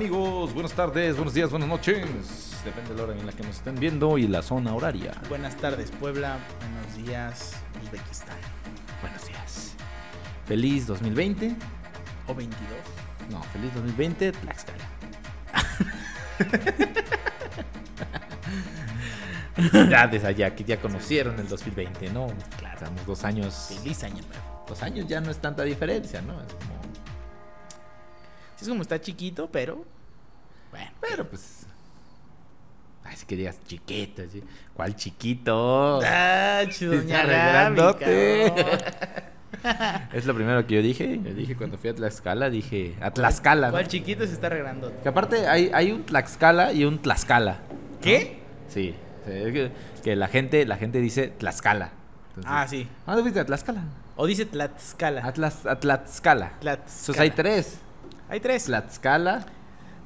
amigos? 0.00 0.54
Buenas 0.54 0.72
tardes, 0.72 1.14
buenos 1.14 1.34
días, 1.34 1.50
buenas 1.50 1.68
noches. 1.68 2.06
Depende 2.64 2.92
de 2.92 2.96
la 2.96 3.02
hora 3.02 3.12
en 3.12 3.26
la 3.26 3.32
que 3.32 3.42
nos 3.42 3.56
estén 3.56 3.74
viendo 3.78 4.16
y 4.16 4.26
la 4.26 4.40
zona 4.40 4.74
horaria. 4.74 5.12
Buenas 5.28 5.58
tardes, 5.58 5.90
Puebla. 5.90 6.38
Buenos 6.58 7.06
días, 7.06 7.52
Uzbekistán. 7.84 8.38
Buenos 9.02 9.26
días. 9.26 9.74
Feliz 10.46 10.86
2020. 10.86 11.54
O 12.28 12.34
22. 12.34 12.66
No, 13.30 13.42
feliz 13.42 13.74
2020, 13.74 14.32
Tlaxcala. 14.32 14.88
ya 19.90 20.06
desde 20.06 20.28
allá, 20.28 20.56
que 20.56 20.64
ya 20.64 20.80
conocieron 20.80 21.38
el 21.38 21.46
2020, 21.46 22.08
¿no? 22.08 22.28
Claro. 22.58 22.74
Estamos 22.74 23.04
dos 23.04 23.22
años. 23.24 23.74
Feliz 23.82 24.02
año 24.02 24.22
nuevo. 24.26 24.64
Dos 24.66 24.82
años 24.82 25.06
ya 25.06 25.20
no 25.20 25.30
es 25.30 25.36
tanta 25.36 25.62
diferencia, 25.62 26.22
¿no? 26.22 26.40
Es 26.40 26.54
es 28.62 28.68
como 28.68 28.82
está 28.82 29.00
chiquito, 29.00 29.48
pero. 29.50 29.84
Bueno. 30.70 30.90
Pero 31.00 31.28
pues. 31.28 31.66
Ay, 33.04 33.16
si 33.16 33.26
que 33.26 33.36
digas 33.36 33.58
chiquito, 33.66 34.22
¿sí? 34.30 34.42
¿Cuál 34.74 34.94
chiquito? 34.94 36.00
Ah, 36.04 36.62
doña 36.80 37.24
Gaby. 37.24 38.02
Es 40.12 40.26
lo 40.26 40.34
primero 40.34 40.64
que 40.66 40.76
yo 40.76 40.82
dije. 40.82 41.20
Yo 41.22 41.34
dije 41.34 41.56
cuando 41.56 41.76
fui 41.76 41.90
a 41.90 41.94
Tlaxcala, 41.94 42.50
dije. 42.50 42.94
A 43.00 43.10
Tlaxcala. 43.10 43.66
¿no? 43.68 43.72
¿Cuál 43.72 43.88
chiquito 43.88 44.26
se 44.26 44.32
está 44.32 44.48
regando? 44.48 44.92
Que 45.02 45.08
aparte 45.08 45.46
hay, 45.48 45.70
hay 45.74 45.90
un 45.92 46.04
Tlaxcala 46.04 46.72
y 46.72 46.84
un 46.84 47.00
Tlaxcala. 47.02 47.58
¿Qué? 48.00 48.40
Sí. 48.68 48.94
que, 49.26 49.70
que 50.02 50.16
la 50.16 50.28
gente, 50.28 50.64
la 50.66 50.76
gente 50.76 51.00
dice 51.00 51.28
Tlaxcala. 51.28 51.90
Entonces, 52.28 52.52
Ah, 52.54 52.66
sí. 52.68 52.88
¿A 53.06 53.10
dónde 53.10 53.22
fuiste 53.22 53.40
a 53.40 53.44
Tlaxcala? 53.44 53.82
O 54.16 54.26
dice 54.26 54.46
Tlaxcala. 54.46 55.26
A, 55.26 55.34
Tlax- 55.34 55.68
a 55.68 55.78
Tlaxcala. 55.80 56.52
Tlaxcala. 56.60 57.00
Entonces 57.00 57.20
hay 57.20 57.30
tres. 57.32 57.78
Hay 58.30 58.40
tres. 58.40 58.64
Tlaxcala, 58.64 59.44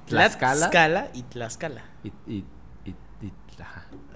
Tlaxcala 0.06 0.55
Tlaxcala 0.56 1.08
y 1.14 1.22
Tlaxcala. 1.22 1.83
y... 2.03 2.08
y, 2.27 2.44
y, 2.84 2.91
y- 3.20 3.33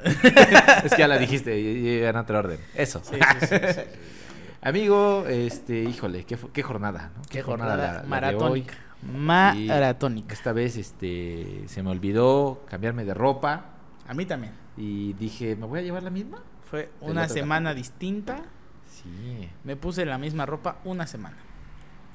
es 0.85 0.93
que 0.95 0.99
ya 0.99 1.09
la 1.09 1.19
dijiste, 1.19 1.59
y- 1.61 2.03
en 2.05 2.17
otro 2.17 2.39
orden. 2.39 2.59
Eso. 2.75 3.01
Sí, 3.05 3.17
sí, 3.17 3.47
sí, 3.47 3.47
sí, 3.47 3.73
sí. 3.75 3.81
Amigo, 4.63 5.25
este, 5.29 5.85
híjole, 5.85 6.25
qué, 6.25 6.63
jornada, 6.63 7.13
¿no? 7.17 7.23
Qué 7.31 7.43
jornada 7.43 7.77
la 7.77 8.03
de 8.03 8.09
maratónica. 8.09 8.75
hoy. 8.75 9.67
Maratónica. 9.67 10.35
Esta 10.35 10.53
vez, 10.53 10.77
este, 10.77 11.65
se 11.69 11.83
me 11.85 11.91
olvidó 11.91 12.65
cambiarme 12.69 13.05
de 13.05 13.15
ropa 13.15 13.67
A 14.09 14.15
mí 14.15 14.27
también. 14.27 14.53
y 14.77 15.13
dije, 15.13 15.55
¿me 15.55 15.67
voy 15.67 15.79
a 15.79 15.83
llevar 15.83 16.03
la 16.03 16.11
misma? 16.11 16.39
Fue 16.69 16.91
una 17.01 17.29
semana 17.29 17.73
distinta. 17.75 18.41
Sí. 18.91 19.49
Me 19.65 19.77
puse 19.77 20.05
la 20.05 20.19
misma 20.19 20.45
ropa 20.47 20.79
una 20.85 21.07
semana. 21.07 21.37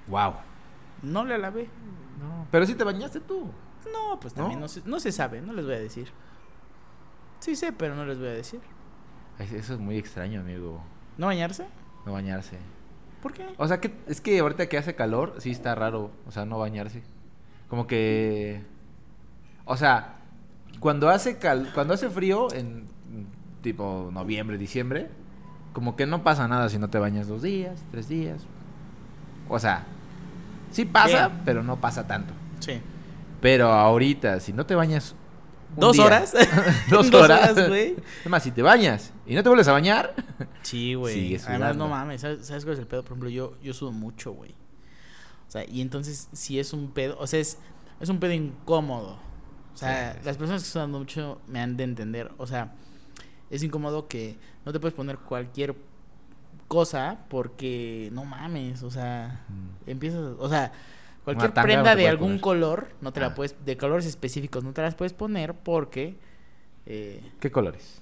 Wow. 0.08 0.34
No 1.04 1.24
la 1.26 1.38
lavé. 1.38 1.70
No. 2.20 2.48
Pero 2.50 2.66
sí 2.66 2.76
te 2.76 2.84
bañaste 2.84 3.20
tú. 3.20 3.52
No, 3.92 4.20
pues 4.20 4.34
también 4.34 4.60
¿No? 4.60 4.66
no, 4.66 4.70
se, 4.70 4.82
no 4.86 5.00
se 5.00 5.12
sabe, 5.12 5.42
no 5.42 5.54
les 5.54 5.66
voy 5.66 5.76
a 5.76 5.80
decir. 5.80 6.08
Sí 7.40 7.56
sé, 7.56 7.74
pero 7.74 7.96
no 7.96 8.06
les 8.06 8.18
voy 8.18 8.30
a 8.30 8.32
decir. 8.32 8.62
Eso 9.38 9.74
es 9.74 9.80
muy 9.80 9.98
extraño, 9.98 10.40
amigo. 10.40 10.82
¿No 11.18 11.28
bañarse? 11.28 11.68
No 12.06 12.14
bañarse. 12.14 12.58
¿Por 13.22 13.34
qué? 13.34 13.48
O 13.58 13.68
sea, 13.68 13.80
que 13.80 13.94
es 14.08 14.22
que 14.22 14.40
ahorita 14.40 14.68
que 14.68 14.78
hace 14.78 14.96
calor, 14.96 15.36
sí 15.40 15.52
está 15.52 15.76
raro, 15.76 16.12
o 16.26 16.32
sea, 16.32 16.46
no 16.46 16.58
bañarse. 16.60 17.04
Como 17.68 17.88
que 17.88 18.64
o 19.66 19.78
sea, 19.78 20.16
cuando 20.80 21.10
hace 21.10 21.38
cal 21.38 21.72
cuando 21.74 21.94
hace 21.94 22.10
frío 22.10 22.54
en 22.54 22.86
tipo 23.62 24.10
noviembre, 24.12 24.58
diciembre, 24.58 25.10
como 25.72 25.96
que 25.96 26.06
no 26.06 26.24
pasa 26.24 26.48
nada 26.48 26.70
si 26.70 26.78
no 26.78 26.90
te 26.90 27.00
bañas 27.00 27.28
dos 27.28 27.42
días, 27.42 27.84
tres 27.92 28.10
días. 28.10 28.46
O 29.48 29.60
sea, 29.60 29.86
sí 30.74 30.86
pasa, 30.86 31.28
Bien. 31.30 31.42
pero 31.46 31.64
no 31.64 31.80
pasa 31.80 32.06
tanto. 32.06 32.34
Sí. 32.60 32.82
Pero 33.40 33.72
ahorita, 33.72 34.40
si 34.40 34.52
no 34.54 34.66
te 34.66 34.76
bañas 34.76 35.16
un 35.76 35.80
¿Dos 35.80 35.94
día- 35.96 36.06
horas? 36.06 36.34
dos 36.90 37.10
¿Dos 37.10 37.22
horas, 37.22 37.52
horas, 37.52 37.70
güey? 37.70 37.96
Es 38.24 38.30
más, 38.30 38.44
si 38.44 38.52
te 38.52 38.62
bañas 38.62 39.12
y 39.26 39.36
no 39.36 39.44
te 39.44 39.50
vuelves 39.50 39.68
a 39.68 39.72
bañar, 39.72 40.14
Sí, 40.64 40.94
güey. 40.96 41.36
Además, 41.48 41.76
no 41.76 41.88
mames, 41.88 42.22
¿sabes, 42.22 42.46
¿sabes 42.46 42.64
cuál 42.64 42.74
es 42.74 42.80
el 42.80 42.88
pedo? 42.88 43.04
Por 43.04 43.12
ejemplo, 43.14 43.30
yo, 43.30 43.54
yo 43.62 43.74
sudo 43.74 43.92
mucho, 43.92 44.32
güey. 44.34 44.52
O 45.48 45.52
sea, 45.54 45.66
y 45.70 45.82
entonces, 45.82 46.30
si 46.34 46.58
es 46.60 46.74
un 46.74 46.92
pedo, 46.92 47.16
o 47.20 47.28
sea, 47.28 47.40
es, 47.40 47.58
es 48.00 48.10
un 48.10 48.20
pedo 48.20 48.32
incómodo. 48.34 49.18
O 49.74 49.78
sea, 49.78 50.14
sí. 50.14 50.20
las 50.26 50.38
personas 50.38 50.64
que 50.64 50.70
sudan 50.70 50.90
mucho 50.92 51.42
me 51.48 51.60
han 51.60 51.76
de 51.78 51.84
entender. 51.84 52.32
O 52.38 52.48
sea, 52.48 52.74
es 53.50 53.62
incómodo 53.62 54.08
que 54.08 54.38
no 54.66 54.72
te 54.72 54.80
puedes 54.80 54.96
poner 54.96 55.18
cualquier 55.18 55.76
cosa 56.68 57.20
porque 57.30 58.10
no 58.14 58.26
mames, 58.26 58.84
o 58.84 58.92
sea, 58.92 59.46
empiezas, 59.88 60.36
o 60.40 60.50
sea, 60.50 60.72
cualquier 61.24 61.54
prenda 61.54 61.96
de 61.96 62.08
algún 62.08 62.40
poner. 62.40 62.42
color, 62.42 62.88
no 63.02 63.12
te 63.14 63.20
Ah. 63.20 63.30
la 63.30 63.36
puedes, 63.36 63.56
de 63.66 63.78
colores 63.78 64.06
específicos, 64.06 64.64
no 64.64 64.74
te 64.74 64.82
las 64.82 64.96
puedes 64.96 65.14
poner 65.14 65.54
porque, 65.54 66.18
eh, 66.86 67.22
¿qué 67.40 67.52
colores? 67.52 68.02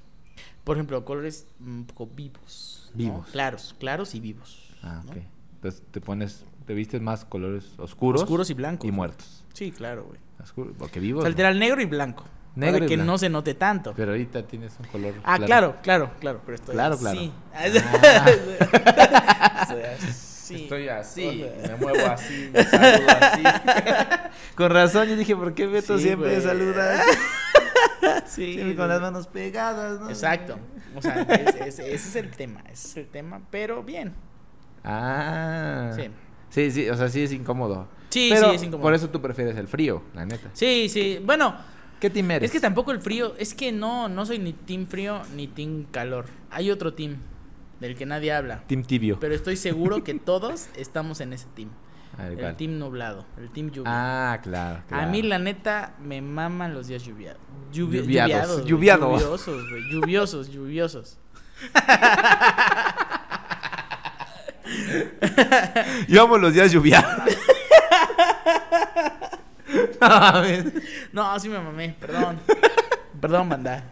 por 0.63 0.77
ejemplo, 0.77 1.03
colores 1.05 1.47
un 1.59 1.85
poco 1.85 2.07
vivos. 2.15 2.91
¿no? 2.93 2.97
Vivos. 2.97 3.27
Claros, 3.31 3.75
claros 3.79 4.13
y 4.13 4.19
vivos. 4.19 4.75
Ah, 4.83 5.01
¿no? 5.05 5.11
ok. 5.11 5.17
Entonces 5.55 5.83
te 5.91 6.01
pones, 6.01 6.45
te 6.67 6.73
vistes 6.75 7.01
más 7.01 7.25
colores 7.25 7.73
oscuros, 7.79 8.21
Oscuros 8.21 8.49
y 8.51 8.53
blancos. 8.53 8.87
y 8.87 8.91
muertos. 8.91 9.43
Sí, 9.53 9.71
claro, 9.71 10.03
güey. 10.05 10.19
Oscuro- 10.41 10.73
porque 10.77 10.99
O 10.99 11.01
vivos. 11.01 11.21
sea, 11.23 11.29
no. 11.29 11.33
literal 11.33 11.57
negro 11.59 11.81
y 11.81 11.85
blanco. 11.85 12.25
Negro 12.55 12.79
para 12.79 12.87
que 12.87 12.95
blanco. 12.95 13.11
no 13.11 13.17
se 13.17 13.29
note 13.29 13.53
tanto. 13.53 13.93
Pero 13.95 14.11
ahorita 14.11 14.43
tienes 14.43 14.73
un 14.79 14.85
color. 14.87 15.13
ah, 15.23 15.37
claro, 15.39 15.75
claro, 15.81 16.11
claro. 16.19 16.41
Pero 16.45 16.55
estoy 16.55 16.73
Claro, 16.75 16.97
claro. 16.97 17.17
así. 17.19 17.31
Ah. 17.53 18.27
Estoy 19.61 19.83
así. 19.83 20.63
Estoy 20.63 20.87
así, 20.89 21.27
O 21.27 21.61
sea. 21.65 21.69
me 21.69 21.75
muevo 21.77 22.05
así, 22.07 22.49
me 22.53 22.63
saludo 22.63 23.07
así. 23.21 23.43
Con 24.55 24.69
razón, 24.71 25.07
yo 25.07 25.15
dije, 25.15 25.35
¿por 25.35 25.53
qué 25.53 25.65
Beto 25.67 25.97
Sí, 25.97 26.03
siempre 26.05 26.29
güey. 26.31 26.41
saluda 26.41 27.01
Sí, 28.25 28.53
siempre 28.55 28.75
con 28.75 28.87
las 28.89 28.99
manos 28.99 29.27
pegadas, 29.27 29.99
¿no? 30.01 30.09
Exacto. 30.09 30.57
O 30.95 31.01
sea, 31.01 31.21
es- 31.21 31.55
es- 31.55 31.79
ese 31.79 31.93
es 31.95 32.15
el 32.15 32.31
tema. 32.31 32.61
Ese 32.69 32.87
es 32.87 32.97
el 32.97 33.07
tema, 33.07 33.41
pero 33.49 33.83
bien. 33.83 34.13
Ah. 34.83 35.91
Sí. 35.95 36.09
Sí, 36.49 36.71
sí, 36.71 36.89
o 36.89 36.95
sea, 36.97 37.07
sí 37.09 37.23
es 37.23 37.31
incómodo. 37.31 37.87
Sí, 38.09 38.29
Pero 38.33 38.49
sí, 38.49 38.55
es 38.55 38.63
incómodo. 38.63 38.81
Por 38.83 38.93
eso 38.93 39.09
tú 39.09 39.21
prefieres 39.21 39.55
el 39.55 39.67
frío, 39.69 40.03
la 40.13 40.25
neta. 40.25 40.49
Sí, 40.53 40.89
sí. 40.89 41.21
Bueno, 41.23 41.55
¿Qué 42.01 42.09
team 42.09 42.31
eres? 42.31 42.47
es 42.47 42.51
que 42.51 42.59
tampoco 42.59 42.91
el 42.91 42.99
frío. 42.99 43.35
Es 43.37 43.53
que 43.53 43.71
no, 43.71 44.09
no 44.09 44.25
soy 44.25 44.39
ni 44.39 44.53
team 44.53 44.87
frío 44.87 45.21
ni 45.35 45.47
team 45.47 45.85
calor. 45.91 46.25
Hay 46.49 46.71
otro 46.71 46.93
team 46.93 47.17
del 47.79 47.95
que 47.95 48.05
nadie 48.05 48.33
habla. 48.33 48.63
Team 48.67 48.83
tibio. 48.83 49.19
Pero 49.19 49.33
estoy 49.35 49.55
seguro 49.55 50.03
que 50.03 50.13
todos 50.15 50.67
estamos 50.75 51.21
en 51.21 51.33
ese 51.33 51.45
team. 51.55 51.69
A 52.17 52.23
ver, 52.23 52.33
El 52.33 52.39
¿cuál? 52.39 52.57
team 52.57 52.77
nublado, 52.77 53.25
el 53.37 53.49
team 53.51 53.71
lluvia. 53.71 54.33
Ah, 54.33 54.41
claro, 54.43 54.81
claro. 54.89 55.03
A 55.03 55.05
mí, 55.09 55.21
la 55.21 55.39
neta, 55.39 55.95
me 56.03 56.21
maman 56.21 56.73
los 56.73 56.87
días 56.87 57.05
lluvia- 57.07 57.37
lluvi- 57.71 58.01
Lluviados, 58.01 58.53
güey, 58.57 58.65
lluviado. 58.67 59.13
Lluviosos, 59.17 59.69
güey. 59.69 59.81
Lluviosos, 59.91 60.49
lluviosos. 60.51 61.17
Yo 66.07 66.23
amo 66.23 66.37
los 66.37 66.53
días 66.53 66.71
lluviados. 66.71 67.35
No 71.13 71.39
sí 71.39 71.49
me 71.49 71.59
mamé, 71.59 71.95
perdón. 71.99 72.39
Perdón, 73.21 73.49
banda. 73.49 73.83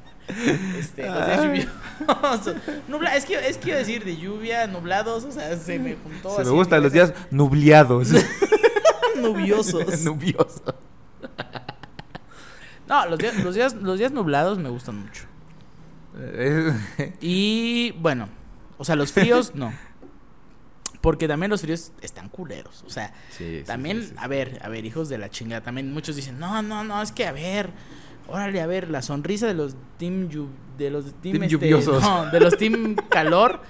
Este, 0.78 1.06
los 1.08 1.26
días 1.26 1.44
lluviosos. 1.44 2.56
Nubla, 2.88 3.16
es 3.16 3.26
que, 3.26 3.36
es 3.48 3.58
que 3.58 3.70
iba 3.70 3.76
a 3.76 3.80
decir 3.80 4.04
de 4.06 4.18
lluvia, 4.18 4.66
nublados, 4.66 5.24
o 5.24 5.32
sea, 5.32 5.56
se 5.58 5.78
me 5.78 5.96
juntó 5.96 6.36
Se 6.36 6.42
así 6.42 6.50
me 6.50 6.56
gustan 6.56 6.82
los 6.82 6.92
días 6.92 7.14
nubleados. 7.30 8.10
nubiosos. 9.22 10.02
Nubiosos. 10.02 10.64
No, 12.88 13.06
los 13.06 13.20
días, 13.20 13.36
los 13.44 13.54
días, 13.54 13.74
los 13.76 14.00
días 14.00 14.12
nublados 14.12 14.58
me 14.58 14.70
gustan 14.70 14.98
mucho. 14.98 15.26
Y 17.22 17.92
bueno, 18.00 18.30
o 18.78 18.86
sea, 18.86 18.96
los 18.96 19.12
fríos 19.12 19.54
no. 19.54 19.74
Porque 21.02 21.28
también 21.28 21.50
los 21.50 21.62
fríos 21.62 21.92
están 22.02 22.28
culeros. 22.30 22.84
O 22.86 22.90
sea, 22.90 23.14
Sí, 23.30 23.64
también, 23.66 23.98
sí, 24.02 24.08
sí, 24.08 24.10
sí. 24.12 24.16
a 24.20 24.28
ver, 24.28 24.60
a 24.64 24.70
ver, 24.70 24.84
hijos 24.86 25.08
de 25.10 25.18
la 25.18 25.30
chingada. 25.30 25.62
También 25.62 25.94
muchos 25.94 26.16
dicen, 26.16 26.40
no, 26.40 26.62
no, 26.62 26.84
no, 26.84 27.02
es 27.02 27.12
que 27.14 27.26
a 27.26 27.32
ver, 27.32 27.70
órale, 28.28 28.60
a 28.62 28.68
ver, 28.68 28.90
la 28.90 29.02
sonrisa 29.02 29.48
de 29.48 29.54
los 29.54 29.76
team, 29.98 30.28
de 30.78 30.90
los 30.90 31.06
team, 31.22 31.34
Team 31.34 31.44
este, 31.44 31.48
lluviosos. 31.50 32.02
no, 32.04 32.26
de 32.30 32.40
los 32.42 32.58
team 32.58 32.96
calor, 33.10 33.62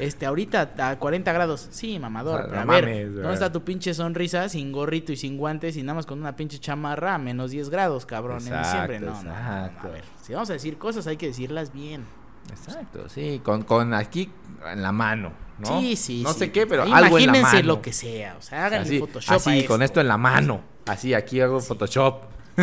este, 0.00 0.26
ahorita 0.26 0.72
a 0.78 0.98
40 0.98 1.32
grados. 1.32 1.68
Sí, 1.70 2.00
mamador, 2.00 2.40
O 2.40 2.42
sea, 2.42 2.48
pero 2.50 2.64
no 2.64 2.72
a 2.72 2.74
ver, 2.74 2.84
mames, 2.84 3.14
¿dónde 3.14 3.34
está 3.34 3.52
tu 3.52 3.62
pinche 3.62 3.94
sonrisa 3.94 4.48
sin 4.48 4.72
gorrito 4.72 5.12
y 5.12 5.16
sin 5.16 5.36
guantes 5.38 5.76
y 5.76 5.82
nada 5.84 5.94
más 5.94 6.06
con 6.06 6.18
una 6.18 6.34
pinche 6.34 6.58
chamarra 6.58 7.14
a 7.14 7.18
menos 7.18 7.52
10 7.52 7.70
grados, 7.70 8.06
cabrón, 8.06 8.38
en 8.46 8.58
diciembre? 8.60 8.96
Exacto, 8.96 9.06
No, 9.06 9.22
no, 9.22 9.22
no, 9.22 9.30
no, 9.30 9.66
exacto. 9.66 9.86
a 9.86 9.90
ver, 9.92 10.04
si 10.20 10.32
vamos 10.32 10.50
a 10.50 10.54
decir 10.54 10.78
cosas 10.78 11.06
hay 11.06 11.16
que 11.16 11.26
decirlas 11.28 11.72
bien. 11.72 12.04
Exacto, 12.50 13.08
sí, 13.08 13.40
con, 13.44 13.62
con 13.62 13.94
aquí 13.94 14.28
en 14.68 14.82
la 14.82 14.90
mano, 14.90 15.32
¿no? 15.58 15.80
Sí, 15.80 15.96
sí, 15.96 16.22
No 16.22 16.32
sí. 16.32 16.38
sé 16.40 16.52
qué, 16.52 16.66
pero 16.66 16.82
Ahí 16.84 16.92
algo 16.92 17.18
en 17.18 17.26
la 17.26 17.38
Imagínense 17.38 17.56
mano. 17.56 17.66
lo 17.68 17.82
que 17.82 17.92
sea, 17.92 18.36
o 18.38 18.42
sea, 18.42 18.66
háganle 18.66 18.86
así, 18.88 18.98
Photoshop 18.98 19.34
así, 19.36 19.64
con 19.64 19.82
esto 19.82 20.00
en 20.00 20.08
la 20.08 20.16
mano. 20.18 20.62
Así, 20.86 21.14
aquí 21.14 21.40
hago 21.40 21.60
Photoshop. 21.60 22.22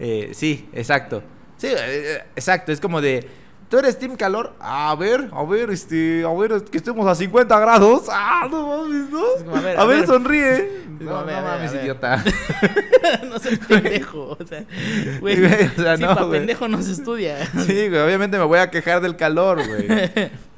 Eh, 0.00 0.30
sí, 0.34 0.68
exacto. 0.72 1.22
Sí, 1.56 1.68
eh, 1.70 2.24
exacto. 2.34 2.72
Es 2.72 2.80
como 2.80 3.00
de. 3.00 3.26
¿Tú 3.68 3.78
eres 3.78 3.98
Team 3.98 4.16
Calor? 4.16 4.54
A 4.60 4.94
ver, 4.96 5.30
a 5.32 5.44
ver, 5.44 5.70
este, 5.70 6.24
a 6.24 6.32
ver, 6.34 6.64
que 6.64 6.76
estemos 6.78 7.06
a 7.06 7.14
50 7.14 7.58
grados. 7.60 8.02
Ah, 8.10 8.46
no 8.50 8.66
mames, 8.66 9.08
¿no? 9.10 9.56
A 9.56 9.60
ver, 9.60 9.78
a, 9.78 9.82
a 9.82 9.84
ver, 9.86 9.98
ver. 9.98 10.06
sonríe. 10.06 10.70
No, 11.00 11.16
a 11.16 11.22
ver, 11.24 11.36
no 11.36 11.42
mames, 11.42 11.70
a 11.70 11.74
ver. 11.74 11.82
idiota. 11.84 12.24
no 13.28 13.38
seas 13.38 13.58
pendejo. 13.60 14.36
O 14.38 14.46
sea, 14.46 14.64
güey. 15.20 15.44
O 15.44 15.48
sea, 15.82 15.96
sí, 15.96 16.02
no, 16.02 16.14
pa' 16.14 16.22
güey. 16.24 16.40
pendejo 16.40 16.68
no 16.68 16.82
se 16.82 16.92
estudia. 16.92 17.46
Sí, 17.64 17.88
güey, 17.88 18.00
obviamente 18.00 18.36
me 18.36 18.44
voy 18.44 18.58
a 18.58 18.70
quejar 18.70 19.00
del 19.00 19.16
calor, 19.16 19.60
güey. 19.66 19.86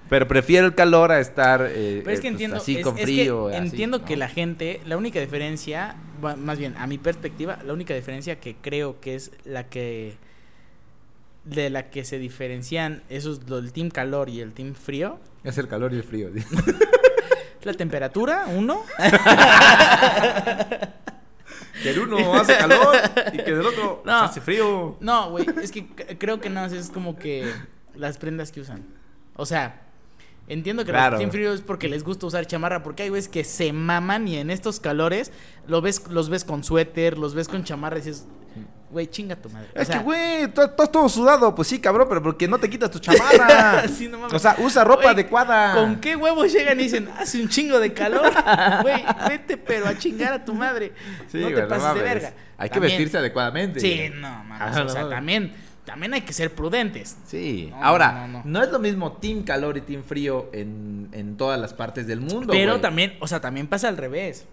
Pero 0.08 0.28
prefiero 0.28 0.66
el 0.66 0.74
calor 0.74 1.10
a 1.12 1.20
estar 1.20 1.62
eh, 1.68 2.00
Pero 2.04 2.14
es 2.14 2.20
que 2.20 2.28
eh, 2.28 2.30
pues, 2.30 2.32
entiendo, 2.32 2.56
así 2.58 2.76
es- 2.76 2.82
con 2.84 2.94
es 2.94 3.00
que 3.00 3.06
frío. 3.06 3.48
así, 3.48 3.56
entiendo 3.56 3.98
¿no? 3.98 4.04
que 4.04 4.16
la 4.16 4.28
gente, 4.28 4.80
la 4.86 4.96
única 4.96 5.18
diferencia, 5.20 5.96
más 6.20 6.58
bien 6.58 6.74
a 6.78 6.86
mi 6.86 6.98
perspectiva, 6.98 7.58
la 7.64 7.72
única 7.72 7.94
diferencia 7.94 8.38
que 8.40 8.54
creo 8.56 9.00
que 9.00 9.14
es 9.16 9.32
la 9.44 9.64
que 9.68 10.16
de 11.44 11.70
la 11.70 11.90
que 11.90 12.04
se 12.04 12.18
diferencian 12.18 13.02
esos 13.08 13.48
lo- 13.48 13.58
el 13.58 13.72
team 13.72 13.88
calor 13.90 14.28
y 14.28 14.40
el 14.40 14.52
team 14.52 14.74
frío, 14.74 15.18
Es 15.44 15.58
el 15.58 15.68
calor 15.68 15.92
y 15.92 15.96
el 15.96 16.04
frío. 16.04 16.30
sí. 16.34 16.44
la 17.62 17.74
temperatura, 17.74 18.46
uno, 18.48 18.82
Que 21.82 21.90
el 21.90 21.98
uno 22.00 22.34
hace 22.34 22.56
calor 22.56 22.96
y 23.32 23.36
que 23.38 23.54
del 23.54 23.66
otro 23.66 24.02
No. 24.04 24.20
hace 24.22 24.40
frío. 24.40 24.96
no, 25.00 25.30
güey, 25.30 25.46
es 25.62 25.70
que 25.70 25.86
creo 26.18 26.40
que 26.40 26.48
no 26.50 26.64
es 26.64 26.90
como 26.90 27.16
que 27.16 27.50
las 27.94 28.18
prendas 28.18 28.50
que 28.50 28.60
usan. 28.60 28.84
O 29.34 29.46
sea, 29.46 29.82
entiendo 30.48 30.84
que 30.84 30.90
Claro. 30.92 31.12
los 31.12 31.20
team 31.20 31.30
frío 31.30 31.52
es 31.52 31.60
porque 31.60 31.88
les 31.88 32.04
gusta 32.04 32.26
usar 32.26 32.46
chamarra, 32.46 32.82
porque 32.82 33.02
hay 33.04 33.08
güeyes 33.08 33.28
que 33.28 33.44
se 33.44 33.72
maman 33.72 34.28
y 34.28 34.36
en 34.38 34.50
estos 34.50 34.80
calores 34.80 35.32
lo 35.66 35.80
ves 35.80 36.02
los 36.08 36.28
ves 36.28 36.44
con 36.44 36.62
suéter, 36.64 37.18
los 37.18 37.34
ves 37.34 37.48
con 37.48 37.64
chamarra 37.64 37.96
y 37.98 38.02
dices, 38.02 38.26
güey, 38.90 39.08
chinga 39.08 39.34
tu 39.36 39.50
madre. 39.50 39.68
O 39.76 39.80
Es 39.80 39.88
sea, 39.88 39.98
que, 39.98 40.04
güey, 40.04 40.42
estás 40.42 40.90
todo 40.92 41.08
sudado. 41.08 41.54
Pues 41.54 41.66
sí, 41.68 41.80
cabrón, 41.80 42.06
pero 42.08 42.22
porque 42.22 42.46
no 42.48 42.58
te 42.58 42.70
quitas 42.70 42.90
tu 42.90 42.98
chamarra. 43.00 43.84
Sí, 43.88 44.08
no 44.08 44.18
mames. 44.18 44.32
o 44.34 44.38
sea, 44.38 44.56
usa 44.60 44.84
ropa 44.84 45.10
adecuada. 45.10 45.74
¿Con 45.74 45.96
qué 46.00 46.14
huevos 46.16 46.52
llegan 46.52 46.78
y 46.80 46.84
dicen, 46.84 47.08
hace 47.18 47.42
un 47.42 47.48
chingo 47.48 47.78
de 47.80 47.92
calor? 47.92 48.32
Güey, 48.82 49.04
vete, 49.28 49.56
pero 49.56 49.86
a 49.88 49.98
chingar 49.98 50.32
a 50.32 50.44
tu 50.44 50.54
madre. 50.54 50.92
Sí, 51.30 51.38
no 51.38 51.48
te 51.48 51.62
no 51.62 51.68
pases 51.68 51.94
de 51.94 52.00
verga. 52.02 52.32
Hay 52.56 52.70
que 52.70 52.80
vestirse 52.80 53.18
adecuadamente. 53.18 53.80
Sí, 53.80 54.08
no, 54.14 54.44
mames. 54.44 54.62
Ajá, 54.62 54.84
o 54.84 54.88
sea, 54.88 55.08
también, 55.10 55.52
también 55.86 56.12
hay 56.12 56.20
que 56.20 56.34
ser 56.34 56.54
prudentes. 56.54 57.16
Sí. 57.26 57.68
No, 57.70 57.82
Ahora, 57.82 58.12
no, 58.12 58.28
no, 58.28 58.38
no, 58.44 58.44
no. 58.44 58.62
es 58.62 58.70
lo 58.70 58.78
mismo 58.78 59.12
team 59.12 59.42
calor 59.44 59.78
y 59.78 59.80
team 59.80 60.02
frío 60.02 60.50
en, 60.52 61.08
en 61.12 61.38
todas 61.38 61.58
las 61.58 61.72
partes 61.72 62.06
del 62.06 62.20
mundo. 62.20 62.48
Pero 62.52 62.80
también, 62.80 63.14
o 63.20 63.26
sea, 63.26 63.40
también 63.40 63.66
pasa 63.68 63.88
al 63.88 63.96
revés. 63.96 64.44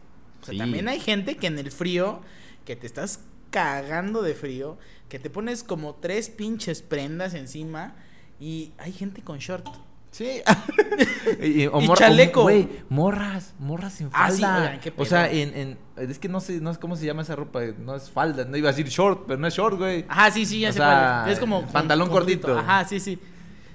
O 0.42 0.46
sea, 0.46 0.54
Sí. 0.54 0.58
también 0.60 0.88
hay 0.88 1.00
gente 1.02 1.36
que 1.36 1.48
en 1.48 1.58
el 1.60 1.72
frío, 1.72 2.22
que 2.66 2.76
te 2.78 2.86
estás 2.88 3.20
cagando 3.50 4.22
de 4.22 4.34
frío, 4.34 4.78
que 5.10 5.20
te 5.20 5.30
pones 5.30 5.64
como 5.64 5.96
tres 5.96 6.30
pinches 6.30 6.82
prendas 6.82 7.34
encima 7.34 7.96
y 8.40 8.72
hay 8.78 8.92
gente 8.94 9.22
con 9.22 9.40
short. 9.40 9.68
Sí. 10.12 10.42
y, 11.42 11.66
o 11.68 11.82
Y 11.82 11.88
mor- 11.88 11.98
o- 11.98 12.00
chaleco. 12.00 12.44
Güey, 12.44 12.68
morras, 12.90 13.54
morras 13.60 13.94
sin 13.94 14.10
Ah, 14.14 14.30
sí, 14.32 14.42
falda. 14.42 14.62
oigan, 14.62 14.80
qué 14.80 14.94
o 14.96 15.06
sea, 15.06 15.32
en, 15.32 15.56
en, 15.58 15.78
es 15.98 16.19
que 16.19 16.28
no 16.30 16.40
sé, 16.40 16.60
no 16.62 16.74
sé 16.74 16.80
cómo 16.80 16.95
se 16.95 17.06
llama 17.06 17.22
esa 17.22 17.36
ropa, 17.36 17.62
no 17.80 17.95
es 17.95 18.10
falda, 18.10 18.45
no 18.45 18.57
iba 18.57 18.69
a 18.69 18.72
decir 18.72 18.88
short, 18.88 19.25
pero 19.28 19.40
no 19.40 19.48
es 19.48 19.54
short, 19.54 19.78
güey. 19.78 20.06
Ajá, 20.07 20.31
sí, 20.31 20.45
sí, 20.45 20.60
ya 20.62 20.69
O 20.69 20.72
sé 20.74 20.78
sea, 20.80 20.88
cuál 21.22 21.28
es. 21.30 21.34
Es 21.34 21.40
como 21.40 21.66
pantalón 21.68 22.10
cortito. 22.10 22.57
Ajá, 22.57 22.86
sí, 22.86 23.00
sí. 23.00 23.19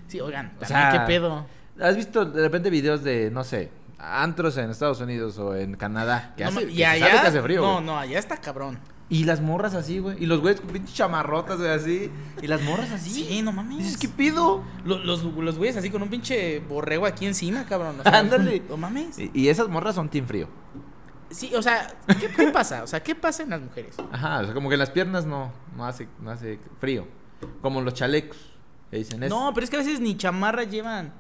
Sí, 0.08 0.20
oigan, 0.20 0.52
O 0.60 0.64
sea, 0.64 0.90
qué 0.92 1.00
pedo. 1.00 1.46
¿Has 1.80 1.94
visto 1.96 2.24
de 2.24 2.42
repente 2.42 2.70
videos 2.70 3.04
de, 3.04 3.30
no 3.30 3.44
sé, 3.44 3.70
antros 3.98 4.56
en 4.56 4.70
Estados 4.70 5.00
Unidos 5.00 5.38
o 5.38 5.54
en 5.54 5.74
Canadá? 5.76 6.34
Que 6.36 6.44
No 6.44 6.50
hace, 6.50 6.66
que 6.66 6.84
allá, 6.86 7.06
sabe 7.08 7.20
que 7.20 7.26
hace 7.28 7.42
frío, 7.42 7.60
no, 7.60 7.72
güey. 7.74 7.84
no, 7.84 7.98
allá 7.98 8.18
está 8.18 8.36
cabrón. 8.38 8.78
Y 9.10 9.24
las 9.24 9.40
morras 9.40 9.74
así, 9.74 10.00
güey. 10.00 10.22
Y 10.22 10.26
los 10.26 10.40
güeyes 10.40 10.60
con 10.60 10.70
pinches 10.70 10.94
chamarrotas, 10.94 11.56
güey, 11.58 11.70
así. 11.70 12.10
Y 12.42 12.46
las 12.46 12.60
morras 12.62 12.90
así. 12.90 13.08
Sí, 13.10 13.40
no 13.42 13.52
mames. 13.52 13.78
Dices, 13.78 13.96
¿qué 13.96 14.08
pido? 14.08 14.62
Lo- 14.84 14.98
Los, 14.98 15.22
los 15.24 15.56
güeyes 15.56 15.76
así 15.78 15.88
con 15.88 16.02
un 16.02 16.10
pinche 16.10 16.58
borrego 16.68 17.06
aquí 17.06 17.24
encima, 17.26 17.64
cabrón. 17.64 18.00
O 18.00 18.02
sea, 18.02 18.12
Ándale. 18.18 18.62
No 18.68 18.76
mames. 18.76 19.18
Y, 19.18 19.30
y 19.32 19.48
esas 19.48 19.68
morras 19.68 19.94
son 19.94 20.08
team 20.10 20.26
frío. 20.26 20.48
Sí, 21.30 21.54
o 21.54 21.62
sea, 21.62 21.86
¿qué, 22.20 22.28
qué 22.28 22.48
pasa? 22.48 22.82
O 22.82 22.86
sea, 22.86 23.02
¿qué 23.02 23.14
pasa 23.14 23.42
en 23.42 23.50
las 23.50 23.60
mujeres? 23.60 23.96
Ajá, 24.12 24.40
o 24.40 24.44
sea, 24.44 24.54
como 24.54 24.68
que 24.68 24.76
en 24.76 24.78
las 24.80 24.90
piernas 24.90 25.26
no, 25.26 25.52
no 25.76 25.86
hace, 25.86 26.08
no 26.20 26.30
hace 26.30 26.58
frío. 26.80 27.06
Como 27.60 27.80
los 27.80 27.94
chalecos. 27.94 28.38
Que 28.90 28.98
dicen 28.98 29.22
es. 29.22 29.30
No, 29.30 29.52
pero 29.54 29.64
es 29.64 29.70
que 29.70 29.76
a 29.76 29.80
veces 29.80 30.00
ni 30.00 30.16
chamarra 30.16 30.64
llevan. 30.64 31.12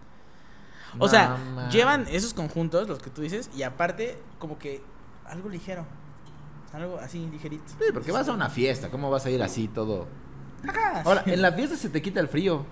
O 0.98 1.08
sea, 1.08 1.36
llevan 1.70 2.06
esos 2.10 2.32
conjuntos, 2.32 2.88
los 2.88 2.98
que 2.98 3.10
tú 3.10 3.20
dices, 3.20 3.50
y 3.54 3.62
aparte, 3.62 4.18
como 4.38 4.58
que 4.58 4.82
algo 5.26 5.48
ligero. 5.48 5.84
Algo 6.72 6.98
así 6.98 7.26
ligerito. 7.26 7.64
Sí, 7.68 7.86
porque 7.92 8.12
vas 8.12 8.28
a 8.28 8.32
una 8.32 8.48
fiesta, 8.48 8.90
¿cómo 8.90 9.10
vas 9.10 9.24
a 9.26 9.30
ir 9.30 9.42
así 9.42 9.68
todo? 9.68 10.06
Ajá. 10.66 11.02
Ahora, 11.04 11.22
en 11.26 11.40
la 11.40 11.52
fiesta 11.52 11.76
se 11.76 11.88
te 11.88 12.02
quita 12.02 12.20
el 12.20 12.28
frío. 12.28 12.64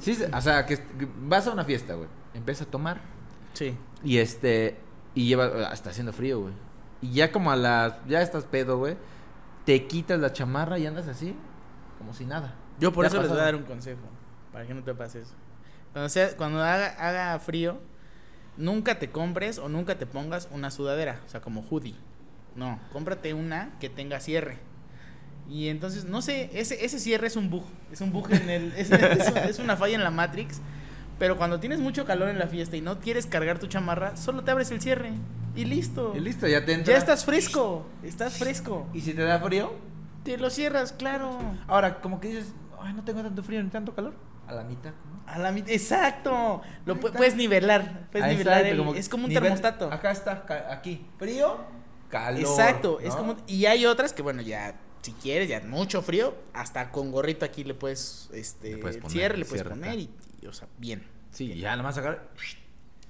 Sí, 0.00 0.16
o 0.32 0.40
sea, 0.40 0.66
que, 0.66 0.80
vas 1.22 1.46
a 1.46 1.52
una 1.52 1.64
fiesta, 1.64 1.94
güey. 1.94 2.08
Empiezas 2.34 2.68
a 2.68 2.70
tomar. 2.70 3.00
Sí. 3.54 3.76
Y 4.04 4.18
este. 4.18 4.78
Y 5.14 5.26
lleva. 5.26 5.72
Está 5.72 5.90
haciendo 5.90 6.12
frío, 6.12 6.40
güey. 6.40 6.54
Y 7.02 7.12
ya 7.12 7.32
como 7.32 7.50
a 7.50 7.56
las. 7.56 7.94
Ya 8.06 8.22
estás 8.22 8.44
pedo, 8.44 8.78
güey. 8.78 8.96
Te 9.64 9.86
quitas 9.86 10.18
la 10.20 10.32
chamarra 10.32 10.78
y 10.78 10.86
andas 10.86 11.08
así. 11.08 11.34
Como 11.98 12.14
si 12.14 12.24
nada. 12.24 12.54
Yo 12.78 12.92
por 12.92 13.04
Ya 13.04 13.08
eso 13.08 13.20
les 13.20 13.28
voy 13.30 13.38
a 13.38 13.42
dar 13.42 13.56
un 13.56 13.64
consejo. 13.64 14.00
Para 14.52 14.66
que 14.66 14.74
no 14.74 14.82
te 14.82 14.94
pase 14.94 15.20
eso. 15.22 15.32
Cuando, 15.92 16.08
sea, 16.08 16.36
cuando 16.36 16.62
haga, 16.62 16.86
haga 16.98 17.38
frío, 17.40 17.78
nunca 18.56 18.98
te 18.98 19.10
compres 19.10 19.58
o 19.58 19.68
nunca 19.68 19.98
te 19.98 20.06
pongas 20.06 20.48
una 20.52 20.70
sudadera. 20.70 21.20
O 21.26 21.28
sea, 21.28 21.40
como 21.40 21.62
hoodie. 21.62 21.94
No, 22.56 22.78
cómprate 22.92 23.32
una 23.34 23.70
que 23.80 23.88
tenga 23.90 24.18
cierre. 24.20 24.58
Y 25.48 25.68
entonces, 25.68 26.04
no 26.04 26.22
sé, 26.22 26.50
ese, 26.54 26.84
ese 26.84 26.98
cierre 27.00 27.26
es 27.26 27.36
un 27.36 27.50
bug. 27.50 27.64
Es 27.92 28.00
un 28.00 28.12
bug 28.12 28.30
en 28.32 28.48
el. 28.50 28.72
Es, 28.76 28.90
es- 28.90 29.36
es 29.36 29.58
una 29.58 29.76
falla 29.76 29.96
en 29.96 30.04
la 30.04 30.10
Matrix. 30.10 30.60
Pero 31.20 31.36
cuando 31.36 31.60
tienes 31.60 31.78
mucho 31.78 32.04
calor 32.04 32.28
en 32.30 32.38
la 32.40 32.48
fiesta 32.48 32.76
y 32.76 32.80
no 32.80 32.98
quieres 32.98 33.26
cargar 33.26 33.58
tu 33.60 33.68
chamarra, 33.68 34.16
solo 34.16 34.42
te 34.42 34.50
abres 34.50 34.72
el 34.72 34.80
cierre. 34.80 35.12
Y 35.54 35.64
listo. 35.66 36.12
Y 36.16 36.20
listo, 36.20 36.48
ya 36.48 36.64
te 36.64 36.72
entra. 36.72 36.92
Ya 36.94 36.98
estás 36.98 37.24
fresco. 37.24 37.86
Estás 38.02 38.38
fresco. 38.38 38.88
¿Y 38.94 39.02
si 39.02 39.12
te 39.14 39.22
da 39.22 39.38
frío? 39.38 39.72
Te 40.24 40.36
lo 40.38 40.50
cierras, 40.50 40.92
claro. 40.92 41.38
Ahora, 41.68 42.00
como 42.00 42.20
que 42.20 42.28
dices, 42.28 42.46
ay, 42.80 42.92
no 42.94 43.04
tengo 43.04 43.22
tanto 43.22 43.42
frío 43.42 43.62
ni 43.62 43.68
tanto 43.70 43.94
calor. 43.94 44.14
A 44.48 44.54
la 44.54 44.64
mitad, 44.64 44.90
¿no? 44.90 45.30
A 45.32 45.38
la 45.38 45.52
mitad, 45.52 45.70
exacto. 45.70 46.62
Lo 46.86 46.94
Ahí 46.94 47.00
pu- 47.00 47.06
está. 47.06 47.18
puedes 47.18 47.36
nivelar, 47.36 48.08
puedes 48.10 48.26
Ahí 48.26 48.32
nivelar 48.36 48.56
está, 48.58 48.68
el- 48.70 48.78
como 48.78 48.92
que 48.94 48.98
es 48.98 49.08
como 49.08 49.24
un 49.26 49.30
nivel- 49.30 49.42
termostato. 49.42 49.92
Acá 49.92 50.10
está, 50.10 50.44
aquí. 50.70 51.06
Frío, 51.18 51.58
calor. 52.08 52.40
Exacto, 52.40 52.98
es 53.00 53.14
como 53.14 53.36
y 53.46 53.66
hay 53.66 53.86
otras 53.86 54.12
que 54.12 54.22
bueno, 54.22 54.42
ya 54.42 54.74
si 55.02 55.12
quieres 55.12 55.48
ya 55.48 55.60
mucho 55.60 56.02
frío, 56.02 56.34
hasta 56.52 56.90
con 56.90 57.12
gorrito 57.12 57.44
aquí 57.44 57.62
le 57.64 57.74
puedes 57.74 58.28
este 58.32 58.70
Le 58.72 58.76
puedes 58.78 58.96
poner, 58.96 59.10
cierre 59.12 59.38
le 59.38 59.44
puedes 59.44 59.62
cierre 59.62 59.70
poner 59.78 59.98
y, 60.00 60.10
o 60.46 60.52
sea, 60.52 60.68
bien. 60.78 61.02
Sí, 61.32 61.46
bien. 61.46 61.58
ya 61.58 61.76
nomás 61.76 61.94
sacar. 61.94 62.28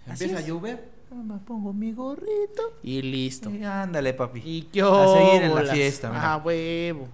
Empieza 0.07 0.39
a 0.39 0.41
llover. 0.41 1.01
Me 1.11 1.39
pongo 1.39 1.73
mi 1.73 1.93
gorrito. 1.93 2.79
Y 2.85 3.03
listo. 3.03 3.51
Y 3.51 3.65
ándale, 3.65 4.15
papi. 4.15 4.43
Y 4.45 4.63
qué 4.73 4.81
A 4.83 5.07
seguir 5.09 5.43
en 5.43 5.55
la 5.55 5.73
fiesta, 5.73 6.09
mira. 6.09 6.35
Ah, 6.35 6.37
huevo. 6.37 7.09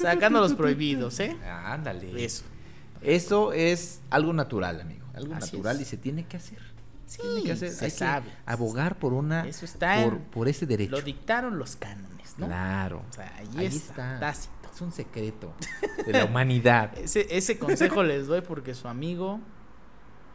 Sacando 0.00 0.40
los 0.40 0.52
prohibidos, 0.54 1.18
¿eh? 1.20 1.36
Ándale. 1.44 2.22
Eso. 2.24 2.44
Eso 3.00 3.52
es 3.52 4.00
algo 4.10 4.32
natural, 4.32 4.80
amigo. 4.80 5.06
Algo 5.14 5.34
Así 5.34 5.56
natural 5.56 5.76
es. 5.76 5.82
y 5.82 5.84
se 5.86 5.96
tiene 5.96 6.26
que 6.26 6.36
hacer. 6.36 6.58
Sí, 7.06 7.18
Tiene 7.22 7.42
que 7.44 7.52
hacer. 7.52 7.70
se 7.70 7.84
Hay 7.84 7.90
sabe. 7.90 8.26
que 8.28 8.32
abogar 8.46 8.98
por 8.98 9.12
una. 9.12 9.46
Eso 9.46 9.64
está 9.64 10.02
en- 10.02 10.10
por, 10.10 10.18
por 10.20 10.48
ese 10.48 10.66
derecho. 10.66 10.90
Lo 10.92 11.00
dictaron 11.02 11.58
los 11.58 11.76
cánones, 11.76 12.34
¿no? 12.38 12.46
Claro. 12.46 13.02
O 13.08 13.12
sea, 13.12 13.32
ahí, 13.38 13.48
Ahí 13.56 13.66
está, 13.66 14.14
está. 14.14 14.20
tácito. 14.20 14.63
Es 14.74 14.80
un 14.80 14.90
secreto 14.90 15.52
de 16.04 16.12
la 16.12 16.24
humanidad. 16.24 16.98
Ese, 16.98 17.28
ese 17.30 17.58
consejo 17.58 18.02
les 18.02 18.26
doy 18.26 18.40
porque 18.40 18.74
su 18.74 18.88
amigo, 18.88 19.38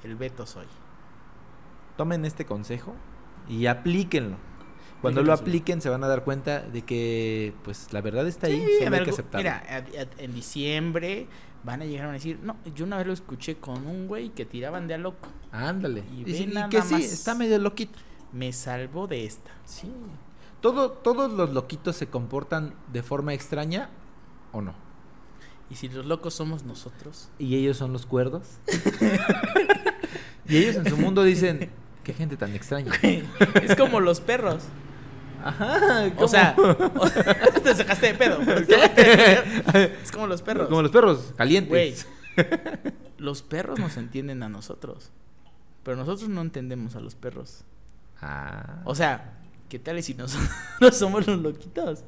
el 0.04 0.16
Beto 0.16 0.46
soy. 0.46 0.66
Tomen 1.98 2.24
este 2.24 2.46
consejo 2.46 2.96
y 3.50 3.66
aplíquenlo. 3.66 4.38
Cuando 5.02 5.24
lo 5.24 5.34
apliquen 5.34 5.82
se 5.82 5.90
van 5.90 6.04
a 6.04 6.08
dar 6.08 6.24
cuenta 6.24 6.62
de 6.62 6.84
que 6.84 7.54
pues 7.64 7.92
la 7.92 8.02
verdad 8.02 8.28
está 8.28 8.48
ahí, 8.48 8.66
solo 8.82 8.96
hay 8.96 9.04
que 9.04 9.10
aceptarlo. 9.10 9.44
Mira, 9.44 9.86
en 10.18 10.34
diciembre 10.34 11.28
van 11.64 11.82
a 11.82 11.86
llegar 11.86 12.10
a 12.10 12.14
decir, 12.14 12.40
no, 12.42 12.58
yo 12.76 12.86
una 12.86 12.98
vez 12.98 13.08
lo 13.08 13.14
escuché 13.14 13.58
con 13.58 13.88
un 13.88 14.08
güey 14.08 14.30
que 14.30 14.46
tiraban 14.46 14.88
de 14.88 14.94
a 14.94 14.98
loco. 14.98 15.28
Ándale. 15.52 16.04
Y 16.16 16.30
Y, 16.30 16.44
y 16.44 16.70
que 16.70 16.82
sí, 16.82 16.96
está 16.96 17.36
medio 17.36 17.60
loquito. 17.60 18.00
Me 18.32 18.54
salvó 18.54 19.08
de 19.08 19.26
esta. 19.26 19.52
Sí. 19.66 19.92
Todo, 20.62 20.92
¿Todos 20.92 21.32
los 21.32 21.52
loquitos 21.52 21.96
se 21.96 22.08
comportan 22.08 22.74
de 22.92 23.04
forma 23.04 23.34
extraña 23.34 23.90
o 24.52 24.62
no? 24.62 24.74
Y 25.70 25.76
si 25.76 25.88
los 25.88 26.06
locos 26.06 26.34
somos 26.34 26.64
nosotros. 26.64 27.30
¿Y 27.38 27.56
ellos 27.56 27.78
son 27.78 27.94
los 27.94 28.06
cuerdos? 28.06 28.44
y 30.48 30.58
ellos 30.58 30.78
en 30.78 30.90
su 30.90 30.98
mundo 30.98 31.24
dicen, 31.24 31.70
qué 32.04 32.14
gente 32.14 32.38
tan 32.38 32.56
extraña. 32.56 32.92
es 33.62 33.76
como 33.76 34.00
los 34.00 34.20
perros. 34.20 34.64
Ajá. 35.44 36.12
O 36.18 36.28
sea, 36.28 36.56
te 37.64 37.76
sacaste 37.76 38.08
de 38.08 38.14
pedo. 38.16 38.40
Es 40.04 40.12
como 40.12 40.28
los 40.28 40.42
perros. 40.42 40.70
Como 40.70 40.82
los 40.82 40.92
perros, 40.92 41.34
calientes. 41.38 42.08
Los 43.18 43.44
perros 43.44 43.80
nos 43.80 43.98
entienden 43.98 44.44
a 44.44 44.50
nosotros. 44.50 45.12
Pero 45.84 45.98
nosotros 45.98 46.30
no 46.30 46.42
entendemos 46.42 46.96
a 46.96 47.00
los 47.00 47.16
perros. 47.16 47.64
Ah. 48.22 48.82
O 48.86 48.96
sea, 48.96 49.40
¿qué 49.70 49.80
tal 49.80 50.02
si 50.04 50.14
nosotros 50.14 50.50
somos 50.98 51.28
los 51.28 51.40
loquitos? 51.40 52.04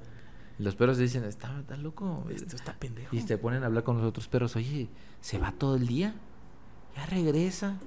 Los 0.62 0.76
perros 0.76 0.98
dicen, 0.98 1.24
está, 1.24 1.60
está 1.60 1.76
loco. 1.78 2.26
Esto 2.30 2.56
está 2.56 2.74
pendejo. 2.74 3.16
Y 3.16 3.22
se 3.22 3.38
ponen 3.38 3.64
a 3.64 3.66
hablar 3.66 3.84
con 3.84 3.98
los 3.98 4.06
otros 4.06 4.28
perros, 4.28 4.56
oye, 4.56 4.90
¿se 5.20 5.38
va 5.40 5.52
todo 5.52 5.76
el 5.76 5.88
día? 5.88 6.14
Ya 6.96 7.06
regresa. 7.08 7.78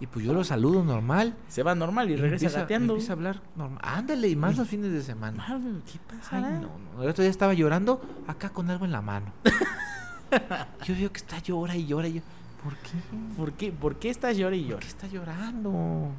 Y 0.00 0.06
pues 0.06 0.24
yo 0.24 0.32
lo 0.32 0.42
saludo 0.44 0.82
normal. 0.84 1.34
Se 1.48 1.62
va 1.62 1.74
normal 1.74 2.08
y, 2.08 2.14
Y 2.14 2.16
regresa 2.16 2.46
empieza, 2.46 2.60
gateando. 2.60 2.94
empieza 2.94 3.12
a 3.12 3.16
hablar 3.16 3.42
normal. 3.56 3.78
Ándale, 3.82 4.28
y 4.28 4.36
más 4.36 4.56
los 4.56 4.68
fines 4.68 4.92
de 4.92 5.02
semana. 5.02 5.44
¿Qué 5.90 5.98
pasa? 6.08 6.36
Ay, 6.36 6.42
no, 6.62 6.70
no. 6.94 7.02
El 7.02 7.10
otro 7.10 7.22
día 7.22 7.30
estaba 7.30 7.52
llorando 7.54 8.00
acá 8.26 8.50
con 8.50 8.70
algo 8.70 8.84
en 8.84 8.92
la 8.92 9.02
mano. 9.02 9.32
yo 10.86 10.94
veo 10.94 11.12
que 11.12 11.18
está 11.18 11.40
llora 11.40 11.76
y 11.76 11.86
llora 11.86 12.08
y 12.08 12.14
yo, 12.14 12.22
¿por 12.62 12.74
qué? 12.76 12.90
¿Por 13.36 13.52
qué? 13.52 13.72
¿Por 13.72 13.96
qué 13.98 14.10
estás 14.10 14.36
llorando 14.36 14.56
y 14.56 14.60
¿Por 14.62 14.68
llorando? 14.70 14.80
qué 14.80 14.88
está 14.88 15.06
llorando? 15.08 16.10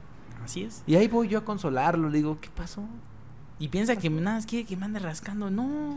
Así 0.43 0.63
es. 0.63 0.83
Y 0.85 0.95
ahí 0.95 1.07
voy 1.07 1.27
yo 1.27 1.39
a 1.39 1.45
consolarlo, 1.45 2.09
le 2.09 2.17
digo, 2.17 2.39
¿qué 2.39 2.49
pasó? 2.49 2.83
Y 3.59 3.69
piensa 3.69 3.95
que 3.95 4.09
nada 4.09 4.37
más 4.37 4.45
quiere 4.45 4.65
que 4.65 4.77
me 4.77 4.85
ande 4.85 4.99
rascando. 4.99 5.49
No. 5.49 5.95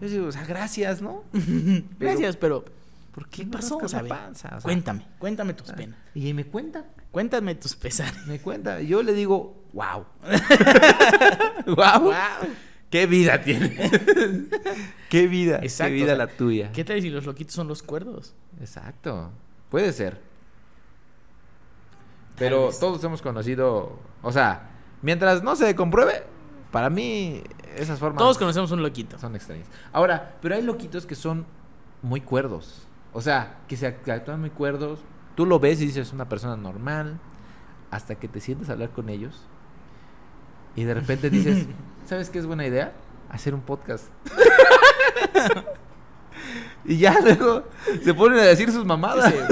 Yo 0.00 0.08
digo, 0.08 0.26
o 0.26 0.32
sea, 0.32 0.44
gracias, 0.44 1.02
¿no? 1.02 1.24
Gracias, 1.98 2.36
pero 2.36 2.64
¿Por 3.12 3.28
¿qué 3.28 3.46
pasó? 3.46 3.78
O 3.78 3.88
sea, 3.88 4.02
la 4.02 4.02
ve, 4.02 4.08
panza? 4.08 4.48
O 4.48 4.50
sea, 4.50 4.60
cuéntame, 4.60 5.06
cuéntame 5.18 5.54
tus 5.54 5.70
ah, 5.70 5.76
penas. 5.76 5.98
Y 6.14 6.34
me 6.34 6.44
cuenta, 6.44 6.84
Cuéntame 7.16 7.54
tus 7.54 7.74
pesares. 7.74 8.26
me 8.26 8.38
cuenta. 8.40 8.82
Yo 8.82 9.02
le 9.02 9.14
digo, 9.14 9.64
wow. 9.72 10.04
wow. 11.66 12.00
Wow. 12.00 12.12
¿Qué 12.90 13.06
vida 13.06 13.40
tiene? 13.40 13.74
¿Qué 15.08 15.26
vida? 15.26 15.60
Exacto, 15.62 15.92
¿Qué 15.92 15.94
vida 15.94 16.12
o 16.12 16.16
sea, 16.16 16.26
la 16.26 16.26
tuya? 16.26 16.72
¿Qué 16.72 16.84
tal 16.84 17.00
si 17.00 17.08
los 17.08 17.24
loquitos 17.24 17.54
son 17.54 17.68
los 17.68 17.82
cuerdos? 17.82 18.34
Exacto. 18.60 19.32
Puede 19.70 19.94
ser. 19.94 20.20
Pero 22.36 22.68
todos 22.78 23.02
hemos 23.02 23.22
conocido, 23.22 23.98
o 24.20 24.30
sea, 24.30 24.68
mientras 25.00 25.42
no 25.42 25.56
se 25.56 25.74
compruebe, 25.74 26.22
para 26.76 26.90
mí 26.90 27.42
esas 27.74 27.98
formas 27.98 28.18
Todos 28.18 28.36
conocemos 28.36 28.70
un 28.70 28.82
loquito. 28.82 29.18
son 29.18 29.34
extrañas. 29.34 29.66
Ahora, 29.94 30.34
pero 30.42 30.56
hay 30.56 30.62
loquitos 30.62 31.06
que 31.06 31.14
son 31.14 31.46
muy 32.02 32.20
cuerdos. 32.20 32.86
O 33.14 33.22
sea, 33.22 33.60
que 33.66 33.78
se 33.78 33.86
act- 33.88 34.12
actúan 34.12 34.40
muy 34.40 34.50
cuerdos. 34.50 35.00
Tú 35.36 35.46
lo 35.46 35.58
ves 35.58 35.80
y 35.80 35.86
dices, 35.86 36.12
una 36.12 36.28
persona 36.28 36.54
normal, 36.54 37.18
hasta 37.90 38.16
que 38.16 38.28
te 38.28 38.40
sientes 38.40 38.68
a 38.68 38.72
hablar 38.74 38.90
con 38.90 39.08
ellos. 39.08 39.40
Y 40.74 40.84
de 40.84 40.92
repente 40.92 41.30
dices, 41.30 41.64
¿sabes 42.04 42.28
qué 42.28 42.40
es 42.40 42.46
buena 42.46 42.66
idea? 42.66 42.92
Hacer 43.30 43.54
un 43.54 43.62
podcast. 43.62 44.04
y 46.84 46.98
ya 46.98 47.18
luego 47.22 47.62
se 48.04 48.12
ponen 48.12 48.38
a 48.38 48.42
decir 48.42 48.70
sus 48.70 48.84
mamadas. 48.84 49.32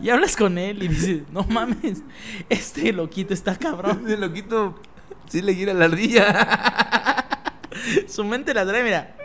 Y 0.00 0.08
hablas 0.08 0.34
con 0.34 0.56
él 0.56 0.82
y 0.82 0.88
dices, 0.88 1.22
no 1.30 1.44
mames, 1.44 2.02
este 2.48 2.90
loquito 2.90 3.34
está 3.34 3.54
cabrón. 3.56 4.02
Ese 4.06 4.16
loquito 4.16 4.76
sí 5.30 5.40
le 5.42 5.54
gira 5.54 5.72
la 5.72 5.86
ardilla. 5.86 7.26
Su 8.08 8.24
mente 8.24 8.52
la 8.52 8.66
trae, 8.66 8.82
mira, 8.82 9.16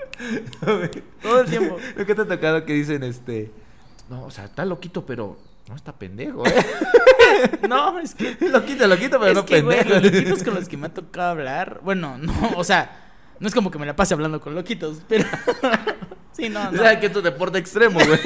todo 1.21 1.41
el 1.41 1.49
tiempo. 1.49 1.77
Lo 1.97 2.05
que 2.05 2.15
te 2.15 2.21
ha 2.21 2.27
tocado 2.27 2.63
que 2.65 2.73
dicen, 2.73 3.03
este... 3.03 3.51
No, 4.09 4.23
o 4.25 4.31
sea, 4.31 4.45
está 4.45 4.63
loquito, 4.65 5.05
pero 5.05 5.37
no 5.67 5.75
está 5.75 5.91
pendejo, 5.93 6.45
¿eh? 6.45 6.65
No, 7.67 7.99
es 7.99 8.13
que 8.13 8.37
loquito, 8.39 8.87
loquito, 8.87 9.19
pero 9.19 9.31
es 9.31 9.35
no 9.35 9.45
que, 9.45 9.55
pendejo. 9.55 9.89
los 9.89 10.03
loquitos 10.03 10.43
con 10.43 10.53
los 10.53 10.69
que 10.69 10.77
me 10.77 10.87
ha 10.87 10.93
tocado 10.93 11.31
hablar, 11.31 11.79
bueno, 11.83 12.17
no, 12.19 12.33
o 12.55 12.63
sea, 12.63 13.11
no 13.39 13.47
es 13.47 13.53
como 13.53 13.71
que 13.71 13.79
me 13.79 13.85
la 13.87 13.95
pase 13.95 14.13
hablando 14.13 14.39
con 14.39 14.53
loquitos, 14.53 15.01
pero 15.09 15.25
sí, 16.33 16.49
no, 16.49 16.69
O 16.69 16.71
no, 16.71 16.77
sea, 16.77 16.99
que 16.99 17.07
es 17.07 17.11
tu 17.13 17.21
deporte 17.23 17.57
extremo, 17.57 17.99
güey. 17.99 18.19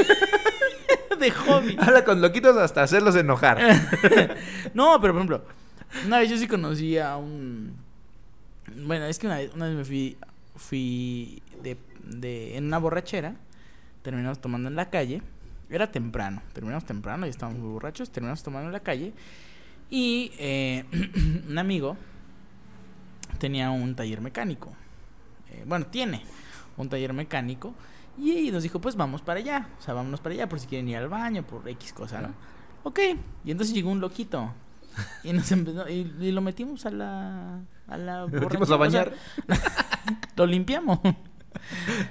de 1.17 1.31
hobby. 1.31 1.77
Habla 1.79 2.03
con 2.03 2.21
loquitos 2.21 2.57
hasta 2.57 2.83
hacerlos 2.83 3.15
enojar. 3.15 3.57
No, 4.74 5.00
pero 5.01 5.13
por 5.13 5.21
ejemplo, 5.21 5.45
una 6.05 6.19
vez 6.19 6.29
yo 6.29 6.38
sí 6.38 6.48
conocí 6.48 6.98
a 6.98 7.17
un 7.17 7.75
bueno, 8.75 9.05
es 9.05 9.17
que 9.17 9.27
una 9.27 9.38
vez, 9.38 9.51
una 9.53 9.67
vez 9.67 9.75
me 9.75 9.84
fui 9.84 10.17
fui 10.55 11.41
de, 11.63 11.77
de 12.03 12.58
en 12.58 12.65
una 12.65 12.77
borrachera, 12.77 13.36
terminamos 14.01 14.39
tomando 14.39 14.69
en 14.69 14.75
la 14.75 14.89
calle, 14.89 15.22
era 15.69 15.91
temprano, 15.91 16.41
terminamos 16.53 16.86
temprano 16.86 17.25
y 17.25 17.29
estábamos 17.29 17.62
muy 17.62 17.72
borrachos, 17.72 18.12
terminamos 18.12 18.43
tomando 18.43 18.67
en 18.67 18.74
la 18.74 18.81
calle 18.81 19.13
y 19.89 20.31
eh, 20.38 20.86
un 21.50 21.58
amigo 21.58 21.98
tenía 23.39 23.72
un 23.72 23.96
taller 23.96 24.22
mecánico. 24.22 24.72
Eh, 25.50 25.63
bueno, 25.65 25.88
tiene 25.88 26.24
un 26.77 26.89
taller 26.89 27.13
mecánico. 27.13 27.74
Y 28.17 28.51
nos 28.51 28.63
dijo, 28.63 28.81
pues 28.81 28.96
vamos 28.96 29.22
para 29.22 29.39
allá. 29.39 29.69
O 29.79 29.81
sea, 29.81 29.93
vámonos 29.93 30.19
para 30.19 30.36
allá 30.36 30.50
por 30.50 30.60
si 30.60 30.67
quieren 30.67 30.89
ir 30.89 30.98
al 30.98 31.08
baño, 31.08 31.43
por 31.43 31.67
X 31.67 31.93
cosa, 31.93 32.22
¿no? 32.22 32.34
Ok. 32.84 33.00
Y 33.46 33.51
entonces 33.51 33.74
llegó 33.74 33.89
un 33.89 34.01
loquito. 34.01 34.53
Y 35.23 35.33
nos 35.33 35.51
empezó, 35.51 35.87
y, 35.89 36.13
y 36.19 36.31
lo 36.31 36.41
metimos 36.41 36.85
a 36.85 36.91
la. 36.91 37.59
A 37.87 37.97
la 37.97 38.21
Lo 38.21 38.27
metimos 38.27 38.69
a 38.71 38.77
bañar. 38.77 39.13
o 39.47 39.55
sea, 39.55 40.19
lo 40.35 40.45
limpiamos. 40.45 40.99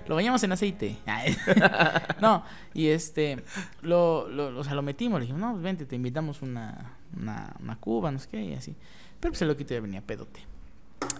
Lo 0.07 0.15
bañamos 0.15 0.43
en 0.43 0.53
aceite. 0.53 0.99
No, 2.21 2.43
y 2.75 2.89
este, 2.89 3.45
lo, 3.83 4.29
lo, 4.29 4.59
o 4.59 4.65
sea, 4.65 4.75
lo 4.75 4.83
metimos. 4.83 5.21
Le 5.21 5.27
dijimos, 5.27 5.41
no, 5.41 5.53
pues 5.53 5.63
vente, 5.63 5.87
te 5.87 5.97
invitamos 5.97 6.43
una, 6.43 6.97
una, 7.17 7.55
una 7.61 7.77
cuba, 7.77 8.11
no 8.11 8.19
sé 8.19 8.29
qué, 8.29 8.43
y 8.43 8.55
así. 8.55 8.75
Pero 9.21 9.33
pues 9.33 9.43
el 9.43 9.49
loquito 9.49 9.75
ya 9.75 9.81
venía 9.81 10.01
pedote. 10.01 10.41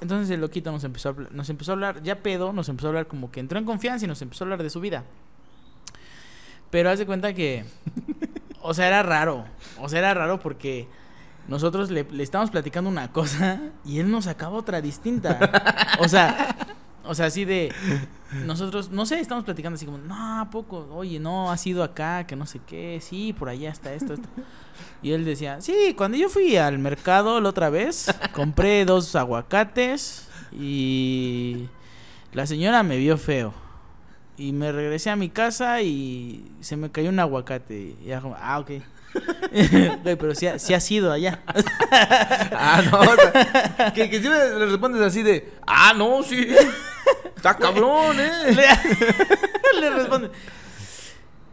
Entonces 0.01 0.31
el 0.31 0.41
loquito 0.41 0.73
nos 0.73 0.83
empezó, 0.85 1.11
a, 1.11 1.15
nos 1.31 1.49
empezó 1.51 1.73
a 1.73 1.75
hablar, 1.75 2.03
ya 2.03 2.21
pedo, 2.21 2.53
nos 2.53 2.69
empezó 2.69 2.89
a 2.89 2.91
hablar 2.91 3.07
como 3.07 3.31
que 3.31 3.41
entró 3.41 3.59
en 3.59 3.65
confianza 3.65 4.05
y 4.05 4.09
nos 4.09 4.21
empezó 4.23 4.43
a 4.43 4.47
hablar 4.47 4.63
de 4.63 4.71
su 4.71 4.81
vida. 4.81 5.05
Pero 6.71 6.91
haz 6.91 6.99
de 6.99 7.07
cuenta 7.07 7.33
que, 7.33 7.65
o 8.61 8.75
sea, 8.75 8.89
era 8.89 9.03
raro. 9.03 9.45
O 9.81 9.89
sea, 9.89 10.01
era 10.01 10.15
raro 10.15 10.39
porque 10.41 10.89
nosotros 11.49 11.91
le, 11.91 12.05
le 12.11 12.23
estábamos 12.23 12.51
platicando 12.51 12.89
una 12.89 13.11
cosa 13.11 13.61
y 13.85 13.99
él 13.99 14.11
nos 14.11 14.25
sacaba 14.25 14.57
otra 14.57 14.81
distinta. 14.81 15.39
O 16.01 16.07
sea, 16.07 16.55
o 17.05 17.15
sea, 17.15 17.27
así 17.27 17.45
de 17.45 17.73
nosotros, 18.45 18.91
no 18.91 19.07
sé, 19.07 19.19
estamos 19.19 19.43
platicando 19.43 19.77
así 19.77 19.87
como, 19.87 19.97
no, 19.97 20.41
¿a 20.41 20.51
poco, 20.51 20.87
oye, 20.93 21.19
no, 21.19 21.51
ha 21.51 21.57
sido 21.57 21.83
acá, 21.83 22.27
que 22.27 22.37
no 22.37 22.45
sé 22.45 22.61
qué, 22.67 23.01
sí, 23.01 23.33
por 23.33 23.49
allá 23.49 23.71
está 23.71 23.95
esto, 23.95 24.13
esto. 24.13 24.29
Y 25.03 25.13
él 25.13 25.25
decía, 25.25 25.61
sí, 25.63 25.95
cuando 25.97 26.19
yo 26.19 26.29
fui 26.29 26.57
al 26.57 26.79
mercado 26.79 27.41
la 27.41 27.49
otra 27.49 27.71
vez, 27.71 28.15
compré 28.35 28.85
dos 28.85 29.17
aguacates 29.17 30.29
y 30.53 31.69
la 32.33 32.47
señora 32.47 32.83
me 32.83 32.99
vio 32.99 33.17
feo. 33.17 33.55
Y 34.37 34.53
me 34.53 34.71
regresé 34.71 35.11
a 35.11 35.17
mi 35.17 35.31
casa 35.31 35.81
y 35.81 36.53
se 36.61 36.77
me 36.77 36.91
cayó 36.91 37.09
un 37.09 37.19
aguacate. 37.19 37.97
Y 38.05 38.11
era 38.11 38.21
como, 38.21 38.37
ah, 38.39 38.61
ok. 38.61 38.71
Güey, 40.03 40.17
pero 40.17 40.35
sí, 40.35 40.47
ha- 40.47 40.55
ha 40.55 40.81
sido 40.81 41.11
allá. 41.13 41.41
Ah, 42.61 42.83
no. 42.91 43.01
o 43.01 43.05
sea, 43.17 43.93
que, 43.95 44.11
que 44.11 44.21
siempre 44.21 44.59
le 44.59 44.67
respondes 44.67 45.01
así 45.03 45.23
de... 45.23 45.53
Ah, 45.67 45.93
no, 45.97 46.23
sí. 46.23 46.47
Está 47.37 47.57
cabrón, 47.57 48.19
¿eh? 48.21 48.31
Le, 49.75 49.81
le 49.81 49.91
responde, 49.91 50.31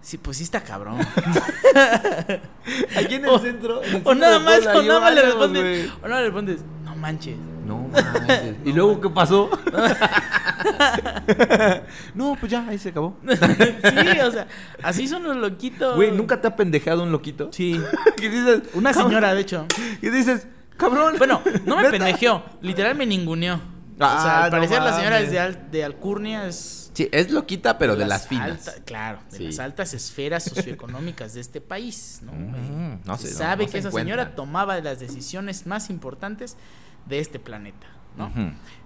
sí, 0.02 0.18
pues 0.18 0.38
sí 0.38 0.44
está 0.44 0.62
cabrón. 0.62 1.00
Aquí 2.98 3.16
en 3.16 3.24
el 3.26 3.30
O- 3.30 3.40
centro... 3.40 3.84
en 3.84 3.90
el 3.90 3.96
O 4.04 4.10
centro 4.10 4.16
nada 4.16 4.40
más, 4.40 4.66
o 4.66 4.82
nada 4.82 5.00
más 5.00 5.14
le 5.16 5.22
respondes, 5.22 5.90
o 6.02 6.08
nada 6.08 6.22
le 6.22 6.26
respondes, 6.28 6.62
manches. 7.06 7.38
No 7.68 7.88
manches. 7.90 8.56
¿Y 8.66 8.74
luego 8.74 9.00
qué 9.00 9.10
pasó? 9.10 9.50
no, 12.16 12.36
pues 12.40 12.52
ya, 12.52 12.68
ahí 12.68 12.78
se 12.78 12.90
acabó. 12.90 13.18
sí, 13.30 14.20
o 14.20 14.32
sea, 14.32 14.48
así 14.84 15.08
son 15.08 15.24
los 15.24 15.36
loquitos. 15.38 15.96
Güey, 15.96 16.12
¿nunca 16.12 16.42
te 16.42 16.48
ha 16.48 16.56
pendejado 16.56 17.04
un 17.04 17.12
loquito? 17.12 17.50
Sí. 17.52 17.80
¿Qué 18.18 18.30
dices? 18.30 18.62
Una 18.74 18.94
señora, 18.94 19.34
de 19.34 19.42
hecho. 19.42 19.66
Y 20.02 20.10
dices, 20.10 20.48
cabrón. 20.78 21.16
Bueno, 21.18 21.42
no 21.66 21.78
me 21.78 21.90
pendejeó. 21.90 22.44
Literal 22.62 22.96
me 22.96 23.06
ninguneó. 23.06 23.56
o 23.56 23.60
Ah, 24.00 24.20
sea, 24.24 24.44
al 24.46 24.52
no 24.52 24.58
parecer 24.58 24.82
la 24.82 24.94
señora 24.94 25.20
es 25.20 25.32
de, 25.32 25.40
al- 25.40 25.72
de 25.72 25.84
Alcurnia 25.86 26.48
es... 26.48 26.85
Sí, 26.96 27.08
es 27.12 27.30
loquita, 27.30 27.78
pero 27.78 27.96
de 27.96 28.06
las 28.06 28.28
finas. 28.28 28.68
alta- 28.68 28.84
claro, 28.86 29.20
de 29.30 29.38
Sí. 29.38 29.44
las 29.46 29.60
altas 29.60 29.94
esferas 29.94 30.44
socioeconómicas 30.46 31.34
de 31.36 31.42
este 31.42 31.62
país, 31.62 32.22
¿no? 32.24 32.32
Mm, 32.32 33.02
no 33.06 33.18
Se 33.18 33.28
sé, 33.28 33.34
no- 33.34 33.38
sabe 33.40 33.66
no 33.66 33.72
que 33.72 33.82
se 33.82 33.88
esa 33.88 33.92
señora 33.92 34.34
tomaba 34.34 34.80
las 34.80 35.00
decisiones 35.00 35.68
más 35.68 35.90
importantes 35.90 36.56
de 37.06 37.20
este 37.20 37.38
planeta, 37.38 37.86
¿no? 38.18 38.32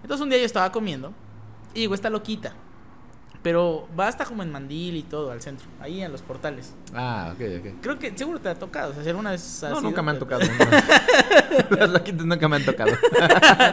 Entonces 0.02 0.22
un 0.22 0.30
día 0.30 0.40
yo 0.40 0.46
estaba 0.46 0.72
comiendo 0.72 1.14
y 1.74 1.82
digo, 1.82 1.94
está 1.94 2.10
loquita. 2.10 2.54
Pero 3.42 3.88
va 3.98 4.10
hasta 4.10 4.26
como 4.26 4.44
en 4.44 4.52
Mandil 4.52 4.98
y 4.98 5.04
todo, 5.04 5.32
al 5.32 5.42
centro, 5.42 5.66
ahí 5.80 6.02
en 6.02 6.12
los 6.12 6.22
portales. 6.22 6.74
Ah, 6.94 7.32
ok, 7.34 7.42
ok. 7.60 7.82
Creo 7.82 7.98
que 7.98 8.12
seguro 8.18 8.42
te 8.42 8.50
ha 8.50 8.56
tocado, 8.56 8.92
o 8.92 8.94
sea, 8.94 9.02
si 9.02 9.08
alguna 9.08 9.32
vez 9.32 9.64
has 9.64 9.72
No, 9.72 9.80
nunca 9.80 10.02
me 10.02 10.12
han 10.12 10.20
tocado. 10.20 10.42
no. 11.70 11.78
Las 11.78 11.90
loquitas 11.90 12.26
nunca 12.26 12.50
me 12.50 12.58
han 12.58 12.66
tocado. 12.66 12.92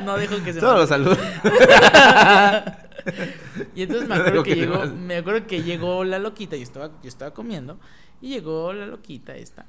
no 0.05 0.17
dejo 0.19 0.37
que 0.45 0.53
se 0.53 0.61
Solo 0.61 0.79
los 0.81 0.89
saludo. 0.89 1.17
Y 3.75 3.83
entonces 3.83 4.09
me 4.09 4.17
acuerdo 4.17 4.43
que 4.43 4.51
que 4.51 4.57
llegó, 4.57 4.79
más. 4.79 4.93
me 4.93 5.17
acuerdo 5.17 5.47
que 5.47 5.63
llegó 5.63 6.05
la 6.05 6.19
loquita, 6.19 6.57
yo 6.57 6.63
estaba, 6.63 6.91
yo 7.03 7.09
estaba 7.09 7.33
comiendo, 7.33 7.79
y 8.21 8.29
llegó 8.29 8.73
la 8.73 8.87
loquita 8.87 9.37
esta, 9.37 9.67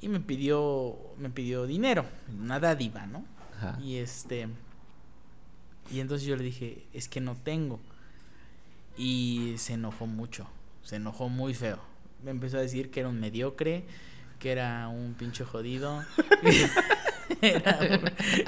y 0.00 0.08
me 0.08 0.20
pidió, 0.20 0.96
me 1.18 1.30
pidió 1.30 1.66
dinero, 1.66 2.06
una 2.40 2.60
dádiva, 2.60 3.06
¿no? 3.06 3.24
Ajá. 3.56 3.78
Y 3.82 3.96
este, 3.96 4.48
y 5.90 6.00
entonces 6.00 6.26
yo 6.26 6.36
le 6.36 6.44
dije, 6.44 6.86
es 6.92 7.08
que 7.08 7.20
no 7.20 7.36
tengo. 7.36 7.80
Y 8.96 9.54
se 9.58 9.74
enojó 9.74 10.06
mucho, 10.06 10.48
se 10.82 10.96
enojó 10.96 11.28
muy 11.28 11.54
feo. 11.54 11.78
Me 12.24 12.30
empezó 12.30 12.56
a 12.58 12.60
decir 12.60 12.90
que 12.90 13.00
era 13.00 13.08
un 13.08 13.20
mediocre, 13.20 13.84
que 14.38 14.52
era 14.52 14.88
un 14.88 15.14
pinche 15.14 15.44
jodido. 15.44 16.02
era 17.40 17.78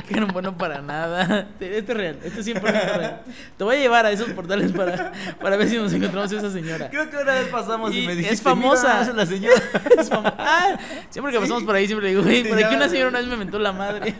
que 0.06 0.14
eran 0.14 0.28
bueno 0.28 0.56
para 0.56 0.80
nada. 0.82 1.48
Esto 1.60 1.92
es 1.92 1.96
real, 1.98 2.18
esto 2.22 2.40
es 2.40 2.46
100% 2.46 2.60
real. 2.62 3.22
Te 3.56 3.64
voy 3.64 3.76
a 3.76 3.78
llevar 3.78 4.06
a 4.06 4.10
esos 4.12 4.30
portales 4.30 4.72
para, 4.72 5.12
para 5.40 5.56
ver 5.56 5.68
si 5.68 5.76
nos 5.76 5.92
encontramos 5.92 6.32
a 6.32 6.36
esa 6.36 6.50
señora. 6.50 6.88
Creo 6.90 7.10
que 7.10 7.16
una 7.16 7.32
vez 7.34 7.48
pasamos 7.48 7.92
y, 7.92 8.00
Y 8.00 8.06
me 8.06 8.12
es 8.12 8.18
dijiste, 8.18 8.42
famosa. 8.44 8.82
"Mira, 8.88 9.02
esa 9.02 9.10
es 9.10 9.16
la 9.16 9.26
señora. 9.26 9.54
Es 9.98 10.10
Ah, 10.12 10.78
siempre 11.10 11.32
que 11.32 11.40
pasamos 11.40 11.64
por 11.64 11.74
ahí 11.74 11.86
siempre 11.86 12.04
le 12.08 12.10
digo, 12.14 12.22
güey, 12.24 12.48
por 12.48 12.62
aquí 12.62 12.74
una 12.74 12.88
señora 12.88 13.08
una 13.10 13.18
vez 13.18 13.28
me 13.28 13.36
mentó 13.36 13.58
la 13.58 13.72
madre. 13.72 14.14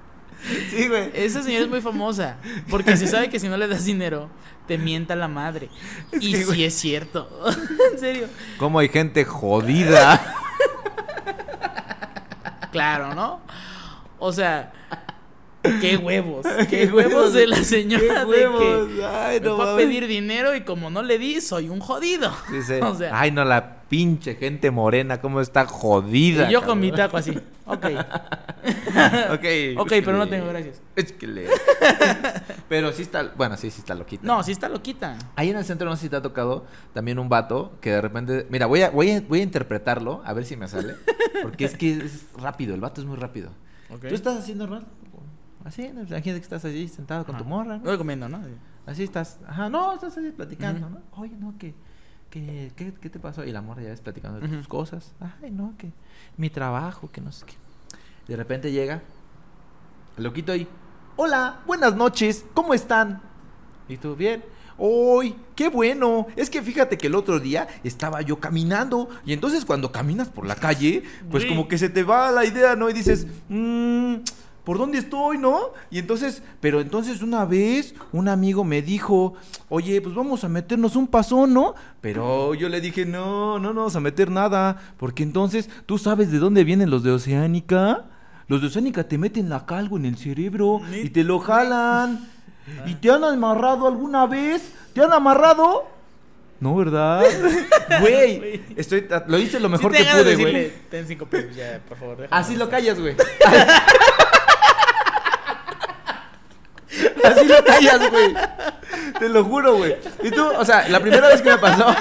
sí, 0.70 0.88
güey. 0.88 1.10
Esa 1.14 1.42
señora 1.42 1.64
es 1.64 1.70
muy 1.70 1.80
famosa, 1.80 2.36
porque 2.70 2.96
se 2.96 3.06
sabe 3.06 3.28
que 3.28 3.38
si 3.38 3.48
no 3.48 3.56
le 3.56 3.68
das 3.68 3.84
dinero, 3.84 4.30
te 4.66 4.78
mienta 4.78 5.16
la 5.16 5.28
madre. 5.28 5.68
Y 6.20 6.34
sí 6.34 6.44
güey. 6.44 6.64
es 6.64 6.74
cierto. 6.74 7.28
en 7.92 7.98
serio. 7.98 8.28
Cómo 8.58 8.78
hay 8.78 8.88
gente 8.88 9.24
jodida. 9.24 10.34
Claro, 12.70 13.14
¿no? 13.14 13.40
O 14.18 14.32
sea, 14.32 14.72
qué 15.80 15.96
huevos. 15.96 16.46
Qué, 16.70 16.86
huevos, 16.86 17.32
de 17.32 17.46
la 17.46 17.62
señora 17.62 18.24
de 18.24 18.36
que 18.36 19.04
Ay, 19.04 19.40
me 19.40 19.50
fue 19.50 19.72
a 19.72 19.76
pedir 19.76 20.06
dinero 20.06 20.54
y 20.54 20.62
como 20.62 20.90
no 20.90 21.02
le 21.02 21.18
di, 21.18 21.40
soy 21.40 21.68
un 21.68 21.80
jodido. 21.80 22.32
Dice, 22.50 22.82
O 22.82 22.94
sea, 22.94 23.18
ay 23.18 23.30
no, 23.30 23.44
la 23.44 23.78
pinche 23.88 24.34
gente 24.34 24.70
morena, 24.70 25.20
cómo 25.20 25.40
está 25.40 25.66
jodida. 25.66 26.48
y 26.48 26.52
yo 26.52 26.62
con 26.62 26.78
mi 26.78 26.90
cabrón". 26.90 27.06
taco 27.06 27.16
así. 27.16 27.38
Ok. 27.64 27.84
ok, 29.32 29.44
Ok, 29.78 29.88
pero 29.88 30.16
no 30.16 30.28
tengo 30.28 30.46
gracias. 30.48 30.80
Es 30.96 31.12
que 31.12 31.26
le... 31.26 31.48
pero 32.68 32.92
sí 32.92 33.02
está, 33.02 33.32
bueno, 33.36 33.56
sí, 33.56 33.70
sí 33.70 33.80
está 33.80 33.94
loquita. 33.94 34.26
No, 34.26 34.42
sí 34.42 34.52
está 34.52 34.68
loquita. 34.68 35.16
Ahí 35.36 35.50
en 35.50 35.56
el 35.56 35.64
centro 35.64 35.88
no 35.88 35.96
sé 35.96 36.02
si 36.02 36.08
te 36.08 36.16
ha 36.16 36.22
tocado 36.22 36.66
también 36.92 37.18
un 37.18 37.28
vato 37.28 37.72
que 37.80 37.90
de 37.92 38.00
repente, 38.00 38.46
mira, 38.50 38.66
voy 38.66 38.82
a, 38.82 38.90
voy 38.90 39.10
a, 39.10 39.20
voy 39.20 39.40
a 39.40 39.42
interpretarlo, 39.42 40.22
a 40.24 40.32
ver 40.32 40.44
si 40.44 40.56
me 40.56 40.68
sale, 40.68 40.94
porque 41.42 41.64
es 41.64 41.76
que 41.76 41.92
es 41.92 42.26
rápido, 42.36 42.74
el 42.74 42.80
vato 42.80 43.00
es 43.00 43.06
muy 43.06 43.16
rápido. 43.16 43.50
Ok. 43.90 44.08
Tú 44.08 44.14
estás 44.14 44.38
haciendo 44.38 44.66
normal, 44.66 44.86
así, 45.64 45.84
imagínate 45.86 46.22
que 46.22 46.36
estás 46.36 46.64
allí 46.64 46.88
sentado 46.88 47.24
con 47.24 47.36
tu 47.36 47.44
morra, 47.44 47.78
¿no? 47.78 47.98
Comiendo, 47.98 48.28
¿no? 48.28 48.40
Así 48.86 49.02
estás, 49.02 49.38
ajá, 49.46 49.68
no, 49.68 49.94
estás 49.94 50.16
así 50.16 50.30
platicando. 50.30 50.88
¿no? 50.88 51.00
Oye, 51.12 51.36
no, 51.38 51.56
que, 51.58 51.74
que, 52.30 52.72
¿qué, 52.74 52.94
qué 52.94 53.10
te 53.10 53.18
pasó? 53.18 53.44
Y 53.44 53.52
la 53.52 53.60
morra 53.60 53.82
ya 53.82 53.90
ves 53.90 54.00
platicando 54.00 54.40
de 54.40 54.48
tus 54.48 54.68
cosas. 54.68 55.14
Ay, 55.42 55.50
no, 55.50 55.74
que 55.76 55.92
mi 56.36 56.48
trabajo, 56.50 57.10
que 57.10 57.20
no 57.20 57.32
sé 57.32 57.44
qué. 57.46 57.54
De 58.26 58.36
repente 58.36 58.72
llega 58.72 59.02
loquito 60.16 60.52
ahí. 60.52 60.66
Hola, 61.16 61.60
buenas 61.66 61.94
noches, 61.96 62.44
¿cómo 62.54 62.74
están? 62.74 63.20
¿Y 63.88 63.96
tú 63.96 64.14
bien? 64.16 64.44
¡Uy, 64.78 65.34
qué 65.56 65.68
bueno! 65.68 66.28
Es 66.36 66.48
que 66.48 66.62
fíjate 66.62 66.96
que 66.96 67.08
el 67.08 67.16
otro 67.16 67.40
día 67.40 67.66
estaba 67.82 68.22
yo 68.22 68.38
caminando 68.38 69.08
y 69.26 69.32
entonces 69.32 69.64
cuando 69.64 69.90
caminas 69.90 70.28
por 70.28 70.46
la 70.46 70.54
calle, 70.54 71.02
pues 71.30 71.44
como 71.44 71.66
que 71.66 71.78
se 71.78 71.88
te 71.88 72.04
va 72.04 72.30
la 72.30 72.44
idea, 72.44 72.76
¿no? 72.76 72.88
Y 72.88 72.92
dices, 72.92 73.26
mmm, 73.48 74.14
¿por 74.62 74.78
dónde 74.78 74.98
estoy, 74.98 75.36
no? 75.36 75.72
Y 75.90 75.98
entonces, 75.98 76.42
pero 76.60 76.80
entonces 76.80 77.22
una 77.22 77.44
vez 77.44 77.94
un 78.12 78.28
amigo 78.28 78.62
me 78.62 78.80
dijo, 78.80 79.34
oye, 79.68 80.00
pues 80.00 80.14
vamos 80.14 80.44
a 80.44 80.48
meternos 80.48 80.94
un 80.94 81.08
pasón, 81.08 81.54
¿no? 81.54 81.74
Pero 82.00 82.54
yo 82.54 82.68
le 82.68 82.80
dije, 82.80 83.04
no, 83.04 83.58
no, 83.58 83.72
no 83.72 83.80
vamos 83.80 83.96
a 83.96 84.00
meter 84.00 84.30
nada, 84.30 84.76
porque 84.96 85.24
entonces, 85.24 85.68
¿tú 85.86 85.98
sabes 85.98 86.30
de 86.30 86.38
dónde 86.38 86.62
vienen 86.62 86.90
los 86.90 87.02
de 87.02 87.10
Oceánica? 87.10 88.10
Los 88.46 88.60
de 88.60 88.68
Oceánica 88.68 89.08
te 89.08 89.18
meten 89.18 89.48
la 89.48 89.66
calgo 89.66 89.96
en 89.96 90.04
el 90.04 90.16
cerebro 90.16 90.80
y 91.02 91.10
te 91.10 91.24
lo 91.24 91.40
jalan. 91.40 92.37
¿Y 92.86 92.94
te 92.96 93.10
han 93.10 93.24
amarrado 93.24 93.86
alguna 93.86 94.26
vez? 94.26 94.72
¿Te 94.92 95.02
han 95.02 95.12
amarrado? 95.12 95.86
No, 96.60 96.74
¿verdad? 96.74 97.22
Güey, 98.00 98.62
estoy, 98.76 99.06
lo 99.28 99.38
hice 99.38 99.60
lo 99.60 99.68
mejor 99.68 99.94
Sí 99.94 100.02
que 100.04 100.10
pude, 100.10 100.36
güey. 100.36 100.72
Ten 100.90 101.06
cinco 101.06 101.26
pesos 101.26 101.54
ya, 101.54 101.80
por 101.88 101.96
favor. 101.98 102.16
déjame 102.18 102.40
Así 102.40 102.56
lo 102.56 102.64
estar". 102.64 102.80
callas, 102.80 102.98
güey. 103.00 103.14
Así 107.24 107.44
lo 107.46 107.64
callas, 107.64 108.10
güey. 108.10 108.34
Te 109.18 109.28
lo 109.28 109.44
juro, 109.44 109.76
güey. 109.76 109.96
Y 110.22 110.30
tú, 110.30 110.44
o 110.46 110.64
sea, 110.64 110.88
la 110.88 111.00
primera 111.00 111.28
vez 111.28 111.42
que 111.42 111.50
me 111.50 111.58
pasó. 111.58 111.86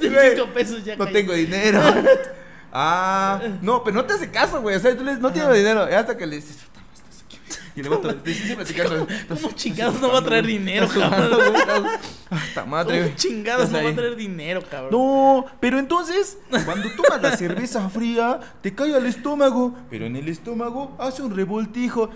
Ten 0.00 0.12
Güey, 0.12 0.36
cinco 0.36 0.46
pesos 0.52 0.84
ya. 0.84 0.96
No 0.96 1.06
tengo 1.06 1.32
dinero. 1.32 1.80
Ah, 2.76 3.40
no, 3.62 3.84
pero 3.84 3.94
no 3.94 4.04
te 4.04 4.14
hace 4.14 4.30
caso, 4.32 4.60
güey. 4.60 4.74
O 4.76 4.80
sea, 4.80 4.96
tú 4.96 5.04
le 5.04 5.10
dices, 5.12 5.22
no 5.22 5.32
tengo 5.32 5.52
dinero. 5.52 5.88
Y 5.88 5.94
hasta 5.94 6.16
que 6.16 6.26
le 6.26 6.36
dices, 6.36 6.56
"Puta, 6.56 6.80
no 6.80 6.92
estás 6.92 7.24
aquí". 7.24 7.38
Y 7.76 7.82
le 7.84 7.88
vato, 7.88 8.14
te 8.16 8.54
platicando. 8.56 9.06
¿Cómo 9.28 9.52
chingados 9.52 10.00
no 10.00 10.10
va 10.12 10.18
a 10.18 10.24
traer 10.24 10.44
dinero, 10.44 10.88
cabrón? 10.88 11.86
Hasta 12.30 12.64
madre, 12.64 12.96
¿Cómo 12.96 13.04
güey. 13.04 13.16
chingados 13.16 13.70
no 13.70 13.78
Estás 13.78 13.84
va 13.84 13.90
a 13.90 13.94
traer 13.94 14.16
dinero, 14.16 14.60
cabrón? 14.68 14.90
No, 14.90 15.46
pero 15.60 15.78
entonces, 15.78 16.36
cuando 16.64 16.88
tomas 16.96 17.22
la 17.22 17.36
cerveza 17.36 17.88
fría, 17.88 18.40
te 18.60 18.74
cae 18.74 18.92
al 18.94 19.06
estómago, 19.06 19.72
pero 19.88 20.06
en 20.06 20.16
el 20.16 20.26
estómago 20.28 20.96
hace 20.98 21.22
un 21.22 21.34
revoltijo. 21.34 22.10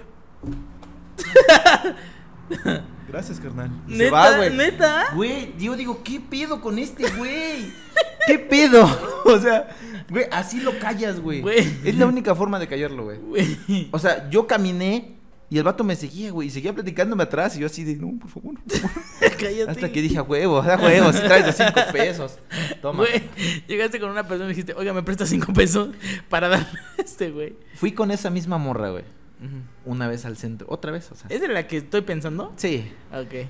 Gracias, 3.09 3.41
carnal. 3.41 3.71
Y 3.89 3.93
se 3.93 3.99
¿Neta? 4.05 4.13
va, 4.13 4.37
güey. 4.37 4.57
¿Neta? 4.57 5.05
Güey, 5.15 5.55
yo 5.59 5.77
digo, 5.77 6.03
¿qué 6.03 6.21
pedo 6.21 6.61
con 6.61 6.79
este 6.79 7.09
güey? 7.11 7.73
¿Qué 8.27 8.39
pedo? 8.39 8.87
O 9.25 9.39
sea, 9.39 9.69
güey, 10.09 10.25
así 10.31 10.61
lo 10.61 10.79
callas, 10.79 11.21
güey. 11.21 11.43
Es 11.85 11.97
la 11.97 12.07
única 12.07 12.35
forma 12.35 12.59
de 12.59 12.67
callarlo, 12.67 13.05
güey. 13.05 13.59
O 13.91 13.99
sea, 13.99 14.31
yo 14.31 14.47
caminé 14.47 15.17
y 15.51 15.59
el 15.59 15.65
vato 15.65 15.85
me 15.85 15.97
seguía, 15.97 16.31
güey, 16.31 16.49
y 16.49 16.51
seguía 16.51 16.73
platicándome 16.75 17.23
atrás 17.25 17.57
y 17.57 17.61
yo 17.61 17.67
así 17.67 17.85
de, 17.85 17.97
no, 17.97 18.19
por 18.19 18.31
favor. 18.31 18.55
por 18.63 18.79
favor". 18.79 19.03
Cállate. 19.39 19.71
Hasta 19.71 19.93
que 19.93 20.01
dije, 20.01 20.17
a 20.19 20.23
huevo, 20.23 20.63
a 20.63 20.77
huevo, 20.77 21.13
si 21.13 21.21
traes 21.21 21.47
los 21.47 21.55
cinco 21.57 21.81
pesos. 21.93 22.39
Toma. 22.81 23.05
Güey, 23.05 23.23
llegaste 23.67 24.01
con 24.01 24.11
una 24.11 24.27
persona 24.27 24.47
y 24.47 24.55
dijiste, 24.55 24.73
oiga, 24.75 24.93
¿me 24.95 25.03
presta 25.03 25.27
cinco 25.27 25.53
pesos 25.53 25.91
para 26.29 26.49
darle 26.49 26.67
a 26.99 27.03
este 27.03 27.31
güey? 27.31 27.57
Fui 27.75 27.93
con 27.93 28.11
esa 28.11 28.31
misma 28.31 28.57
morra, 28.57 28.91
güey. 28.91 29.05
Una 29.85 30.09
vez 30.09 30.25
al 30.25 30.37
centro. 30.37 30.67
Otra 30.71 30.91
vez, 30.93 31.11
o 31.13 31.15
sea. 31.15 31.27
¿Es 31.31 31.41
de 31.41 31.49
la 31.49 31.67
que 31.67 31.79
estoy 31.79 32.01
pensando? 32.03 32.53
Sí. 32.57 32.91
Ok. 33.13 33.47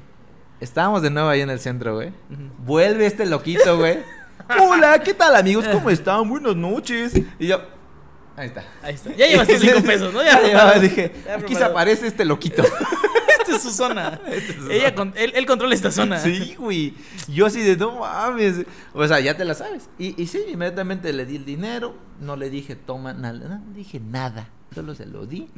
Estábamos 0.60 1.02
de 1.02 1.10
nuevo 1.10 1.28
ahí 1.28 1.40
en 1.40 1.50
el 1.50 1.60
centro, 1.60 1.94
güey. 1.94 2.12
Vuelve 2.58 3.06
este 3.06 3.26
loquito, 3.26 3.78
güey. 3.78 3.98
Hola, 4.60 5.02
¿qué 5.02 5.14
tal, 5.14 5.34
amigos? 5.36 5.66
¿Cómo 5.68 5.90
están? 5.90 6.28
Buenas 6.28 6.56
noches. 6.56 7.12
Y 7.38 7.46
yo. 7.48 7.60
Ahí 8.36 8.48
está. 8.48 8.64
Ahí 8.82 8.94
está. 8.94 9.12
Ya 9.14 9.26
llevas 9.26 9.48
tus 9.48 9.58
cinco 9.60 9.82
pesos, 9.82 10.12
¿no? 10.12 10.22
Ya 10.22 10.40
Ya, 10.46 10.78
dije, 10.78 11.12
Ya 11.26 11.34
aquí 11.36 11.54
se 11.54 11.64
aparece 11.64 12.06
este 12.06 12.24
loquito. 12.24 12.62
Esta 13.40 13.56
es 13.56 13.62
su 13.62 13.70
zona. 13.70 14.20
Esta 14.28 14.52
es 14.52 14.58
su 14.58 14.70
Ella 14.70 14.84
zona. 14.90 14.94
con- 14.94 15.12
él, 15.16 15.32
él 15.34 15.46
controla 15.46 15.74
esta 15.74 15.90
zona. 15.90 16.18
Sí, 16.18 16.54
güey. 16.58 16.94
Yo 17.28 17.46
así 17.46 17.62
de, 17.62 17.76
no 17.76 18.00
mames. 18.00 18.64
O 18.92 19.06
sea, 19.08 19.20
ya 19.20 19.36
te 19.36 19.44
la 19.44 19.54
sabes. 19.54 19.88
Y, 19.98 20.20
y 20.20 20.26
sí, 20.26 20.38
inmediatamente 20.52 21.12
le 21.12 21.24
di 21.26 21.36
el 21.36 21.44
dinero. 21.44 21.96
No 22.20 22.36
le 22.36 22.50
dije, 22.50 22.76
toma, 22.76 23.12
nada. 23.14 23.38
No 23.48 23.72
dije 23.74 24.00
nada. 24.00 24.48
Solo 24.74 24.94
se 24.94 25.06
lo 25.06 25.24
di. 25.26 25.48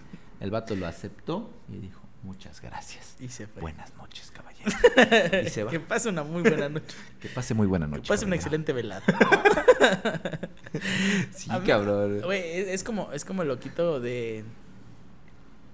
El 0.40 0.50
vato 0.50 0.74
lo 0.74 0.86
aceptó 0.86 1.50
y 1.68 1.76
dijo, 1.78 2.00
muchas 2.22 2.60
gracias. 2.60 3.14
Y 3.20 3.28
se 3.28 3.46
fue. 3.46 3.60
Buenas 3.62 3.94
noches, 3.96 4.30
caballero. 4.30 4.70
Y 5.46 5.50
se 5.50 5.64
va. 5.64 5.70
Que 5.70 5.80
pase 5.80 6.08
una 6.08 6.22
muy 6.22 6.42
buena 6.42 6.68
noche. 6.68 6.96
Que 7.20 7.28
pase 7.28 7.54
muy 7.54 7.66
buena 7.66 7.86
noche. 7.86 8.02
Que 8.02 8.08
pase 8.08 8.24
una 8.24 8.36
excelente 8.36 8.72
velada. 8.72 9.02
Sí, 11.32 11.50
mí- 11.50 11.60
cabrón. 11.66 12.20
Güey, 12.22 12.40
es, 12.60 12.68
es 12.68 12.84
como, 12.84 13.12
es 13.12 13.24
como 13.24 13.42
el 13.42 13.48
loquito 13.48 14.00
de. 14.00 14.44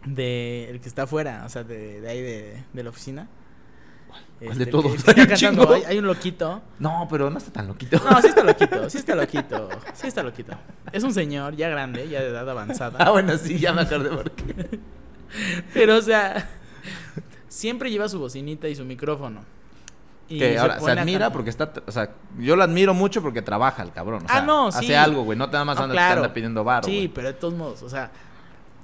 De. 0.04 0.68
El 0.70 0.80
que 0.80 0.88
está 0.88 1.02
afuera, 1.02 1.42
o 1.44 1.48
sea, 1.48 1.64
de, 1.64 2.00
de 2.00 2.08
ahí 2.08 2.20
de, 2.22 2.64
de 2.72 2.82
la 2.82 2.90
oficina. 2.90 3.28
¿Cuál 4.08 4.22
Este, 4.52 4.64
de 4.66 4.70
todos? 4.70 5.02
que- 5.04 5.14
que 5.14 5.34
Hay 5.46 5.46
un. 5.56 5.72
Hay, 5.74 5.84
hay 5.84 6.00
loquito. 6.00 6.62
No, 6.78 7.06
pero 7.10 7.30
no 7.30 7.38
está 7.38 7.50
tan 7.52 7.66
loquito. 7.68 7.98
No, 8.08 8.20
sí 8.20 8.28
está 8.28 8.42
loquito, 8.44 8.90
sí 8.90 8.98
está 8.98 9.14
loquito. 9.14 9.68
Sí 9.94 10.06
está 10.06 10.22
loquito. 10.22 10.52
Es 10.92 11.02
un 11.04 11.12
señor 11.14 11.56
ya 11.56 11.68
grande, 11.68 12.08
ya 12.08 12.20
de 12.20 12.28
edad 12.28 12.48
avanzada. 12.48 12.98
Ah, 13.04 13.10
bueno, 13.10 13.36
sí, 13.38 13.58
ya 13.58 13.72
me 13.72 13.82
acordé 13.82 14.10
por 14.10 14.30
qué. 14.32 14.78
Pero, 15.74 15.96
o 15.96 16.02
sea, 16.02 16.48
siempre 17.48 17.90
lleva 17.90 18.08
su 18.08 18.18
bocinita 18.18 18.68
y 18.68 18.74
su 18.76 18.84
micrófono. 18.84 19.40
Y 20.28 20.40
Que 20.40 20.58
ahora 20.58 20.74
se 20.74 20.80
pone 20.80 20.98
a 20.98 21.02
admira 21.02 21.30
porque 21.30 21.50
está, 21.50 21.72
o 21.86 21.92
sea, 21.92 22.10
yo 22.38 22.56
lo 22.56 22.64
admiro 22.64 22.94
mucho 22.94 23.22
porque 23.22 23.42
trabaja 23.42 23.82
el 23.84 23.92
cabrón. 23.92 24.22
O 24.24 24.26
Ah, 24.28 24.40
no, 24.40 24.68
Hace 24.68 24.86
sí. 24.86 24.94
algo, 24.94 25.22
güey, 25.22 25.38
no 25.38 25.46
nada 25.46 25.64
más 25.64 25.76
No, 25.76 25.84
anda, 25.84 25.94
claro. 25.94 26.22
anda 26.22 26.34
pidiendo 26.34 26.64
varo. 26.64 26.84
Sí, 26.84 27.10
pero 27.14 27.28
de 27.28 27.34
todos 27.34 27.54
modos, 27.54 27.82
o 27.84 27.88
sea, 27.88 28.10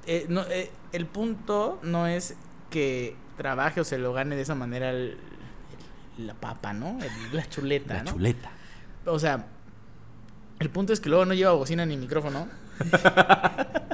eh, 0.06 0.26
no, 0.28 0.42
eh, 0.42 0.70
el 0.92 1.06
punto 1.06 1.80
no 1.82 2.06
es 2.06 2.36
que 2.70 3.16
trabaje 3.36 3.80
o 3.80 3.84
se 3.84 3.98
lo 3.98 4.12
gane 4.12 4.36
de 4.36 4.42
esa 4.42 4.54
manera 4.54 4.90
el- 4.90 5.16
el- 6.18 6.26
la 6.26 6.34
papa, 6.34 6.72
¿no? 6.72 6.98
El- 7.02 7.36
la 7.36 7.48
chuleta, 7.48 7.94
La 7.94 8.02
¿no? 8.04 8.12
chuleta. 8.12 8.50
O 9.06 9.18
sea, 9.18 9.46
el 10.58 10.70
punto 10.70 10.92
es 10.92 11.00
que 11.00 11.08
luego 11.08 11.24
no 11.24 11.34
lleva 11.34 11.52
bocina 11.52 11.84
ni 11.86 11.96
micrófono. 11.96 12.48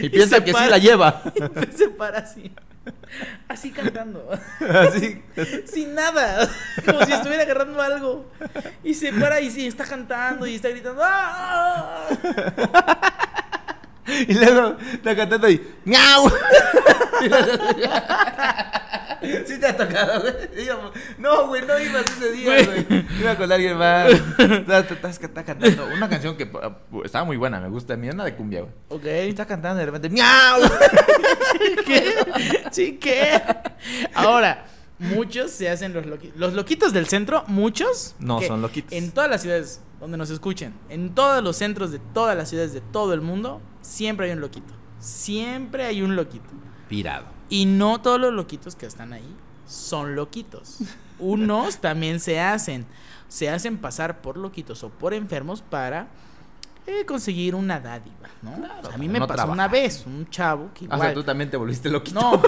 Y 0.00 0.08
piensa 0.08 0.42
que 0.42 0.52
sí 0.54 0.64
la 0.70 0.78
lleva. 0.78 1.22
se 1.76 1.88
para 1.90 2.18
así. 2.20 2.50
Así 3.46 3.70
cantando. 3.70 4.30
Así. 4.60 5.22
Sin 5.66 5.94
nada. 5.94 6.48
Como 6.84 7.04
si 7.04 7.12
estuviera 7.12 7.42
agarrando 7.42 7.80
algo. 7.82 8.30
Y 8.82 8.94
se 8.94 9.12
para 9.12 9.40
y 9.40 9.50
sí, 9.50 9.66
está 9.66 9.84
cantando 9.84 10.46
y 10.46 10.54
está 10.54 10.68
gritando. 10.70 11.02
¡Ah! 11.04 12.06
Y 14.28 14.34
luego 14.34 14.76
está 14.92 15.16
cantando 15.16 15.48
y 15.48 15.60
¡Miau! 15.84 16.30
Sí 19.46 19.58
te 19.58 19.66
ha 19.66 19.76
tocado, 19.76 20.20
güey. 20.20 20.34
No, 21.18 21.48
güey, 21.48 21.62
no 21.66 21.78
ibas 21.78 22.04
ese 22.16 22.32
día, 22.32 22.64
güey. 22.64 23.06
Iba 23.20 23.36
con 23.36 23.50
alguien 23.50 23.76
más. 23.76 24.12
Estás 24.12 24.90
estás 24.90 25.18
cantando 25.44 25.86
una 25.86 26.08
canción 26.08 26.36
que 26.36 26.44
uh, 26.44 27.02
estaba 27.02 27.24
muy 27.24 27.36
buena, 27.36 27.60
me 27.60 27.68
gusta. 27.68 27.94
A 27.94 27.96
mí 27.96 28.08
una 28.08 28.24
de 28.24 28.34
cumbia, 28.34 28.60
güey. 28.60 28.72
Ok. 28.88 29.04
Está 29.04 29.46
cantando 29.46 29.78
de 29.78 29.86
repente, 29.86 30.08
¡miau! 30.10 30.60
¿Qué? 31.86 32.14
Sí, 32.70 32.98
¿qué? 33.00 33.42
Ahora, 34.14 34.66
muchos 34.98 35.50
se 35.50 35.68
hacen 35.68 35.92
los 35.92 36.06
loquitos. 36.06 36.38
Los 36.38 36.54
loquitos 36.54 36.92
del 36.92 37.06
centro, 37.06 37.44
muchos. 37.46 38.14
No, 38.18 38.40
son 38.42 38.62
loquitos. 38.62 38.92
En 38.92 39.10
todas 39.10 39.30
las 39.30 39.42
ciudades 39.42 39.80
donde 40.00 40.18
nos 40.18 40.30
escuchen, 40.30 40.74
en 40.88 41.14
todos 41.14 41.42
los 41.42 41.56
centros 41.56 41.90
de 41.90 41.98
todas 41.98 42.36
las 42.36 42.50
ciudades 42.50 42.74
de 42.74 42.80
todo 42.80 43.14
el 43.14 43.22
mundo, 43.22 43.62
siempre 43.86 44.26
hay 44.26 44.32
un 44.32 44.40
loquito. 44.40 44.74
Siempre 44.98 45.84
hay 45.84 46.02
un 46.02 46.16
loquito. 46.16 46.48
Pirado. 46.88 47.26
Y 47.48 47.66
no 47.66 48.00
todos 48.00 48.20
los 48.20 48.32
loquitos 48.32 48.74
que 48.74 48.86
están 48.86 49.12
ahí 49.12 49.36
son 49.66 50.16
loquitos. 50.16 50.78
Unos 51.18 51.78
también 51.78 52.20
se 52.20 52.40
hacen. 52.40 52.86
Se 53.28 53.48
hacen 53.48 53.78
pasar 53.78 54.20
por 54.20 54.36
loquitos 54.36 54.82
o 54.84 54.90
por 54.90 55.14
enfermos 55.14 55.62
para 55.62 56.08
eh, 56.86 57.04
conseguir 57.04 57.54
una 57.54 57.80
dádiva, 57.80 58.28
¿no? 58.42 58.52
O 58.52 58.86
sea, 58.86 58.94
a 58.94 58.98
mí 58.98 59.08
me 59.08 59.18
no 59.18 59.26
pasó 59.26 59.50
una 59.50 59.66
vez, 59.66 60.04
un 60.06 60.28
chavo 60.30 60.70
que 60.72 60.84
O 60.84 60.84
igual... 60.84 61.00
sea, 61.00 61.14
tú 61.14 61.24
también 61.24 61.50
te 61.50 61.56
volviste 61.56 61.90
loquito. 61.90 62.20
No, 62.20 62.40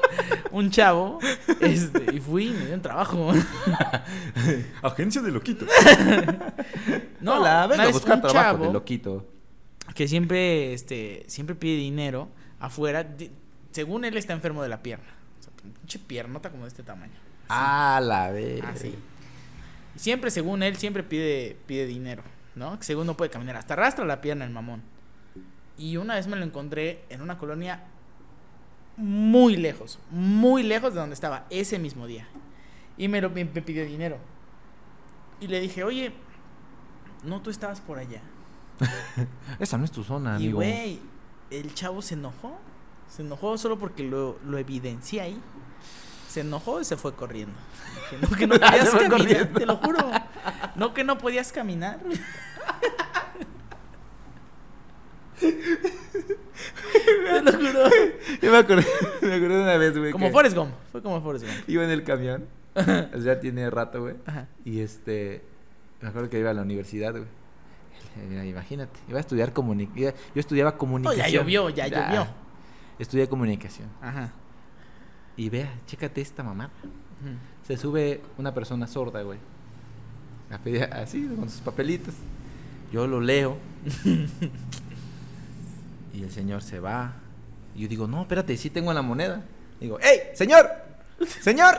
un 0.50 0.70
chavo, 0.70 1.20
este, 1.60 2.12
y 2.12 2.18
fui 2.18 2.46
y 2.48 2.50
me 2.50 2.66
dio 2.66 2.74
un 2.74 2.82
trabajo. 2.82 3.32
Agencia 4.82 5.22
de 5.22 5.30
loquitos. 5.30 5.68
No, 7.20 7.34
Hola, 7.34 7.68
vengo 7.68 7.82
a 7.84 7.92
buscar 7.92 8.16
un 8.16 8.22
trabajo 8.22 8.42
chavo 8.42 8.64
de 8.66 8.72
loquito. 8.72 9.33
Que 9.94 10.08
siempre, 10.08 10.72
este, 10.72 11.24
siempre 11.28 11.54
pide 11.54 11.76
dinero 11.76 12.28
afuera. 12.58 13.06
según 13.70 14.04
él 14.04 14.16
está 14.16 14.32
enfermo 14.32 14.62
de 14.62 14.68
la 14.68 14.82
pierna. 14.82 15.14
O 15.40 15.42
sea, 15.42 15.52
pinche 15.54 15.98
piernota 15.98 16.50
como 16.50 16.64
de 16.64 16.68
este 16.68 16.82
tamaño. 16.82 17.12
Ah, 17.48 18.00
la 18.02 18.30
vez. 18.30 18.62
Así. 18.64 18.94
Siempre, 19.96 20.30
según 20.30 20.62
él, 20.62 20.76
siempre 20.76 21.02
pide, 21.04 21.56
pide 21.66 21.86
dinero, 21.86 22.22
¿no? 22.56 22.78
Que 22.78 22.84
según 22.84 23.06
no 23.06 23.16
puede 23.16 23.30
caminar. 23.30 23.56
Hasta 23.56 23.74
arrastra 23.74 24.04
la 24.04 24.20
pierna 24.20 24.44
el 24.44 24.50
mamón. 24.50 24.82
Y 25.78 25.96
una 25.96 26.14
vez 26.14 26.26
me 26.26 26.36
lo 26.36 26.44
encontré 26.44 27.04
en 27.08 27.20
una 27.20 27.38
colonia 27.38 27.84
muy 28.96 29.56
lejos, 29.56 29.98
muy 30.10 30.62
lejos 30.62 30.94
de 30.94 31.00
donde 31.00 31.14
estaba 31.14 31.46
ese 31.50 31.78
mismo 31.78 32.06
día. 32.06 32.26
Y 32.96 33.08
me, 33.08 33.20
lo, 33.20 33.30
me, 33.30 33.44
me 33.44 33.62
pidió 33.62 33.84
dinero. 33.84 34.18
Y 35.40 35.48
le 35.48 35.60
dije, 35.60 35.84
oye, 35.84 36.12
no, 37.24 37.42
tú 37.42 37.50
estabas 37.50 37.80
por 37.80 37.98
allá. 37.98 38.20
Esa 39.58 39.78
no 39.78 39.84
es 39.84 39.90
tu 39.92 40.02
zona, 40.04 40.32
Y 40.32 40.44
amigo. 40.44 40.56
güey, 40.56 41.00
el 41.50 41.74
chavo 41.74 42.02
se 42.02 42.14
enojó. 42.14 42.56
Se 43.08 43.22
enojó 43.22 43.56
solo 43.58 43.78
porque 43.78 44.02
lo, 44.02 44.38
lo 44.46 44.58
evidencié 44.58 45.20
ahí. 45.20 45.40
Se 46.28 46.40
enojó 46.40 46.80
y 46.80 46.84
se 46.84 46.96
fue 46.96 47.14
corriendo. 47.14 47.54
Dije, 48.10 48.18
no, 48.20 48.36
que 48.36 48.46
no 48.46 48.54
podías 48.58 48.84
Se 48.84 48.90
fue 48.90 49.00
caminar, 49.08 49.18
corriendo. 49.20 49.58
te 49.60 49.66
lo 49.66 49.76
juro. 49.76 49.98
No, 50.74 50.94
que 50.94 51.04
no 51.04 51.18
podías 51.18 51.52
caminar. 51.52 52.00
te 55.40 57.42
lo 57.42 57.52
juro. 57.52 57.90
Yo 58.42 58.50
me 58.50 58.58
acordé, 58.58 58.86
me 59.22 59.34
acordé 59.34 59.56
de 59.56 59.62
una 59.62 59.76
vez, 59.76 59.98
güey. 59.98 60.12
Como 60.12 60.30
Forrest 60.30 60.56
Gump. 60.56 60.72
Fue 60.92 61.02
como 61.02 61.20
Forrest 61.22 61.46
Gump. 61.46 61.68
Iba 61.68 61.84
en 61.84 61.90
el 61.90 62.04
camión. 62.04 62.46
o 62.74 63.20
sea, 63.20 63.40
tiene 63.40 63.70
rato, 63.70 64.00
güey. 64.02 64.14
Y 64.64 64.80
este. 64.80 65.42
Me 66.00 66.08
acuerdo 66.08 66.28
que 66.28 66.38
iba 66.38 66.50
a 66.50 66.54
la 66.54 66.62
universidad, 66.62 67.12
güey. 67.12 67.24
Mira, 68.28 68.44
imagínate. 68.44 68.98
Iba 69.08 69.18
a 69.18 69.20
estudiar 69.20 69.52
comunicación. 69.52 70.14
Yo 70.34 70.40
estudiaba 70.40 70.76
comunicación. 70.76 71.26
ya 71.26 71.28
llovió, 71.30 71.70
ya, 71.70 71.88
llovió. 71.88 72.26
Estudié 72.98 73.28
comunicación. 73.28 73.88
Ajá. 74.00 74.32
Y 75.36 75.48
vea, 75.48 75.72
chécate 75.86 76.20
esta 76.20 76.42
mamá. 76.42 76.70
Ujú. 77.20 77.34
Se 77.66 77.76
sube 77.76 78.20
una 78.38 78.54
persona 78.54 78.86
sorda, 78.86 79.22
güey. 79.22 79.38
A 80.50 80.58
pedir 80.58 80.84
así, 80.84 81.26
con 81.26 81.48
sus 81.50 81.60
papelitos. 81.60 82.14
Yo 82.92 83.06
lo 83.06 83.20
leo. 83.20 83.56
y 86.14 86.22
el 86.22 86.30
señor 86.30 86.62
se 86.62 86.78
va. 86.78 87.14
Y 87.74 87.82
yo 87.82 87.88
digo, 87.88 88.06
no, 88.06 88.22
espérate, 88.22 88.56
sí 88.56 88.70
tengo 88.70 88.92
la 88.92 89.02
moneda. 89.02 89.42
Digo, 89.80 89.98
¡Ey, 90.00 90.34
señor! 90.34 90.70
¡Señor! 91.40 91.74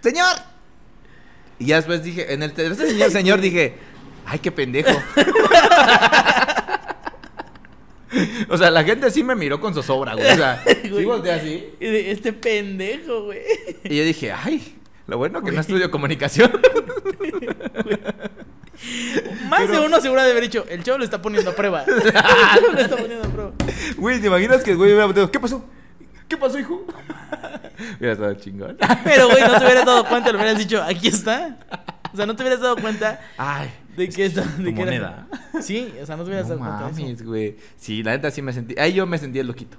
¡Señor! 0.00 0.36
Y 1.58 1.66
ya 1.66 1.76
después 1.76 2.02
dije, 2.02 2.32
en 2.32 2.42
el 2.42 2.54
señor, 2.54 3.10
señor 3.10 3.40
dije, 3.40 3.74
¡ay, 4.26 4.38
qué 4.38 4.52
pendejo! 4.52 4.90
o 8.48 8.58
sea, 8.58 8.70
la 8.70 8.84
gente 8.84 9.10
sí 9.10 9.24
me 9.24 9.34
miró 9.34 9.60
con 9.60 9.74
zozobra, 9.74 10.14
güey. 10.14 10.32
O 10.32 10.36
sea, 10.36 10.62
sí 10.82 11.04
volteé 11.04 11.32
así. 11.32 11.74
Este 11.80 12.32
pendejo, 12.32 13.24
güey. 13.24 13.40
Y 13.84 13.96
yo 13.96 14.04
dije, 14.04 14.32
ay, 14.32 14.76
lo 15.06 15.18
bueno 15.18 15.42
que 15.42 15.52
no 15.52 15.60
estudio 15.60 15.90
comunicación. 15.90 16.50
Más 19.48 19.68
de 19.68 19.78
uno 19.78 20.00
seguro 20.00 20.22
de 20.22 20.30
haber 20.30 20.42
dicho, 20.42 20.66
el 20.68 20.82
chavo 20.82 20.98
lo 20.98 21.04
está 21.04 21.22
poniendo 21.22 21.50
a 21.50 21.54
prueba. 21.54 21.84
El 21.84 22.12
chavo 22.12 22.72
lo 22.72 22.78
está 22.78 22.96
poniendo 22.96 23.26
a 23.26 23.30
prueba. 23.30 23.52
Güey, 23.96 24.20
¿te 24.20 24.26
imaginas 24.26 24.62
que 24.62 24.72
el 24.72 24.76
güey 24.76 24.90
hubiera 24.90 25.06
volteado, 25.06 25.30
¿Qué 25.30 25.40
pasó? 25.40 25.64
¿Qué 26.28 26.36
pasó, 26.36 26.58
hijo? 26.58 26.84
Hubiera 27.98 28.14
estado 28.14 28.34
chingón. 28.34 28.76
Pero, 29.04 29.28
güey, 29.28 29.42
no 29.42 29.58
te 29.58 29.64
hubieras 29.64 29.84
dado 29.84 30.04
cuenta, 30.06 30.32
lo 30.32 30.38
hubieras 30.38 30.58
dicho, 30.58 30.82
aquí 30.82 31.08
está. 31.08 31.58
O 32.12 32.16
sea, 32.16 32.26
no 32.26 32.36
te 32.36 32.42
hubieras 32.42 32.60
dado 32.60 32.76
cuenta 32.76 33.20
Ay, 33.36 33.70
de 33.96 34.06
tu 34.08 34.14
que 34.14 34.24
era- 34.26 34.72
moneda. 34.74 35.28
Sí, 35.60 35.92
o 36.02 36.06
sea, 36.06 36.16
no 36.16 36.24
te 36.24 36.30
hubieras 36.30 36.48
no 36.48 36.56
dado 36.56 36.90
mames, 36.90 37.22
güey. 37.22 37.56
Sí, 37.76 38.02
la 38.02 38.12
neta 38.12 38.30
sí 38.30 38.42
me 38.42 38.52
sentí. 38.52 38.74
Ahí 38.78 38.92
yo 38.94 39.06
me 39.06 39.18
sentí 39.18 39.38
el 39.38 39.46
loquito. 39.46 39.78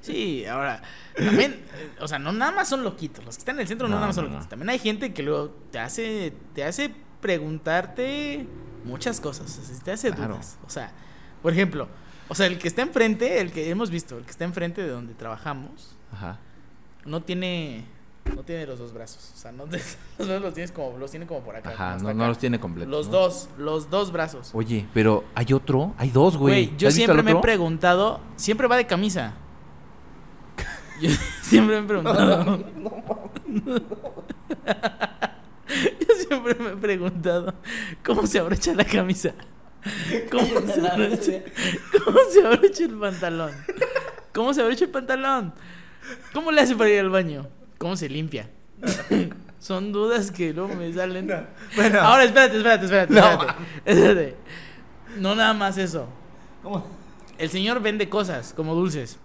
Sí, 0.00 0.44
ahora, 0.46 0.82
también, 1.16 1.52
eh, 1.52 1.90
o 2.00 2.08
sea, 2.08 2.18
no 2.18 2.32
nada 2.32 2.50
más 2.52 2.68
son 2.68 2.82
loquitos. 2.82 3.24
Los 3.24 3.36
que 3.36 3.40
están 3.40 3.56
en 3.56 3.60
el 3.62 3.68
centro 3.68 3.86
no, 3.86 3.92
No, 3.94 3.96
nada 3.96 4.06
más 4.08 4.16
son 4.16 4.24
loquitos. 4.24 4.44
no. 4.46 4.50
También 4.50 4.70
hay 4.70 4.78
gente 4.78 5.12
que 5.12 5.22
luego 5.22 5.50
te 5.70 5.78
hace, 5.78 6.32
te 6.54 6.64
hace 6.64 6.92
preguntarte 7.20 8.46
muchas 8.84 9.20
cosas. 9.20 9.58
o 9.58 9.62
sea, 9.64 9.82
te 9.84 9.92
hace 9.92 10.10
Claro. 10.10 10.34
dudas. 10.34 10.58
O 10.66 10.70
sea, 10.70 10.90
por 11.40 11.52
ejemplo, 11.52 11.88
o 12.28 12.34
sea, 12.34 12.46
el 12.46 12.58
que 12.58 12.66
está 12.66 12.82
enfrente, 12.82 13.40
el 13.40 13.52
que 13.52 13.70
hemos 13.70 13.90
visto, 13.90 14.18
el 14.18 14.24
que 14.24 14.30
está 14.32 14.44
enfrente 14.44 14.82
de 14.82 14.88
donde 14.88 15.14
trabajamos, 15.14 15.96
Ajá. 16.12 16.38
no 17.04 17.22
tiene. 17.22 17.84
No 18.24 18.42
tiene 18.44 18.66
los 18.66 18.78
dos 18.78 18.92
brazos. 18.92 19.32
O 19.34 19.36
sea, 19.36 19.52
no 19.52 19.64
te- 19.64 19.78
los 20.18 20.28
brazos 20.28 20.42
los 20.42 20.54
tienes 20.54 20.72
como, 20.72 20.96
los 20.96 21.10
tiene 21.10 21.26
como 21.26 21.40
por 21.40 21.56
acá. 21.56 21.70
Ajá, 21.70 21.96
no, 21.98 22.08
acá. 22.08 22.14
no 22.14 22.28
los 22.28 22.38
tiene 22.38 22.60
completos. 22.60 22.90
Los 22.90 23.06
¿no? 23.08 23.12
dos, 23.12 23.48
los 23.58 23.90
dos 23.90 24.12
brazos. 24.12 24.50
Oye, 24.54 24.86
pero 24.94 25.24
hay 25.34 25.52
otro, 25.52 25.94
hay 25.98 26.10
dos, 26.10 26.36
güey. 26.36 26.66
Güey, 26.66 26.76
yo 26.78 26.88
¿Has 26.88 26.94
visto 26.94 27.12
siempre 27.12 27.22
me 27.34 27.38
he 27.38 27.42
preguntado, 27.42 28.20
siempre 28.36 28.66
va 28.68 28.76
de 28.76 28.86
camisa. 28.86 29.34
Yo 31.00 31.10
siempre 31.42 31.80
me 31.80 31.84
he 31.84 31.88
preguntado. 31.88 32.64
Yo 36.00 36.14
siempre 36.28 36.54
me 36.56 36.70
he 36.70 36.76
preguntado 36.76 37.54
cómo 38.04 38.26
se 38.26 38.38
abrocha 38.38 38.74
la 38.74 38.84
camisa. 38.84 39.32
¿Cómo 40.30 40.46
se 40.66 40.86
abrocha, 40.86 41.32
cómo 42.04 42.18
se 42.30 42.46
abrocha 42.46 42.84
el 42.84 42.98
pantalón? 42.98 43.52
¿Cómo 44.34 44.54
se 44.54 44.60
abrocha 44.60 44.84
el 44.84 44.90
pantalón? 44.90 45.54
¿Cómo 46.34 46.52
le 46.52 46.60
hace 46.60 46.76
para 46.76 46.90
ir 46.90 47.00
al 47.00 47.10
baño? 47.10 47.48
¿Cómo 47.82 47.96
se 47.96 48.08
limpia? 48.08 48.48
Son 49.58 49.90
dudas 49.90 50.30
que 50.30 50.52
luego 50.52 50.72
me 50.72 50.92
salen. 50.92 51.26
Bueno. 51.74 52.00
Ahora, 52.00 52.22
espérate, 52.22 52.58
espérate, 52.58 52.84
espérate. 52.84 53.12
No, 53.12 53.44
espérate. 53.84 54.36
No 55.18 55.34
nada 55.34 55.52
más 55.52 55.76
eso. 55.78 56.06
¿Cómo? 56.62 56.86
El 57.38 57.50
señor 57.50 57.82
vende 57.82 58.08
cosas 58.08 58.52
como 58.54 58.76
dulces. 58.76 59.18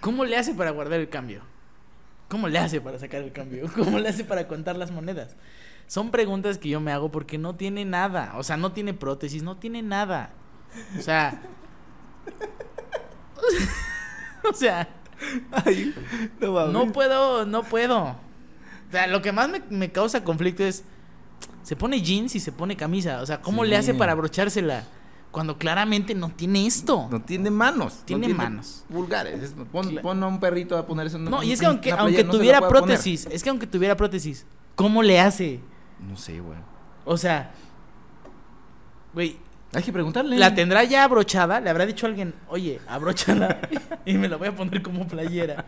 ¿Cómo 0.00 0.24
le 0.24 0.38
hace 0.38 0.54
para 0.54 0.70
guardar 0.70 0.98
el 0.98 1.10
cambio? 1.10 1.42
¿Cómo 2.30 2.48
le 2.48 2.58
hace 2.58 2.80
para 2.80 2.98
sacar 2.98 3.20
el 3.20 3.32
cambio? 3.32 3.70
¿Cómo 3.76 3.98
le 3.98 4.08
hace 4.08 4.24
para 4.24 4.48
contar 4.48 4.78
las 4.78 4.90
monedas? 4.90 5.36
Son 5.88 6.10
preguntas 6.10 6.56
que 6.56 6.70
yo 6.70 6.80
me 6.80 6.90
hago 6.90 7.10
porque 7.10 7.36
no 7.36 7.54
tiene 7.54 7.84
nada. 7.84 8.32
O 8.38 8.42
sea, 8.42 8.56
no 8.56 8.72
tiene 8.72 8.94
prótesis, 8.94 9.42
no 9.42 9.58
tiene 9.58 9.82
nada. 9.82 10.30
O 10.98 11.02
sea. 11.02 11.42
o 14.50 14.54
sea, 14.54 14.88
Ay, 15.64 15.94
no 16.40 16.52
mames. 16.52 16.72
no 16.72 16.92
puedo, 16.92 17.46
no 17.46 17.62
puedo. 17.62 17.98
O 18.02 18.90
sea, 18.90 19.06
lo 19.06 19.20
que 19.22 19.32
más 19.32 19.48
me, 19.48 19.62
me 19.70 19.90
causa 19.92 20.24
conflicto 20.24 20.64
es. 20.64 20.84
Se 21.62 21.76
pone 21.76 22.00
jeans 22.00 22.34
y 22.34 22.40
se 22.40 22.52
pone 22.52 22.76
camisa. 22.76 23.20
O 23.20 23.26
sea, 23.26 23.40
¿cómo 23.42 23.64
le 23.64 23.76
hace 23.76 23.92
para 23.94 24.12
abrochársela? 24.12 24.84
Cuando 25.30 25.58
claramente 25.58 26.14
no 26.14 26.30
tiene 26.30 26.66
esto. 26.66 27.06
No 27.10 27.20
tiene 27.20 27.50
manos. 27.50 28.02
Tiene 28.06 28.28
no 28.28 28.34
manos. 28.34 28.84
Vulgares. 28.88 29.42
Es- 29.42 29.54
pon, 29.70 30.22
a 30.22 30.26
un 30.26 30.40
perrito 30.40 30.76
a 30.78 30.86
ponerse 30.86 31.16
una 31.16 31.28
No, 31.30 31.42
y 31.42 31.52
es 31.52 31.60
que 31.60 31.66
aunque, 31.66 31.92
aunque 31.92 32.24
no 32.24 32.32
tuviera 32.32 32.60
poner. 32.60 32.70
prótesis, 32.84 33.28
es 33.30 33.42
que 33.42 33.50
aunque 33.50 33.66
tuviera 33.66 33.94
prótesis, 33.96 34.46
¿cómo 34.74 35.02
le 35.02 35.20
hace? 35.20 35.60
No 36.08 36.16
sé, 36.16 36.40
güey. 36.40 36.58
O 37.04 37.18
sea, 37.18 37.50
güey, 39.12 39.38
Hay 39.74 39.82
que 39.82 39.92
preguntarle. 39.92 40.38
¿la 40.38 40.54
tendrá 40.54 40.82
ya 40.84 41.04
abrochada? 41.04 41.60
Le 41.60 41.68
habrá 41.70 41.84
dicho 41.86 42.06
a 42.06 42.08
alguien, 42.08 42.34
oye, 42.48 42.80
abróchala 42.88 43.60
y 44.06 44.14
me 44.14 44.28
la 44.28 44.36
voy 44.36 44.48
a 44.48 44.56
poner 44.56 44.80
como 44.82 45.06
playera. 45.06 45.66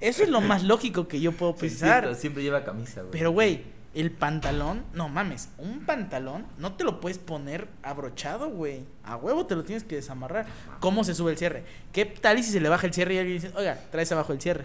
Eso 0.00 0.22
es 0.22 0.28
lo 0.28 0.40
más 0.40 0.64
lógico 0.64 1.06
que 1.08 1.20
yo 1.20 1.32
puedo 1.32 1.52
Sí, 1.54 1.60
pensar. 1.60 2.02
cierto, 2.04 2.20
siempre 2.20 2.42
lleva 2.42 2.64
camisa, 2.64 3.00
güey. 3.02 3.12
Pero, 3.12 3.30
güey, 3.30 3.62
El 3.94 4.10
pantalón, 4.10 4.84
no 4.94 5.08
mames, 5.08 5.48
un 5.58 5.80
pantalón 5.86 6.44
no 6.58 6.74
te 6.74 6.84
lo 6.84 7.00
puedes 7.00 7.18
poner 7.18 7.68
abrochado, 7.82 8.50
güey. 8.50 8.82
A 9.04 9.16
huevo 9.16 9.46
te 9.46 9.56
lo 9.56 9.64
tienes 9.64 9.82
que 9.84 9.96
desamarrar. 9.96 10.46
¿Cómo 10.80 11.04
se 11.04 11.14
sube 11.14 11.30
el 11.32 11.38
cierre? 11.38 11.64
¿Qué 11.92 12.04
tal 12.04 12.38
y 12.38 12.42
si 12.42 12.52
se 12.52 12.60
le 12.60 12.68
baja 12.68 12.86
el 12.86 12.92
cierre 12.92 13.14
y 13.14 13.18
alguien 13.18 13.36
dice, 13.40 13.50
oiga, 13.56 13.78
traes 13.90 14.10
abajo 14.12 14.32
el 14.32 14.40
cierre? 14.40 14.64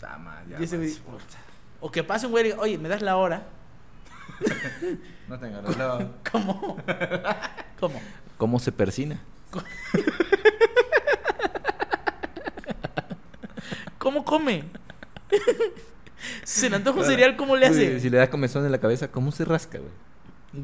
Tama, 0.00 0.42
ya 0.48 0.60
Y 0.60 0.64
ese 0.64 0.76
güey, 0.76 0.90
vas. 0.90 1.22
O 1.80 1.90
que 1.90 2.04
pase 2.04 2.26
un 2.26 2.32
güey 2.32 2.44
y 2.44 2.48
diga, 2.48 2.60
oye, 2.60 2.78
¿me 2.78 2.88
das 2.88 3.00
la 3.02 3.16
hora? 3.16 3.44
No 5.28 5.38
tengo 5.38 5.60
reloj. 5.60 6.02
¿Cómo? 6.30 6.76
¿Cómo? 7.78 8.00
¿Cómo 8.36 8.58
se 8.58 8.72
persina? 8.72 9.20
¿Cómo 13.98 14.24
come? 14.24 14.64
Se 16.42 16.68
le 16.68 16.76
antoja 16.76 16.98
un 17.00 17.04
cereal, 17.06 17.36
¿cómo 17.36 17.56
le 17.56 17.66
hace? 17.66 18.00
Si 18.00 18.10
le 18.10 18.18
da 18.18 18.28
comezón 18.30 18.64
en 18.64 18.72
la 18.72 18.78
cabeza, 18.78 19.08
¿cómo 19.08 19.30
se 19.32 19.44
rasca, 19.44 19.78
güey? 19.78 19.92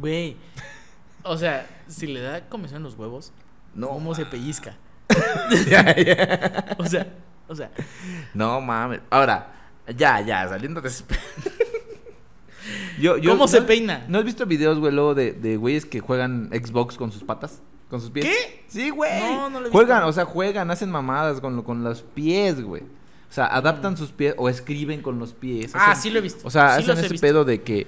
Güey. 0.01 0.37
O 1.23 1.37
sea, 1.37 1.67
si 1.89 2.07
le 2.07 2.21
da 2.21 2.49
comezón 2.49 2.79
en 2.79 2.83
los 2.85 2.95
huevos, 2.95 3.33
No. 3.75 3.89
¿cómo 3.89 4.15
se 4.15 4.25
pellizca? 4.27 4.75
Ya, 5.71 5.95
ya. 5.97 6.77
O 6.79 6.87
sea, 6.87 7.07
o 7.49 7.55
sea, 7.55 7.71
No 8.35 8.61
mames. 8.61 9.01
Ahora, 9.11 9.53
ya, 9.97 10.21
ya, 10.21 10.49
saliendo 10.49 10.81
de 10.81 10.91
yo, 13.01 13.17
yo- 13.19 13.31
¿Cómo 13.33 13.49
se 13.49 13.61
¿no- 13.61 13.67
peina? 13.67 14.05
¿No 14.09 14.19
has 14.19 14.25
visto 14.25 14.47
videos, 14.47 14.79
güey, 14.79 14.93
luego 14.93 15.15
de, 15.15 15.33
de 15.33 15.57
güeyes 15.57 15.85
que 15.87 16.01
juegan 16.01 16.51
Xbox 16.53 16.97
con 16.97 17.13
sus 17.13 17.25
patas? 17.25 17.61
¿Con 17.91 18.01
sus 18.01 18.11
pies? 18.11 18.25
¿Qué? 18.27 18.65
Sí, 18.69 18.91
güey. 18.91 19.21
No, 19.21 19.49
no 19.49 19.61
lo 19.61 19.69
he 19.69 19.71
Juegan, 19.71 19.99
visto. 19.99 20.09
o 20.09 20.13
sea, 20.13 20.25
juegan, 20.25 20.71
hacen 20.71 20.91
mamadas 20.91 21.41
con, 21.41 21.55
lo- 21.57 21.65
con 21.65 21.85
los 21.85 22.03
pies, 22.03 22.61
güey. 22.63 22.83
O 22.83 23.33
sea, 23.37 23.47
adaptan 23.47 23.97
sus 23.97 24.11
pies 24.13 24.35
o 24.39 24.49
escriben 24.49 25.03
con 25.03 25.19
los 25.19 25.35
pies. 25.35 25.73
Ah, 25.75 25.93
hacen- 25.93 26.03
sí 26.03 26.11
lo 26.11 26.19
he 26.19 26.23
visto. 26.23 26.47
O 26.47 26.51
sea, 26.51 26.77
Sí 26.77 26.83
hacen 26.83 26.97
he 26.97 27.01
ese 27.01 27.09
visto. 27.13 27.27
pedo 27.27 27.45
de 27.45 27.63
que, 27.63 27.87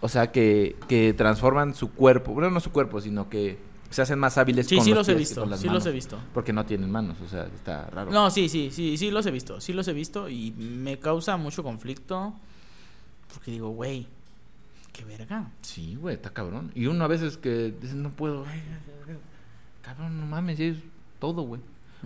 o 0.00 0.08
sea, 0.08 0.30
que, 0.32 0.76
que 0.88 1.14
transforman 1.14 1.74
su 1.74 1.90
cuerpo. 1.92 2.32
Bueno, 2.32 2.50
no 2.50 2.60
su 2.60 2.70
cuerpo, 2.72 3.00
sino 3.00 3.28
que 3.30 3.58
se 3.90 4.02
hacen 4.02 4.18
más 4.18 4.36
hábiles 4.38 4.66
Sí, 4.66 4.76
con 4.76 4.84
sí 4.84 4.90
los 4.90 4.98
los 4.98 5.08
he 5.08 5.12
pies 5.14 5.28
que 5.28 5.30
visto. 5.30 5.40
con 5.42 5.50
las 5.50 5.60
Sí 5.60 5.66
los 5.68 5.74
he 5.84 5.88
manos. 5.88 5.94
visto. 5.94 6.18
Porque 6.34 6.52
no 6.52 6.66
tienen 6.66 6.90
manos, 6.90 7.16
o 7.24 7.28
sea, 7.28 7.44
está 7.54 7.88
raro. 7.90 8.10
No, 8.10 8.30
sí, 8.30 8.48
sí, 8.48 8.70
sí, 8.72 8.96
sí 8.98 9.10
los 9.10 9.24
he 9.26 9.30
visto. 9.30 9.60
Sí 9.60 9.72
los 9.72 9.86
he 9.88 9.92
visto 9.92 10.28
y 10.28 10.50
me 10.52 10.98
causa 10.98 11.36
mucho 11.36 11.62
conflicto. 11.62 12.34
Porque 13.32 13.50
digo, 13.52 13.68
güey, 13.70 14.06
qué 14.94 15.04
verga. 15.04 15.50
Sí, 15.60 15.96
güey, 15.96 16.14
está 16.14 16.30
cabrón. 16.30 16.70
Y 16.74 16.86
uno 16.86 17.04
a 17.04 17.08
veces 17.08 17.36
que 17.36 17.74
dice, 17.82 17.94
no 17.94 18.10
puedo. 18.10 18.46
ay, 18.48 18.62
Cabrón, 19.82 20.18
no 20.18 20.24
mames, 20.26 20.58
es 20.60 20.78
todo, 21.18 21.42
güey. 21.42 21.60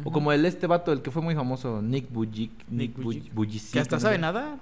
O 0.04 0.10
como 0.12 0.32
el 0.32 0.44
este 0.44 0.66
vato, 0.66 0.92
el 0.92 1.02
que 1.02 1.10
fue 1.10 1.22
muy 1.22 1.34
famoso, 1.34 1.80
Nick 1.82 2.10
Bujic. 2.10 2.50
Nick 2.68 2.96
Nick. 2.98 3.32
Bujic. 3.34 3.70
Que 3.72 3.80
hasta 3.80 4.00
sabe 4.00 4.18
nada. 4.18 4.58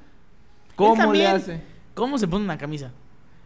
¿Cómo 0.76 1.12
le 1.12 1.26
hace? 1.26 1.62
¿Cómo 1.94 2.18
se 2.18 2.26
pone 2.28 2.44
una 2.44 2.58
camisa? 2.58 2.90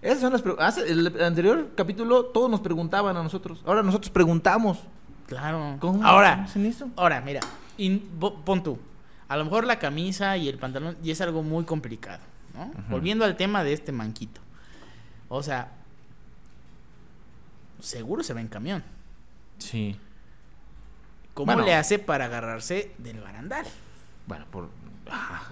Esas 0.02 0.20
son 0.20 0.32
las 0.32 0.40
preguntas. 0.42 0.78
El 0.78 1.20
anterior 1.22 1.70
capítulo 1.76 2.24
todos 2.26 2.50
nos 2.50 2.60
preguntaban 2.60 3.16
a 3.16 3.22
nosotros. 3.22 3.62
Ahora 3.66 3.82
nosotros 3.82 4.10
preguntamos. 4.10 4.78
Claro. 5.26 5.76
¿Cómo 5.80 6.04
Ahora, 6.04 6.46
eso? 6.56 6.90
ahora, 6.96 7.20
mira, 7.20 7.40
in- 7.76 8.00
pon 8.44 8.62
tú. 8.62 8.78
A 9.28 9.36
lo 9.36 9.44
mejor 9.44 9.64
la 9.64 9.78
camisa 9.78 10.36
y 10.36 10.48
el 10.48 10.58
pantalón 10.58 10.96
y 11.04 11.10
es 11.12 11.20
algo 11.20 11.42
muy 11.44 11.64
complicado, 11.64 12.22
¿no? 12.54 12.70
Volviendo 12.88 13.24
al 13.24 13.36
tema 13.36 13.62
de 13.62 13.72
este 13.72 13.92
manquito. 13.92 14.40
O 15.30 15.42
sea, 15.42 15.72
seguro 17.80 18.22
se 18.22 18.34
va 18.34 18.40
en 18.40 18.48
camión. 18.48 18.82
Sí. 19.58 19.96
¿Cómo 21.34 21.46
Bueno. 21.46 21.64
le 21.64 21.74
hace 21.74 21.98
para 21.98 22.26
agarrarse 22.26 22.92
del 22.98 23.20
barandal? 23.20 23.64
Bueno, 24.26 24.44
por. 24.50 24.68
Ah. 25.10 25.48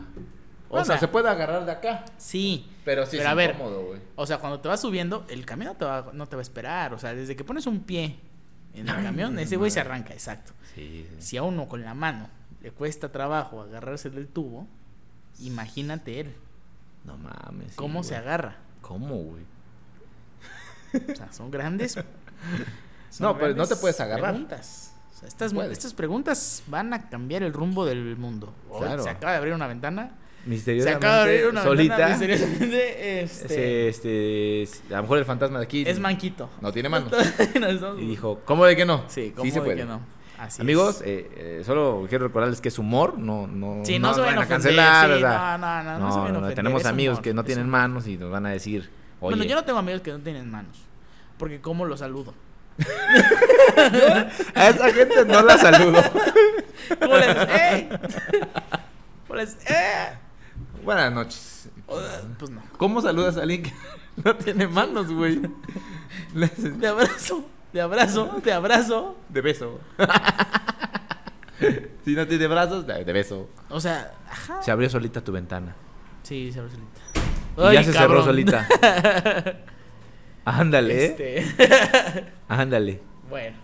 O 0.68 0.72
Bueno, 0.72 0.84
sea, 0.84 0.98
se 0.98 1.08
puede 1.08 1.28
agarrar 1.30 1.64
de 1.64 1.72
acá. 1.72 2.04
Sí. 2.18 2.68
Pero 2.84 3.06
sí 3.06 3.12
Pero 3.12 3.22
es 3.22 3.28
a 3.28 3.34
ver, 3.34 3.50
incómodo, 3.54 3.86
güey. 3.86 4.00
O 4.16 4.26
sea, 4.26 4.38
cuando 4.38 4.60
te 4.60 4.68
vas 4.68 4.80
subiendo, 4.80 5.24
el 5.30 5.46
camión 5.46 5.68
no 5.72 5.76
te 5.76 5.84
va, 5.86 6.10
no 6.12 6.26
te 6.26 6.36
va 6.36 6.40
a 6.40 6.42
esperar. 6.42 6.92
O 6.92 6.98
sea, 6.98 7.14
desde 7.14 7.36
que 7.36 7.44
pones 7.44 7.66
un 7.66 7.80
pie 7.80 8.18
en 8.74 8.86
el 8.88 9.02
camión, 9.02 9.38
ese 9.38 9.56
güey 9.56 9.70
se 9.70 9.80
arranca, 9.80 10.12
exacto. 10.12 10.52
Sí. 10.74 11.08
Si 11.18 11.36
a 11.38 11.42
uno 11.42 11.66
con 11.68 11.82
la 11.84 11.94
mano 11.94 12.28
le 12.60 12.70
cuesta 12.70 13.10
trabajo 13.10 13.62
agarrarse 13.62 14.10
del 14.10 14.28
tubo, 14.28 14.66
imagínate 15.40 16.20
él. 16.20 16.34
No 17.04 17.16
mames. 17.16 17.68
sí, 17.70 17.76
¿Cómo 17.76 18.02
se 18.04 18.16
agarra? 18.16 18.56
¿Cómo, 18.82 19.14
güey? 19.16 19.44
O 20.94 21.16
sea, 21.16 21.32
son 21.32 21.50
grandes. 21.50 21.92
son 23.10 23.24
No, 23.26 23.38
pero 23.38 23.54
no 23.54 23.66
te 23.66 23.76
puedes 23.76 24.00
agarrar. 24.00 24.30
Preguntas. 24.32 24.94
O 25.14 25.18
sea, 25.18 25.28
estas, 25.28 25.52
estas 25.52 25.94
preguntas 25.94 26.62
van 26.68 26.92
a 26.94 27.08
cambiar 27.08 27.42
el 27.42 27.52
rumbo 27.52 27.84
del 27.84 28.16
mundo. 28.16 28.54
Claro. 28.78 29.02
Se 29.02 29.10
acaba 29.10 29.32
de 29.32 29.38
abrir 29.38 29.54
una 29.54 29.66
ventana. 29.66 30.12
Se 30.44 30.48
Misteriosamente. 30.50 31.06
acaba 31.06 31.24
de 31.24 31.30
abrir 31.38 31.46
una 31.50 31.62
solita. 31.62 31.96
ventana. 31.96 32.16
misteriosamente, 32.18 33.20
Este, 33.22 33.88
Este, 33.88 34.62
este, 34.62 34.94
a 34.94 34.98
lo 34.98 35.02
mejor 35.02 35.18
el 35.18 35.24
fantasma 35.24 35.58
de 35.58 35.64
aquí. 35.64 35.84
es 35.86 35.98
manquito. 35.98 36.48
No 36.60 36.72
tiene 36.72 36.88
manos. 36.88 37.12
Y 37.98 38.06
dijo, 38.06 38.40
¿cómo 38.44 38.64
de 38.64 38.76
que 38.76 38.84
no? 38.86 39.04
Sí, 39.08 39.32
¿cómo 39.36 39.50
se 39.50 39.58
de 39.58 39.64
puede. 39.64 39.76
que 39.78 39.84
no? 39.84 40.00
Así 40.38 40.62
Amigos, 40.62 41.02
eh, 41.04 41.28
eh, 41.36 41.62
solo 41.66 42.06
quiero 42.08 42.28
recordarles 42.28 42.60
que 42.60 42.68
es 42.68 42.78
humor, 42.78 43.18
no, 43.18 43.48
no, 43.48 43.84
Sí, 43.84 43.98
no 43.98 44.14
se 44.14 44.20
a 44.20 44.24
ofender, 44.24 44.48
cancelar. 44.48 45.16
sí, 45.16 45.22
no, 45.22 45.58
no, 45.58 45.82
no, 45.82 45.98
no 45.98 46.12
se 46.12 46.18
vayan 46.20 46.34
a 46.36 46.38
ofender, 46.38 46.54
tenemos 46.54 46.84
amigos 46.84 47.14
humor, 47.14 47.22
que 47.24 47.34
no 47.34 47.42
tienen 47.44 47.66
humor. 47.66 47.80
manos 47.80 48.06
y 48.06 48.16
nos 48.16 48.30
van 48.30 48.46
a 48.46 48.50
decir, 48.50 48.88
oye, 49.20 49.36
Bueno, 49.36 49.44
yo 49.44 49.56
no 49.56 49.64
tengo 49.64 49.78
amigos 49.78 50.02
que 50.02 50.12
no 50.12 50.18
tienen 50.20 50.50
manos. 50.50 50.76
Porque 51.38 51.60
¿cómo 51.60 51.84
los 51.84 52.00
saludo? 52.00 52.34
a 54.54 54.68
esa 54.68 54.92
gente 54.92 55.24
no 55.24 55.42
la 55.42 55.58
saludo. 55.58 56.02
¿Cómo 57.00 57.16
les 57.16 57.36
¡Ey! 57.48 57.88
¿Cómo 59.26 59.38
les 59.38 59.56
¡Eh! 59.68 60.18
Buenas 60.84 61.12
noches. 61.12 61.68
Pues 62.38 62.50
no. 62.50 62.62
¿Cómo 62.76 63.00
saludas 63.00 63.36
a 63.36 63.42
alguien 63.42 63.62
que 63.62 63.72
no 64.24 64.36
tiene 64.36 64.68
manos, 64.68 65.10
güey? 65.12 65.40
De 66.32 66.86
abrazo, 66.86 67.44
de 67.72 67.80
abrazo, 67.80 68.40
de 68.44 68.52
abrazo. 68.52 69.16
De 69.28 69.40
beso. 69.40 69.80
si 72.04 72.14
no 72.14 72.26
tiene 72.26 72.46
brazos, 72.46 72.86
de 72.86 73.04
beso. 73.12 73.48
O 73.70 73.80
sea, 73.80 74.12
ajá. 74.30 74.62
Se 74.62 74.70
abrió 74.70 74.88
solita 74.90 75.22
tu 75.22 75.32
ventana. 75.32 75.74
Sí, 76.22 76.52
se 76.52 76.60
abrió 76.60 76.74
solita. 76.74 77.00
Y 77.70 77.74
ya 77.74 77.82
se 77.82 77.92
cabrón. 77.92 78.10
cerró 78.18 78.24
solita. 78.24 78.68
Ándale, 80.44 81.04
¿eh? 81.04 81.06
Este. 81.06 82.24
ándale. 82.48 83.00
bueno. 83.28 83.56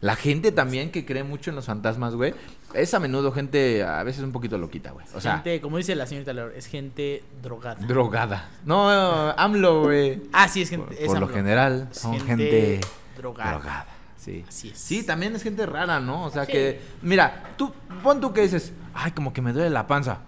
La 0.00 0.16
gente 0.16 0.50
también 0.50 0.90
que 0.90 1.04
cree 1.06 1.22
mucho 1.22 1.50
en 1.50 1.56
los 1.56 1.66
fantasmas, 1.66 2.16
güey, 2.16 2.34
es 2.74 2.92
a 2.92 2.98
menudo 2.98 3.30
gente 3.30 3.84
a 3.84 4.02
veces 4.02 4.24
un 4.24 4.32
poquito 4.32 4.58
loquita, 4.58 4.90
güey. 4.90 5.06
O 5.14 5.20
sea, 5.20 5.34
gente, 5.34 5.60
como 5.60 5.76
dice 5.76 5.94
la 5.94 6.06
señorita 6.06 6.32
Laura, 6.32 6.52
es 6.56 6.66
gente 6.66 7.22
drogada. 7.40 7.86
drogada. 7.86 8.50
No, 8.64 8.90
AMLO, 9.36 9.82
güey. 9.84 10.22
ah, 10.32 10.48
sí, 10.48 10.62
es 10.62 10.70
Por, 10.70 10.88
gente. 10.88 11.02
es 11.04 11.06
por 11.08 11.20
lo 11.20 11.28
general 11.28 11.88
son 11.92 12.18
gente, 12.20 12.80
drogada. 13.16 13.50
drogada. 13.52 13.86
Sí. 14.16 14.44
Así 14.48 14.70
es. 14.70 14.78
Sí, 14.78 15.04
también 15.06 15.36
es 15.36 15.42
gente 15.44 15.66
rara, 15.66 16.00
¿no? 16.00 16.24
O 16.24 16.30
sea 16.30 16.46
Sí. 16.46 16.52
que, 16.52 16.80
mira, 17.02 17.44
tú, 17.56 17.72
pon 18.02 18.20
tú 18.20 18.32
que 18.32 18.40
dices, 18.42 18.72
ay, 18.94 19.12
como 19.12 19.32
que 19.32 19.40
me 19.40 19.52
duele 19.52 19.70
la 19.70 19.86
panza. 19.86 20.18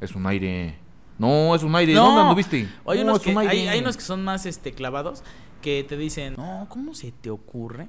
Es 0.00 0.14
un 0.14 0.24
aire. 0.26 0.76
No, 1.18 1.54
es 1.54 1.62
un 1.62 1.74
aire. 1.76 1.94
¿Dónde 1.94 2.20
anduviste? 2.22 2.68
Hay, 2.86 2.98
No, 2.98 3.04
unos 3.04 3.18
es 3.18 3.22
que, 3.24 3.30
un 3.32 3.38
aire. 3.38 3.52
hay, 3.52 3.68
hay 3.68 3.78
unos 3.80 3.96
que 3.96 4.02
son 4.02 4.24
más 4.24 4.46
este, 4.46 4.72
clavados 4.72 5.22
que 5.62 5.84
te 5.88 5.96
dicen, 5.96 6.34
no, 6.36 6.66
¿cómo 6.68 6.94
se 6.94 7.12
te 7.12 7.30
ocurre? 7.30 7.88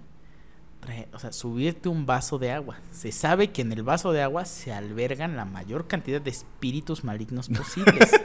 traer- 0.82 1.08
o 1.14 1.18
sea, 1.20 1.34
subirte 1.34 1.90
un 1.90 2.06
vaso 2.06 2.38
de 2.38 2.52
agua. 2.52 2.78
Se 2.92 3.12
sabe 3.12 3.50
que 3.52 3.64
en 3.64 3.72
el 3.72 3.82
vaso 3.82 4.12
de 4.12 4.22
agua 4.22 4.46
se 4.46 4.72
albergan 4.72 5.36
la 5.36 5.44
mayor 5.44 5.88
cantidad 5.88 6.22
de 6.22 6.30
espíritus 6.30 7.04
malignos 7.04 7.50
posibles. 7.50 8.12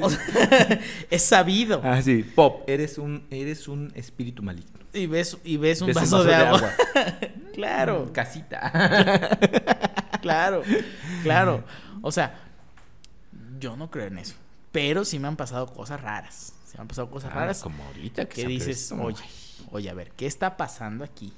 O 0.00 0.08
sea, 0.10 0.20
es 1.10 1.22
sabido. 1.22 1.80
Ah, 1.84 2.00
sí. 2.02 2.22
Pop, 2.34 2.62
eres 2.66 2.96
un, 2.98 3.26
eres 3.30 3.68
un 3.68 3.92
espíritu 3.94 4.42
maligno. 4.42 4.78
Y 4.94 5.06
ves, 5.06 5.36
y 5.44 5.56
ves 5.58 5.80
un 5.82 5.88
Ves 5.88 5.96
vaso, 5.96 6.24
de, 6.24 6.34
agua. 6.34 6.70
claro, 7.54 8.10
Casita. 8.12 9.38
claro, 10.20 10.62
claro. 11.22 11.64
O 12.02 12.10
sea, 12.12 12.41
yo 13.62 13.76
no 13.76 13.90
creo 13.90 14.06
en 14.06 14.18
eso. 14.18 14.34
Pero 14.72 15.04
sí 15.04 15.18
me 15.18 15.28
han 15.28 15.36
pasado 15.36 15.66
cosas 15.66 16.00
raras. 16.00 16.54
Se 16.66 16.76
me 16.76 16.82
han 16.82 16.88
pasado 16.88 17.08
cosas 17.10 17.32
raras 17.32 17.60
Ah, 17.60 17.64
como 17.64 17.84
ahorita 17.84 18.26
que 18.26 18.46
dices, 18.46 18.92
oye, 18.92 19.22
oye, 19.70 19.88
a 19.90 19.94
ver, 19.94 20.10
¿qué 20.12 20.26
está 20.26 20.56
pasando 20.56 21.04
aquí? 21.04 21.32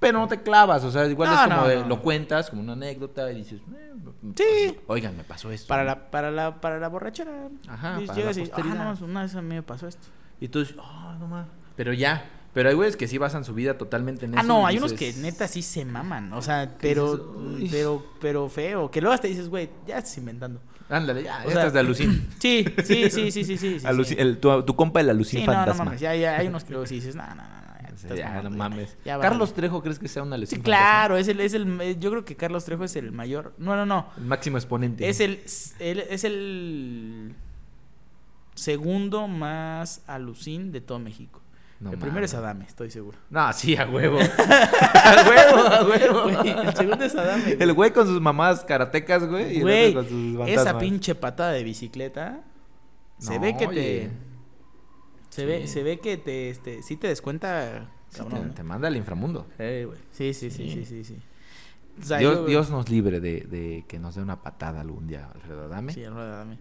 Pero 0.00 0.18
no 0.18 0.28
te 0.28 0.40
clavas, 0.42 0.84
o 0.84 0.90
sea, 0.90 1.06
igual 1.06 1.28
No, 1.30 1.34
es 1.36 1.42
como 1.42 1.56
no, 1.56 1.68
de, 1.68 1.76
no. 1.80 1.86
lo 1.88 2.02
cuentas 2.02 2.50
como 2.50 2.62
una 2.62 2.72
anécdota 2.74 3.30
y 3.32 3.36
dices, 3.36 3.60
eh, 3.74 3.92
Sí. 4.36 4.76
Oigan, 4.86 5.16
me 5.16 5.24
pasó 5.24 5.50
esto. 5.50 5.68
Para 5.68 5.84
la, 5.84 6.10
para 6.10 6.30
la, 6.30 6.60
para 6.60 6.78
la 6.78 6.88
borrachera. 6.88 7.48
Ajá, 7.68 8.00
Y 8.00 8.06
para 8.06 8.18
llegas 8.18 8.36
la 8.36 8.42
y, 8.44 8.50
ah, 8.52 8.94
no, 9.00 9.04
una 9.06 9.22
vez 9.22 9.34
a 9.34 9.42
mí 9.42 9.54
me 9.54 9.62
pasó 9.62 9.86
esto. 9.88 10.06
Y 10.40 10.48
tú 10.48 10.60
dices, 10.60 10.76
oh, 10.78 11.14
no 11.18 11.26
más. 11.26 11.46
Pero 11.76 11.92
ya. 11.92 12.24
Pero 12.54 12.70
hay 12.70 12.74
güeyes 12.74 12.96
que 12.96 13.06
sí 13.06 13.18
basan 13.18 13.44
su 13.44 13.54
vida 13.54 13.76
totalmente 13.76 14.24
en 14.24 14.32
eso. 14.32 14.40
Ah, 14.40 14.42
no, 14.44 14.66
hay 14.66 14.78
unos 14.78 14.92
que 14.94 15.12
neta 15.14 15.46
sí 15.46 15.62
se 15.62 15.84
maman. 15.84 16.32
O 16.32 16.40
sea, 16.42 16.76
pero, 16.80 17.36
pero, 17.70 18.04
pero 18.20 18.48
feo. 18.48 18.90
Que 18.90 19.00
luego 19.00 19.14
hasta 19.14 19.28
dices, 19.28 19.48
güey, 19.48 19.68
ya 19.86 19.98
estás 19.98 20.16
inventando. 20.18 20.60
Ándale, 20.90 21.22
ya, 21.22 21.42
O 21.46 21.50
sea, 21.50 21.70
de 21.70 21.78
alucin. 21.80 22.28
Sí, 22.38 22.64
sí, 22.84 23.10
sí, 23.10 23.30
sí, 23.30 23.44
sí, 23.44 23.58
sí. 23.58 23.80
sí, 23.80 23.86
Alucin- 23.86 24.04
sí. 24.04 24.16
el- 24.18 24.38
tu, 24.38 24.62
tu 24.62 24.74
compa 24.76 25.00
el 25.00 25.10
alucin 25.10 25.40
Sí, 25.40 25.46
no, 25.46 25.52
no 25.52 25.58
fantasma. 25.58 25.84
mames. 25.84 26.00
Ya, 26.00 26.14
ya, 26.14 26.36
hay 26.38 26.46
unos 26.48 26.64
que 26.64 26.70
luego 26.72 26.86
sí 26.86 26.94
dices, 26.96 27.14
no, 27.14 27.26
no, 27.26 27.34
no, 27.34 27.42
no. 27.42 27.58
Ya, 28.10 28.14
ya, 28.14 28.42
no 28.42 28.50
mames. 28.50 28.96
ya 29.04 29.18
Carlos 29.18 29.48
vale. 29.50 29.56
Trejo, 29.56 29.82
¿crees 29.82 29.98
que 29.98 30.06
sea 30.08 30.22
un 30.22 30.28
Sí, 30.28 30.34
alucin 30.34 30.62
claro, 30.62 31.16
es 31.16 31.26
el, 31.28 31.40
es 31.40 31.52
el, 31.54 31.80
eh, 31.80 31.96
yo 31.98 32.10
creo 32.10 32.24
que 32.24 32.36
Carlos 32.36 32.64
Trejo 32.64 32.84
es 32.84 32.94
el 32.96 33.10
mayor. 33.12 33.54
No, 33.58 33.74
no, 33.74 33.84
no. 33.86 34.02
fantasma? 34.02 34.12
El 34.18 34.24
máximo 34.24 34.56
exponente. 34.56 35.08
Es 35.08 35.18
el, 35.20 35.40
es 35.80 36.22
el 36.24 37.34
segundo 38.54 39.28
más 39.28 40.02
alucín 40.06 40.72
de 40.72 40.80
todo 40.80 40.98
México. 41.00 41.40
No 41.80 41.92
el 41.92 41.98
primero 41.98 42.24
es. 42.24 42.34
Adame, 42.34 42.64
estoy 42.64 42.90
seguro. 42.90 43.18
No, 43.30 43.52
sí, 43.52 43.76
a 43.76 43.86
huevo. 43.88 44.18
a 44.98 45.24
huevo, 45.28 45.58
a 45.68 45.84
huevo. 45.86 46.22
Güey, 46.42 46.50
el 46.66 46.74
segundo 46.76 47.04
es 47.04 47.14
Adame. 47.14 47.42
güey. 47.44 47.56
El 47.62 47.72
güey 47.72 47.92
con 47.92 48.06
sus 48.06 48.20
mamás 48.20 48.64
karatecas, 48.64 49.28
güey. 49.28 49.54
Y 49.54 49.56
el 49.58 49.62
Güey, 49.62 49.88
otro 49.96 50.00
con 50.00 50.08
sus 50.08 50.48
esa 50.48 50.78
pinche 50.78 51.14
patada 51.14 51.52
de 51.52 51.62
bicicleta 51.64 52.40
se 53.18 53.34
No, 53.36 53.40
ve 53.40 53.56
que 53.56 53.66
oye. 53.66 53.80
te 53.80 54.10
se 55.30 55.44
ve 55.46 55.66
se 55.68 55.82
ve 55.82 55.98
que 56.00 56.16
te 56.16 56.50
este 56.50 56.82
sí 56.82 56.96
te 56.96 57.06
descuenta 57.08 57.90
Sí, 58.10 58.18
cabrón, 58.20 58.48
te, 58.50 58.56
te 58.56 58.62
manda 58.62 58.88
al 58.88 58.96
inframundo. 58.96 59.46
Güey. 59.58 59.86
Sí, 60.10 60.32
sí, 60.34 60.50
sí, 60.50 60.70
sí, 60.70 60.70
Sí. 60.70 60.84
sí, 60.84 61.04
sí. 61.04 61.18
O 62.00 62.04
sea, 62.04 62.18
Dios, 62.18 62.34
yo- 62.38 62.46
Dios 62.46 62.70
nos 62.70 62.88
libre 62.88 63.20
de, 63.20 63.40
de 63.42 63.84
que 63.86 63.98
nos 63.98 64.14
dé 64.14 64.22
una 64.22 64.40
patada 64.42 64.80
algún 64.80 65.06
día, 65.06 65.28
Alfredo. 65.34 65.68
Dame. 65.68 65.92
Sí, 65.92 66.02
Alfredo 66.04 66.32
Adame. 66.32 66.58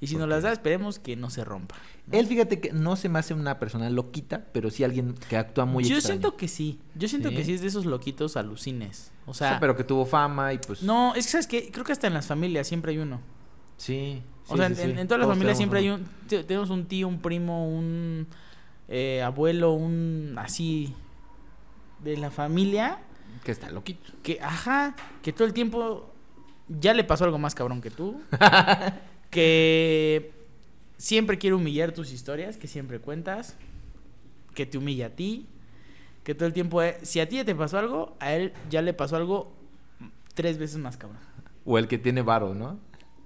Y 0.00 0.06
si 0.06 0.14
¿Por 0.14 0.20
nos 0.20 0.28
las 0.28 0.42
da, 0.44 0.52
esperemos 0.52 0.98
que 1.00 1.16
no 1.16 1.28
se 1.28 1.44
rompa. 1.44 1.74
¿no? 2.06 2.16
Él, 2.18 2.26
fíjate 2.26 2.60
que 2.60 2.72
no 2.72 2.94
se 2.96 3.08
me 3.08 3.18
hace 3.18 3.34
una 3.34 3.58
persona 3.58 3.90
loquita, 3.90 4.46
pero 4.52 4.70
sí 4.70 4.84
alguien 4.84 5.14
que 5.28 5.36
actúa 5.36 5.64
muy 5.64 5.82
Yo 5.84 5.96
extraño. 5.96 6.20
siento 6.20 6.36
que 6.36 6.46
sí. 6.48 6.78
Yo 6.94 7.08
siento 7.08 7.30
¿Sí? 7.30 7.34
que 7.36 7.44
sí 7.44 7.54
es 7.54 7.60
de 7.62 7.66
esos 7.66 7.84
loquitos 7.84 8.36
alucines. 8.36 9.10
O 9.26 9.32
O 9.32 9.34
sea, 9.34 9.50
sea, 9.50 9.60
pero 9.60 9.76
que 9.76 9.82
tuvo 9.84 10.06
fama 10.06 10.52
y 10.52 10.58
pues. 10.58 10.82
no, 10.82 11.14
es 11.16 11.26
que 11.26 11.32
sabes 11.32 11.46
que 11.48 11.70
creo 11.72 11.84
que 11.84 11.92
hasta 11.92 12.06
en 12.06 12.14
las 12.14 12.26
familias 12.26 12.66
siempre 12.68 12.92
hay 12.92 12.98
uno. 12.98 13.20
Sí. 13.76 14.22
O 14.46 14.56
sea, 14.56 14.66
sí, 14.68 14.72
en, 14.72 14.76
sí. 14.76 14.82
en- 14.84 14.98
en 15.00 15.08
todas 15.08 15.18
las 15.18 15.26
Todos 15.26 15.34
familias 15.36 15.56
siempre 15.56 15.80
hay 15.80 15.88
un 15.90 16.06
te- 16.28 16.44
tenemos 16.44 16.70
un 16.70 16.86
tío, 16.86 17.08
un 17.08 17.20
primo, 17.20 17.68
un 17.68 18.26
eh, 18.88 19.20
abuelo, 19.22 19.72
un 19.72 20.34
así 20.38 20.94
de 22.02 22.16
la 22.16 22.30
familia 22.30 22.98
Que 23.44 23.50
está 23.52 23.68
loquito. 23.70 24.12
que, 24.22 24.38
ajá, 24.40 24.94
que 25.22 25.32
todo 25.32 25.44
el 25.46 25.52
tiempo 25.52 26.10
ya 26.68 26.94
le 26.94 27.02
pasó 27.04 27.24
algo 27.24 27.38
más 27.38 27.54
cabrón 27.54 27.80
que 27.82 27.90
tú. 27.90 28.20
que 29.30 30.32
siempre 30.96 31.38
quiere 31.38 31.54
humillar 31.54 31.92
tus 31.92 32.12
historias, 32.12 32.56
que 32.56 32.66
siempre 32.66 32.98
cuentas. 33.00 33.56
Que 34.54 34.66
te 34.66 34.78
humilla 34.78 35.06
a 35.06 35.10
ti. 35.10 35.46
Que 36.24 36.34
todo 36.34 36.46
el 36.46 36.52
tiempo, 36.52 36.82
eh, 36.82 36.98
si 37.02 37.20
a 37.20 37.28
ti 37.28 37.36
ya 37.36 37.44
te 37.44 37.54
pasó 37.54 37.78
algo, 37.78 38.16
a 38.20 38.34
él 38.34 38.52
ya 38.70 38.82
le 38.82 38.92
pasó 38.92 39.16
algo 39.16 39.52
tres 40.34 40.58
veces 40.58 40.78
más 40.78 40.96
cabrón. 40.96 41.20
O 41.64 41.78
el 41.78 41.88
que 41.88 41.98
tiene 41.98 42.22
varo, 42.22 42.54
¿no? 42.54 42.78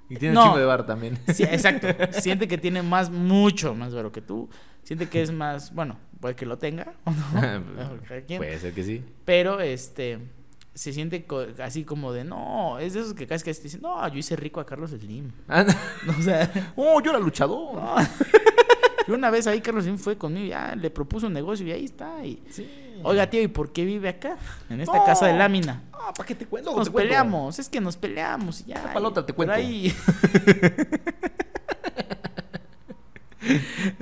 Y 0.08 0.16
tiene 0.16 0.34
No. 0.34 0.42
un 0.42 0.46
chingo 0.48 0.58
de 0.58 0.64
varo 0.66 0.84
también. 0.84 1.18
Sí, 1.32 1.42
exacto. 1.44 1.86
Siente 2.20 2.46
que 2.48 2.58
tiene 2.58 2.82
más, 2.82 3.10
mucho 3.10 3.74
más 3.74 3.94
varo 3.94 4.12
que 4.12 4.20
tú. 4.20 4.48
Siente 4.82 5.08
que 5.08 5.22
es 5.22 5.32
más, 5.32 5.74
bueno, 5.74 5.96
puede 6.20 6.34
que 6.36 6.44
lo 6.44 6.58
tenga, 6.58 6.94
o 7.04 7.10
no. 7.12 7.24
Puede 8.36 8.58
ser 8.58 8.74
que 8.74 8.82
sí. 8.84 9.02
Pero 9.24 9.60
este 9.60 10.18
se 10.74 10.92
siente 10.92 11.24
co- 11.26 11.46
así 11.62 11.84
como 11.84 12.12
de 12.12 12.24
no, 12.24 12.78
es 12.78 12.94
de 12.94 13.00
esos 13.00 13.14
que 13.14 13.26
casi 13.26 13.44
que 13.44 13.52
te 13.54 13.62
dicen, 13.62 13.80
no, 13.82 14.06
yo 14.08 14.18
hice 14.18 14.36
rico 14.36 14.60
a 14.60 14.66
Carlos 14.66 14.90
Slim. 14.90 15.30
O 16.18 16.22
sea, 16.22 16.72
oh, 16.76 17.00
yo 17.02 17.10
era 17.10 17.18
luchador. 17.20 17.74
no. 17.74 17.96
Yo 19.08 19.14
una 19.14 19.30
vez 19.30 19.46
ahí 19.48 19.60
Carlos 19.60 19.84
Slim 19.84 19.98
fue 19.98 20.16
conmigo, 20.16 20.46
ya 20.46 20.76
le 20.76 20.88
propuso 20.90 21.26
un 21.26 21.32
negocio 21.32 21.66
y 21.66 21.72
ahí 21.72 21.84
está. 21.84 22.24
Y, 22.24 22.42
Sí. 22.50 22.68
Oiga, 23.04 23.28
tío, 23.28 23.42
¿y 23.42 23.48
por 23.48 23.72
qué 23.72 23.84
vive 23.84 24.08
acá? 24.08 24.36
En 24.70 24.80
esta 24.80 24.96
No. 24.98 25.04
casa 25.04 25.26
de 25.26 25.32
lámina. 25.36 25.82
Ah, 25.92 26.12
¿para 26.16 26.24
qué 26.26 26.36
te 26.36 26.46
cuento? 26.46 26.70
Nos 26.76 26.86
Te 26.86 26.92
cuento. 26.92 27.08
peleamos, 27.08 27.58
es 27.58 27.68
que 27.68 27.80
nos 27.80 27.96
peleamos 27.96 28.60
y 28.60 28.64
ya. 28.66 28.76
Esta 28.76 28.92
palota 28.92 29.26
te 29.26 29.32
cuento. 29.32 29.54
ahí- 29.54 29.92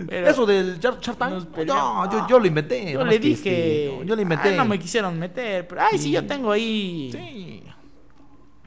Pero- 0.09 0.29
Eso 0.29 0.47
del 0.47 0.79
Nos 0.81 1.49
No, 1.67 2.11
yo, 2.13 2.27
yo 2.29 2.39
lo 2.39 2.47
inventé. 2.47 2.93
Yo 2.93 3.05
le 3.05 3.19
dije. 3.19 3.87
este, 3.87 3.97
no, 3.99 4.05
yo 4.05 4.17
lo 4.17 4.23
inventé. 4.23 4.49
"Ay, 4.51 4.57
no 4.57 4.65
me 4.65 4.79
quisieron 4.79 5.19
meter. 5.19 5.67
Pero, 5.67 5.81
ay, 5.83 5.99
sí, 5.99 6.05
Sí. 6.05 6.11
yo 6.13 6.27
tengo 6.27 6.53
ahí. 6.53 7.11
Sí. 7.13 7.63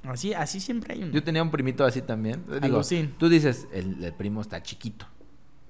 Así, 0.03 0.33
así 0.33 0.59
siempre 0.59 0.93
hay 0.95 1.03
uno. 1.03 1.13
Yo 1.13 1.23
tenía 1.23 1.41
un 1.41 1.51
primito 1.51 1.85
así 1.85 2.01
también. 2.01 2.43
Digo, 2.61 2.75
Alucin. 2.77 3.13
tú 3.17 3.29
dices, 3.29 3.67
el, 3.71 4.03
el 4.03 4.13
primo 4.13 4.41
está 4.41 4.61
chiquito. 4.61 5.05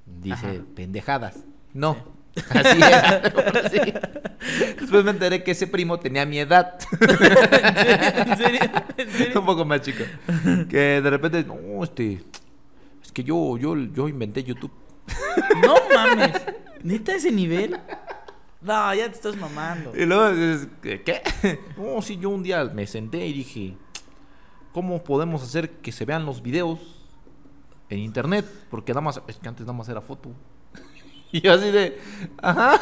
Dice 0.05 0.33
Ajá. 0.47 0.65
pendejadas. 0.75 1.35
No. 1.73 1.97
Así 2.49 2.77
era. 2.81 3.21
así. 3.63 3.77
Después 4.79 5.03
me 5.05 5.11
enteré 5.11 5.43
que 5.43 5.51
ese 5.51 5.67
primo 5.67 5.99
tenía 5.99 6.25
mi 6.25 6.39
edad. 6.39 6.79
¿En 6.99 8.37
serio? 8.37 8.59
¿En 8.97 9.09
serio? 9.11 9.39
un 9.39 9.45
poco 9.45 9.63
más 9.65 9.81
chico. 9.81 10.03
Que 10.67 10.99
de 10.99 11.09
repente, 11.11 11.43
no, 11.43 11.83
este. 11.83 12.23
Es 13.03 13.11
que 13.11 13.23
yo, 13.23 13.55
yo, 13.59 13.75
yo 13.77 14.07
inventé 14.07 14.43
YouTube. 14.43 14.71
No 15.61 15.75
mames. 15.93 16.31
¿Neta 16.83 17.15
ese 17.15 17.31
nivel? 17.31 17.79
No, 18.61 18.93
ya 18.95 19.07
te 19.09 19.15
estás 19.15 19.35
mamando. 19.35 19.93
Y 19.95 20.05
luego 20.05 20.31
dices, 20.31 20.67
¿qué? 20.81 21.21
No, 21.77 22.01
sí, 22.01 22.17
yo 22.17 22.29
un 22.29 22.43
día 22.43 22.63
me 22.65 22.87
senté 22.87 23.25
y 23.27 23.33
dije, 23.33 23.75
¿cómo 24.71 25.03
podemos 25.03 25.43
hacer 25.43 25.69
que 25.69 25.91
se 25.91 26.05
vean 26.05 26.25
los 26.25 26.41
videos 26.41 26.79
en 27.89 27.99
internet? 27.99 28.45
Porque 28.69 28.93
nada 28.93 29.01
más, 29.01 29.21
es 29.27 29.37
que 29.37 29.47
antes 29.49 29.65
nada 29.65 29.77
más 29.77 29.89
era 29.89 30.01
foto. 30.01 30.31
Y 31.31 31.41
yo 31.41 31.51
así 31.53 31.71
de, 31.71 31.99
ajá. 32.41 32.79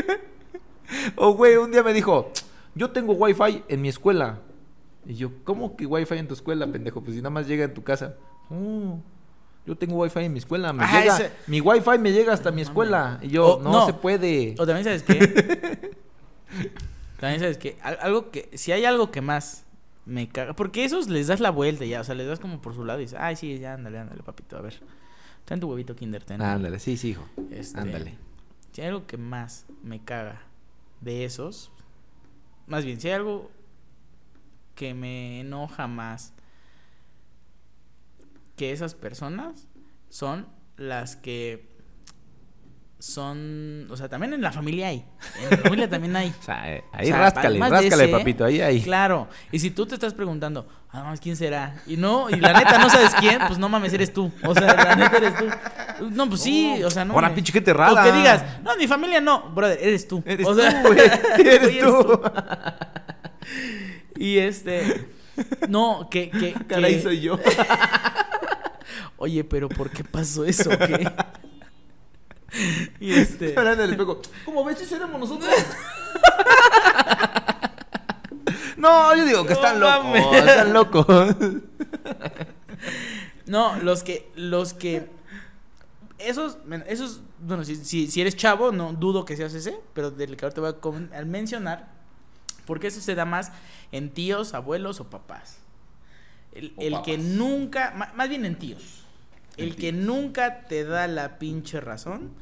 O 1.16 1.34
güey, 1.34 1.56
un 1.56 1.70
día 1.70 1.82
me 1.82 1.92
dijo, 1.92 2.32
yo 2.74 2.90
tengo 2.90 3.12
wifi 3.14 3.62
en 3.68 3.80
mi 3.82 3.88
escuela. 3.88 4.40
Y 5.06 5.14
yo, 5.14 5.30
¿cómo 5.44 5.76
que 5.76 5.86
wifi 5.86 6.14
en 6.16 6.28
tu 6.28 6.34
escuela, 6.34 6.66
pendejo? 6.66 7.00
Pues 7.02 7.14
si 7.14 7.20
nada 7.22 7.30
más 7.30 7.46
llega 7.46 7.64
en 7.64 7.74
tu 7.74 7.82
casa. 7.82 8.14
"Oh, 8.50 9.00
yo 9.70 9.76
tengo 9.78 9.96
wifi 9.96 10.18
en 10.20 10.32
mi 10.32 10.38
escuela. 10.40 10.72
Me 10.72 10.84
llega, 10.86 11.16
ese- 11.16 11.32
Mi 11.46 11.60
wifi 11.60 11.98
me 11.98 12.12
llega 12.12 12.32
hasta 12.32 12.50
mi 12.50 12.62
escuela. 12.62 13.18
Y 13.22 13.28
yo, 13.28 13.56
O- 13.56 13.62
no, 13.62 13.72
no. 13.72 13.86
se 13.86 13.92
puede. 13.94 14.54
O 14.58 14.66
también 14.66 14.84
sabes 14.84 15.02
qué. 15.02 15.18
también 17.20 17.40
sabes 17.40 17.58
que 17.58 17.78
algo 17.82 18.30
que 18.30 18.50
si 18.54 18.72
hay 18.72 18.84
algo 18.84 19.10
que 19.10 19.20
más 19.20 19.64
me 20.06 20.28
caga, 20.28 20.54
porque 20.54 20.84
esos 20.84 21.08
les 21.08 21.26
das 21.28 21.40
la 21.40 21.50
vuelta 21.50 21.84
ya, 21.84 22.00
o 22.00 22.04
sea, 22.04 22.14
les 22.14 22.26
das 22.26 22.40
como 22.40 22.60
por 22.60 22.74
su 22.74 22.84
lado 22.84 22.98
y 23.00 23.04
dices, 23.04 23.18
"Ay, 23.20 23.36
sí, 23.36 23.58
ya 23.58 23.74
ándale, 23.74 23.98
ándale, 23.98 24.22
papito, 24.22 24.56
a 24.56 24.60
ver. 24.60 24.80
Ten 25.44 25.60
tu 25.60 25.68
huevito 25.70 25.94
Kinder 25.94 26.24
ten. 26.24 26.42
Ándale, 26.42 26.78
sí, 26.80 26.96
sí, 26.96 27.10
hijo. 27.10 27.24
Este, 27.50 27.78
Ándale. 27.78 28.16
Si 28.72 28.80
hay 28.80 28.88
algo 28.88 29.06
que 29.06 29.16
más 29.16 29.66
me 29.82 30.00
caga 30.02 30.42
de 31.00 31.24
esos, 31.24 31.70
más 32.66 32.84
bien, 32.84 33.00
si 33.00 33.08
hay 33.08 33.14
algo 33.14 33.50
que 34.74 34.94
me 34.94 35.40
enoja 35.40 35.86
más 35.86 36.32
que 38.60 38.72
esas 38.72 38.94
personas, 38.94 39.66
son 40.10 40.46
las 40.76 41.16
que 41.16 41.66
son, 42.98 43.86
o 43.90 43.96
sea, 43.96 44.10
también 44.10 44.34
en 44.34 44.42
la 44.42 44.52
familia 44.52 44.88
hay, 44.88 45.02
en 45.42 45.48
la 45.48 45.56
familia 45.56 45.88
también 45.88 46.14
hay. 46.14 46.28
O 46.38 46.42
sea, 46.42 46.70
eh, 46.70 46.84
ahí 46.92 47.06
O 47.06 47.08
sea, 47.08 47.20
ráscale, 47.20 47.48
además 47.48 47.70
de 47.70 47.76
ráscale, 47.76 48.04
ese, 48.04 48.12
papito, 48.12 48.44
ahí, 48.44 48.60
ahí. 48.60 48.82
Claro, 48.82 49.28
y 49.50 49.60
si 49.60 49.70
tú 49.70 49.86
te 49.86 49.94
estás 49.94 50.12
preguntando, 50.12 50.68
ah, 50.90 51.10
no, 51.10 51.18
¿quién 51.18 51.36
será? 51.36 51.74
Y 51.86 51.96
no, 51.96 52.28
y 52.28 52.36
la 52.38 52.52
neta 52.52 52.76
no 52.76 52.90
sabes 52.90 53.14
quién, 53.14 53.38
pues 53.46 53.58
no 53.58 53.70
mames, 53.70 53.94
eres 53.94 54.12
tú. 54.12 54.30
O 54.44 54.54
sea, 54.54 54.74
la 54.74 54.94
neta 54.94 55.16
eres 55.16 55.34
tú. 55.38 56.10
No, 56.10 56.28
pues 56.28 56.42
sí, 56.42 56.82
o 56.84 56.90
sea, 56.90 57.06
no. 57.06 57.14
Ahora, 57.14 57.28
mames. 57.28 57.36
pinche 57.36 57.54
gente 57.54 57.72
rara. 57.72 58.02
O 58.02 58.04
que 58.04 58.12
digas, 58.12 58.44
no, 58.62 58.76
mi 58.76 58.86
familia 58.86 59.22
no, 59.22 59.54
brother, 59.54 59.78
eres 59.80 60.06
tú. 60.06 60.22
Eres 60.26 60.46
o 60.46 60.54
sea, 60.54 60.82
tú, 60.82 60.88
güey. 60.88 61.00
Eres 61.38 61.80
tú. 61.80 62.22
Y 64.16 64.36
este, 64.36 65.08
no, 65.68 66.08
que, 66.10 66.30
que, 66.30 66.52
Caray, 66.66 66.96
que- 66.96 67.02
soy 67.02 67.20
yo. 67.20 67.38
Oye, 69.22 69.44
pero 69.44 69.68
¿por 69.68 69.90
qué 69.90 70.02
pasó 70.02 70.44
eso? 70.44 70.70
¿Qué? 70.70 71.10
Y 72.98 73.12
este, 73.12 73.54
espejo. 73.54 74.20
¿Cómo 74.44 74.64
ves 74.64 74.78
si 74.78 74.84
seremos 74.84 75.20
nosotros? 75.20 75.48
no, 78.76 79.14
yo 79.14 79.24
digo 79.24 79.46
que 79.46 79.54
No 79.54 79.60
están 79.60 79.78
locos. 79.80 80.34
Están 80.34 80.72
locos. 80.72 81.36
No, 83.46 83.76
los 83.82 84.02
que, 84.04 84.30
los 84.36 84.74
que, 84.74 85.08
esos, 86.18 86.58
esos, 86.86 87.20
bueno, 87.40 87.64
si, 87.64 87.74
si, 87.76 88.06
si 88.08 88.20
eres 88.20 88.36
chavo, 88.36 88.70
no 88.70 88.92
dudo 88.92 89.24
que 89.24 89.36
seas 89.36 89.52
ese, 89.54 89.76
pero 89.92 90.12
del 90.12 90.36
que 90.36 90.44
ahora 90.44 90.54
te 90.54 90.60
voy 90.60 90.70
a 90.70 90.80
comen- 90.80 91.12
a 91.12 91.24
mencionar, 91.24 91.88
porque 92.64 92.86
eso 92.86 93.00
se 93.00 93.16
da 93.16 93.24
más 93.24 93.50
en 93.90 94.10
tíos, 94.10 94.54
abuelos 94.54 95.00
o 95.00 95.10
papás. 95.10 95.58
El, 96.52 96.72
O 96.76 96.80
el 96.82 97.02
que 97.02 97.18
nunca, 97.18 98.12
más 98.14 98.28
bien 98.28 98.44
en 98.44 98.56
tíos, 98.56 98.99
el 99.56 99.76
que 99.76 99.92
nunca 99.92 100.66
te 100.66 100.84
da 100.84 101.06
la 101.06 101.38
pinche 101.38 101.80
razón, 101.80 102.32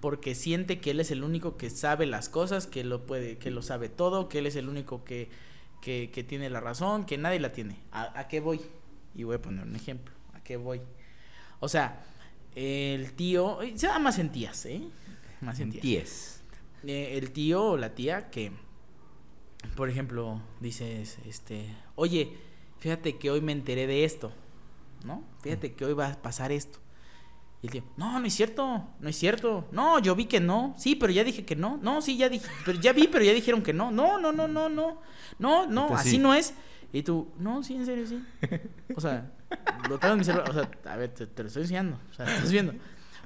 porque 0.00 0.34
siente 0.34 0.80
que 0.80 0.92
él 0.92 1.00
es 1.00 1.10
el 1.10 1.24
único 1.24 1.56
que 1.56 1.70
sabe 1.70 2.06
las 2.06 2.28
cosas, 2.28 2.66
que 2.66 2.84
lo 2.84 3.06
puede, 3.06 3.38
que 3.38 3.50
lo 3.50 3.62
sabe 3.62 3.88
todo, 3.88 4.28
que 4.28 4.38
él 4.38 4.46
es 4.46 4.56
el 4.56 4.68
único 4.68 5.04
que, 5.04 5.28
que, 5.80 6.10
que 6.12 6.24
tiene 6.24 6.50
la 6.50 6.60
razón, 6.60 7.06
que 7.06 7.18
nadie 7.18 7.40
la 7.40 7.52
tiene. 7.52 7.76
¿A, 7.92 8.18
a 8.18 8.28
qué 8.28 8.40
voy? 8.40 8.60
Y 9.14 9.24
voy 9.24 9.36
a 9.36 9.42
poner 9.42 9.64
un 9.66 9.76
ejemplo. 9.76 10.14
¿A 10.32 10.42
qué 10.42 10.56
voy? 10.56 10.80
O 11.60 11.68
sea, 11.68 12.04
el 12.54 13.12
tío, 13.12 13.58
se 13.74 13.86
da 13.86 13.98
más 13.98 14.18
en 14.18 14.30
tías, 14.30 14.66
¿eh? 14.66 14.82
Más 15.40 15.58
en 15.60 15.72
tías. 15.72 16.42
Eh, 16.86 17.18
el 17.18 17.30
tío 17.32 17.64
o 17.64 17.76
la 17.76 17.94
tía 17.94 18.30
que, 18.30 18.52
por 19.74 19.88
ejemplo, 19.88 20.40
dices, 20.60 21.18
este, 21.26 21.74
oye, 21.96 22.36
fíjate 22.78 23.16
que 23.16 23.30
hoy 23.30 23.40
me 23.40 23.52
enteré 23.52 23.86
de 23.86 24.04
esto, 24.04 24.32
¿no? 25.04 25.22
Fíjate 25.42 25.74
que 25.74 25.84
hoy 25.84 25.92
va 25.92 26.08
a 26.08 26.22
pasar 26.22 26.52
esto. 26.52 26.78
Y 27.62 27.66
el 27.66 27.72
tío, 27.72 27.84
no, 27.96 28.18
no 28.20 28.26
es 28.26 28.34
cierto, 28.34 28.88
no 29.00 29.08
es 29.08 29.16
cierto. 29.16 29.68
No, 29.72 29.98
yo 29.98 30.14
vi 30.14 30.26
que 30.26 30.40
no. 30.40 30.74
Sí, 30.76 30.96
pero 30.96 31.12
ya 31.12 31.24
dije 31.24 31.44
que 31.46 31.56
no. 31.56 31.78
No, 31.82 32.02
sí, 32.02 32.16
ya 32.16 32.28
dije, 32.28 32.46
pero 32.64 32.78
ya 32.78 32.92
vi, 32.92 33.08
pero 33.08 33.24
ya 33.24 33.32
dijeron 33.32 33.62
que 33.62 33.72
no. 33.72 33.90
No, 33.90 34.18
no, 34.18 34.32
no, 34.32 34.48
no, 34.48 34.68
no. 34.68 35.00
No, 35.38 35.66
no, 35.66 35.82
Entonces, 35.82 36.06
así 36.06 36.10
sí. 36.10 36.18
no 36.18 36.34
es. 36.34 36.54
Y 36.92 37.02
tú, 37.02 37.32
no, 37.38 37.62
sí, 37.62 37.74
en 37.74 37.86
serio, 37.86 38.06
sí. 38.06 38.22
O 38.94 39.00
sea, 39.00 39.32
lo 39.88 39.98
traigo 39.98 40.12
en 40.12 40.18
mi 40.18 40.24
celular. 40.24 40.50
O 40.50 40.52
sea, 40.52 40.70
a 40.92 40.96
ver, 40.96 41.14
te, 41.14 41.26
te 41.26 41.42
lo 41.42 41.48
estoy 41.48 41.62
enseñando. 41.62 41.98
O 42.10 42.14
sea, 42.14 42.26
estás 42.26 42.52
viendo. 42.52 42.74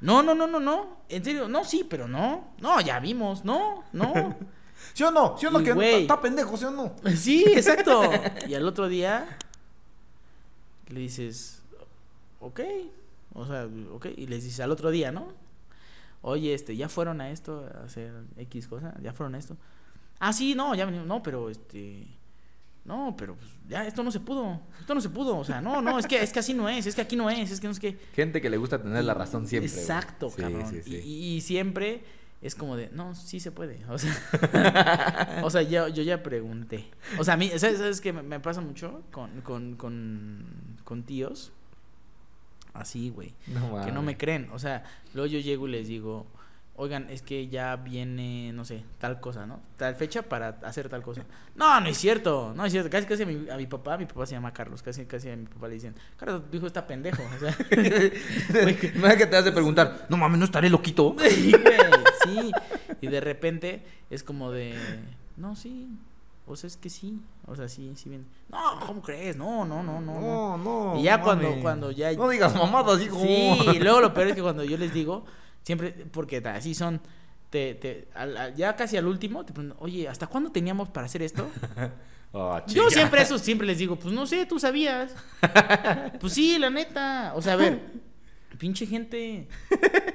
No, 0.01 0.23
no, 0.23 0.35
no, 0.35 0.47
no, 0.47 0.61
no. 0.61 0.99
En 1.09 1.25
serio, 1.25 1.49
no, 1.49 1.65
sí, 1.65 1.85
pero 1.89 2.07
no. 2.07 2.55
No, 2.61 2.81
ya 2.81 3.01
vimos, 3.01 3.45
no, 3.45 3.85
no. 3.93 4.37
¿Sí 4.95 5.03
o 5.03 5.11
no? 5.11 5.37
¿Sí 5.37 5.47
o 5.47 5.51
no? 5.51 5.61
Y, 5.61 5.65
Que 5.65 6.01
está 6.03 6.21
pendejo, 6.21 6.57
¿sí 6.57 6.65
o 6.65 6.71
no? 6.71 6.95
Sí, 7.17 7.45
exacto. 7.49 8.03
Y 8.47 8.55
al 8.55 8.67
otro 8.67 8.89
día 8.89 9.37
le 10.89 11.01
dices, 11.01 11.58
ok, 12.41 12.61
o 13.35 13.47
sea, 13.47 13.69
ok, 13.93 14.07
y 14.17 14.27
les 14.27 14.45
dices 14.45 14.61
al 14.61 14.71
otro 14.71 14.91
día, 14.91 15.13
¿no? 15.13 15.29
Oye, 16.23 16.55
este, 16.55 16.77
ya 16.77 16.89
fueron 16.89 17.21
a 17.21 17.31
esto, 17.31 17.65
a 17.81 17.85
hacer 17.85 18.13
X 18.37 18.67
cosa, 18.69 18.95
ya 19.03 19.13
fueron 19.13 19.35
a 19.35 19.39
esto. 19.39 19.57
Ah, 20.19 20.33
sí, 20.33 20.55
no, 20.55 20.75
ya 20.75 20.85
venimos, 20.85 21.07
no, 21.07 21.23
pero 21.23 21.49
este, 21.49 22.07
no, 22.85 23.15
pero 23.17 23.37
pues, 23.37 23.51
ya 23.69 23.87
esto 23.87 24.03
no 24.03 24.11
se 24.11 24.19
pudo, 24.21 24.61
esto 24.81 24.95
no 24.95 25.01
se 25.01 25.11
pudo, 25.11 25.37
o 25.37 25.45
sea, 25.45 25.61
no, 25.61 25.81
no, 25.81 25.99
es 25.99 26.07
que, 26.07 26.21
es 26.21 26.33
que 26.33 26.41
así 26.41 26.55
no 26.55 26.69
es, 26.69 26.87
es 26.87 26.95
que 26.97 27.03
aquí 27.03 27.15
no 27.15 27.31
es, 27.31 27.51
es 27.51 27.61
que 27.61 27.69
no 27.69 27.73
es 27.73 27.79
que. 27.79 27.97
Gente 28.15 28.41
que 28.41 28.51
le 28.51 28.57
gusta 28.57 28.83
tener 28.83 29.05
la 29.05 29.15
razón 29.15 29.47
siempre. 29.47 29.71
Exacto, 29.71 30.31
Sí, 30.31 30.41
cabrón. 30.43 30.69
sí, 30.69 30.83
sí. 30.83 30.97
Y, 30.97 31.37
y 31.37 31.41
siempre 31.41 32.03
es 32.43 32.55
como 32.57 32.77
de, 32.77 32.89
no, 32.93 33.15
sí 33.15 33.39
se 33.39 33.53
puede. 33.53 33.85
O 33.89 33.99
sea, 33.99 35.41
o 35.45 35.51
sea 35.51 35.63
yo, 35.63 35.87
yo 35.89 36.03
ya 36.03 36.23
pregunté. 36.23 36.87
O 37.19 37.25
sea, 37.25 37.35
a 37.35 37.37
mí, 37.37 37.49
¿sabes, 37.57 37.79
sabes 37.79 38.01
qué 38.01 38.13
me, 38.13 38.23
me 38.23 38.41
pasa 38.41 38.61
mucho 38.61 39.03
con, 39.13 39.41
con, 39.43 39.77
con, 39.77 40.45
con 40.85 41.03
tíos? 41.05 41.53
Así, 42.81 43.11
güey. 43.11 43.35
No 43.47 43.85
Que 43.85 43.93
no 43.93 44.03
me 44.03 44.17
creen. 44.17 44.49
O 44.53 44.59
sea, 44.59 44.85
luego 45.15 45.27
yo 45.27 45.39
llego 45.39 45.69
y 45.69 45.73
les 45.73 45.89
digo, 45.89 46.27
oigan, 46.79 47.09
es 47.11 47.23
que 47.23 47.49
ya 47.49 47.75
viene, 47.75 48.53
no 48.53 48.65
sé, 48.65 48.85
tal 48.99 49.21
cosa, 49.21 49.47
¿no? 49.47 49.61
Tal 49.77 49.97
fecha 49.97 50.23
para 50.23 50.61
hacer 50.63 50.89
tal 50.89 51.03
cosa. 51.03 51.25
No, 51.57 51.81
no 51.81 51.89
es 51.89 51.99
cierto, 51.99 52.53
no 52.55 52.65
es 52.65 52.71
cierto. 52.71 52.89
Casi, 52.89 53.05
casi 53.07 53.25
a 53.25 53.27
mi, 53.27 53.51
a 53.51 53.57
mi 53.57 53.67
papá, 53.67 53.99
mi 53.99 54.07
papá 54.07 54.27
se 54.27 54.35
llama 54.37 54.53
Carlos, 54.53 54.81
casi, 54.81 55.05
casi 55.05 55.29
a 55.29 55.37
mi 55.37 55.47
papá 55.47 55.67
le 55.67 55.75
dicen, 55.75 55.97
Carlos, 56.17 56.43
tu 56.49 56.57
hijo 56.57 56.69
está 56.69 56.87
pendejo. 56.87 57.21
O 57.35 57.39
sea, 57.41 57.53
que 57.69 59.27
te 59.27 59.37
has 59.37 59.45
de 59.45 59.53
preguntar, 59.53 60.07
no 60.09 60.17
mames, 60.17 60.39
no 60.39 60.45
estaré 60.45 60.71
loquito. 60.71 61.17
Sí, 61.19 61.53
güey, 61.53 61.79
sí. 62.25 62.53
Y 63.01 63.09
de 63.09 63.21
repente 63.21 63.85
es 64.09 64.23
como 64.23 64.53
de, 64.53 64.75
no, 65.37 65.57
sí. 65.57 65.89
O 66.49 66.57
sea, 66.57 66.69
es 66.69 66.77
que 66.77 66.91
sí. 66.91 67.21
O 67.47 67.55
sea, 67.57 67.69
sí, 67.69 67.93
sí 67.97 68.09
bien. 68.09 68.27
No, 68.49 68.81
¿cómo 68.87 69.03
crees? 69.03 69.37
No, 69.37 69.65
no, 69.65 69.83
no, 69.83 70.01
no. 70.01 70.21
no. 70.21 70.59
no. 70.59 70.99
Y 70.99 71.05
ya 71.05 71.21
cuando, 71.21 71.49
cuando 71.61 71.91
ya. 71.91 72.13
No 72.13 72.29
digas 72.29 72.55
mamadas, 72.55 73.01
hijo. 73.03 73.21
Sí, 73.21 73.57
y 73.75 73.79
luego 73.79 74.01
lo 74.01 74.13
peor 74.15 74.29
es 74.29 74.35
que 74.35 74.43
cuando 74.43 74.65
yo 74.65 74.77
les 74.77 74.93
digo, 74.93 75.25
siempre, 75.63 75.93
porque 76.13 76.39
así 76.39 76.75
son, 76.75 77.01
te, 77.51 77.75
te, 77.75 78.09
al- 78.15 78.37
al- 78.37 78.55
ya 78.55 78.75
casi 78.77 78.97
al 78.97 79.07
último, 79.07 79.45
te 79.45 79.53
preguntan, 79.53 79.79
oye, 79.81 80.09
¿hasta 80.09 80.27
cuándo 80.27 80.51
teníamos 80.51 80.89
para 80.89 81.07
hacer 81.07 81.23
esto? 81.23 81.49
Ah, 82.35 82.63
Yo 82.67 82.91
siempre 82.91 83.23
eso, 83.23 83.39
siempre 83.39 83.67
les 83.67 83.79
digo, 83.79 83.97
pues 83.97 84.13
no 84.15 84.27
sé, 84.27 84.45
tú 84.45 84.59
sabías. 84.59 85.15
Pues 86.21 86.35
sí, 86.35 86.59
la 86.59 86.69
neta. 86.69 87.33
O 87.35 87.41
sea, 87.41 87.55
a 87.55 87.57
ver, 87.57 87.81
pinche 88.59 88.87
gente. 88.87 89.49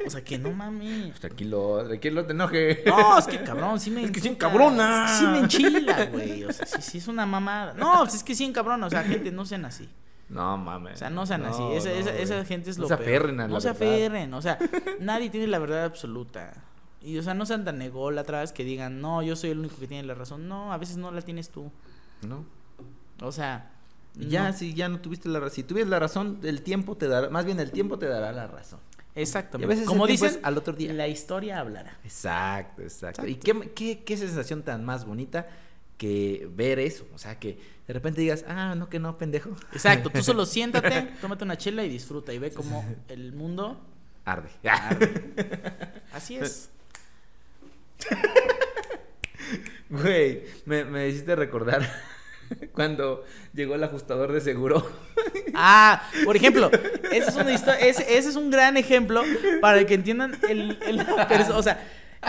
O 0.05 0.09
sea, 0.09 0.23
que 0.23 0.37
no 0.37 0.51
mames. 0.51 1.07
Pues 1.09 1.19
tranquilo, 1.21 1.83
tranquilo, 1.85 2.25
te 2.25 2.33
enoje. 2.33 2.83
No, 2.85 3.17
es 3.17 3.25
que 3.25 3.41
cabrón, 3.43 3.79
sí 3.79 3.89
me 3.89 4.03
Es 4.03 4.11
que 4.11 4.19
sí 4.19 4.27
encabrona. 4.27 5.07
Sí 5.17 5.25
me 5.25 5.39
enchila, 5.39 6.05
güey. 6.07 6.43
O 6.43 6.51
sea, 6.51 6.65
sí, 6.65 6.81
sí 6.81 6.97
es 6.99 7.07
una 7.07 7.25
mamada. 7.25 7.73
No, 7.73 7.99
pues 8.03 8.15
es 8.15 8.23
que 8.23 8.35
sí 8.35 8.43
encabrona. 8.43 8.85
O 8.85 8.89
sea, 8.89 9.03
gente, 9.03 9.31
no 9.31 9.45
sean 9.45 9.65
así. 9.65 9.89
No 10.29 10.57
mames. 10.57 10.93
O 10.93 10.97
sea, 10.97 11.09
no 11.09 11.25
sean 11.25 11.43
así. 11.45 11.61
No, 11.61 11.71
Esa, 11.73 11.89
no, 11.89 11.95
esa, 11.95 12.45
gente 12.45 12.69
es 12.69 12.77
No 12.77 12.83
lo 12.83 12.87
se 12.89 12.97
peor. 12.97 13.09
aferren 13.09 13.39
a 13.41 13.47
No 13.47 13.53
la 13.55 13.61
se 13.61 13.67
verdad. 13.71 13.83
aferren. 13.95 14.33
O 14.33 14.41
sea, 14.41 14.57
nadie 14.99 15.29
tiene 15.29 15.47
la 15.47 15.59
verdad 15.59 15.85
absoluta. 15.85 16.53
Y, 17.01 17.17
o 17.17 17.21
sea, 17.23 17.33
no 17.33 17.45
sean 17.45 17.65
tan 17.65 17.81
ególatras 17.81 18.53
que 18.53 18.63
digan, 18.63 19.01
no, 19.01 19.21
yo 19.21 19.35
soy 19.35 19.49
el 19.51 19.59
único 19.59 19.75
que 19.77 19.87
tiene 19.87 20.07
la 20.07 20.13
razón. 20.15 20.47
No, 20.47 20.71
a 20.73 20.77
veces 20.77 20.97
no 20.97 21.11
la 21.11 21.21
tienes 21.21 21.49
tú. 21.49 21.69
No. 22.25 22.45
O 23.21 23.31
sea, 23.31 23.72
Ya, 24.15 24.53
si 24.53 24.73
ya 24.73 24.89
no 24.89 24.99
tuviste 24.99 25.29
la 25.29 25.39
razón. 25.39 25.55
Si 25.55 25.63
tuvieras 25.63 25.89
la 25.89 25.99
razón, 25.99 26.39
el 26.43 26.61
tiempo 26.61 26.95
te 26.95 27.07
dará. 27.07 27.29
Más 27.29 27.45
bien, 27.45 27.59
el 27.59 27.71
tiempo 27.71 27.97
te 27.97 28.07
dará 28.07 28.31
la 28.31 28.47
razón. 28.47 28.79
Exactamente. 29.15 29.63
Y 29.63 29.65
a 29.65 29.75
veces 29.75 29.87
Como 29.87 30.07
dicen, 30.07 30.29
es 30.29 30.39
al 30.43 30.57
otro 30.57 30.73
día. 30.73 30.93
la 30.93 31.07
historia 31.07 31.59
hablará. 31.59 31.97
Exacto, 32.03 32.81
exacto. 32.81 33.23
Exacto. 33.23 33.27
¿Y 33.27 33.35
qué, 33.35 33.71
qué, 33.73 34.03
qué 34.03 34.17
sensación 34.17 34.63
tan 34.63 34.83
más 34.85 35.05
bonita 35.05 35.47
que 35.97 36.47
ver 36.53 36.79
eso? 36.79 37.07
O 37.13 37.17
sea, 37.17 37.39
que 37.39 37.59
de 37.87 37.93
repente 37.93 38.21
digas, 38.21 38.45
ah, 38.47 38.75
no, 38.75 38.89
que 38.89 38.99
no, 38.99 39.17
pendejo. 39.17 39.51
Exacto. 39.71 40.09
Tú 40.09 40.21
solo 40.23 40.45
siéntate, 40.47 41.09
tómate 41.21 41.43
una 41.43 41.57
chela 41.57 41.83
y 41.83 41.89
disfruta 41.89 42.33
y 42.33 42.39
ve 42.39 42.51
cómo 42.51 42.85
el 43.07 43.33
mundo 43.33 43.81
Arde. 44.25 44.49
Así 46.13 46.37
es. 46.37 46.69
Güey, 49.89 50.43
me, 50.65 50.85
me 50.85 51.07
hiciste 51.07 51.35
recordar 51.35 51.87
cuando 52.73 53.23
llegó 53.53 53.75
el 53.75 53.83
ajustador 53.83 54.31
de 54.31 54.41
seguro. 54.41 54.85
Ah, 55.55 56.09
por 56.25 56.35
ejemplo, 56.35 56.71
esa 57.11 57.29
es 57.29 57.35
una 57.35 57.53
ese, 57.53 58.17
ese 58.17 58.29
es 58.29 58.35
un 58.35 58.49
gran 58.49 58.75
ejemplo 58.75 59.21
para 59.61 59.85
que 59.85 59.93
entiendan 59.93 60.35
el, 60.49 60.79
o 61.53 61.61
sea, 61.61 61.79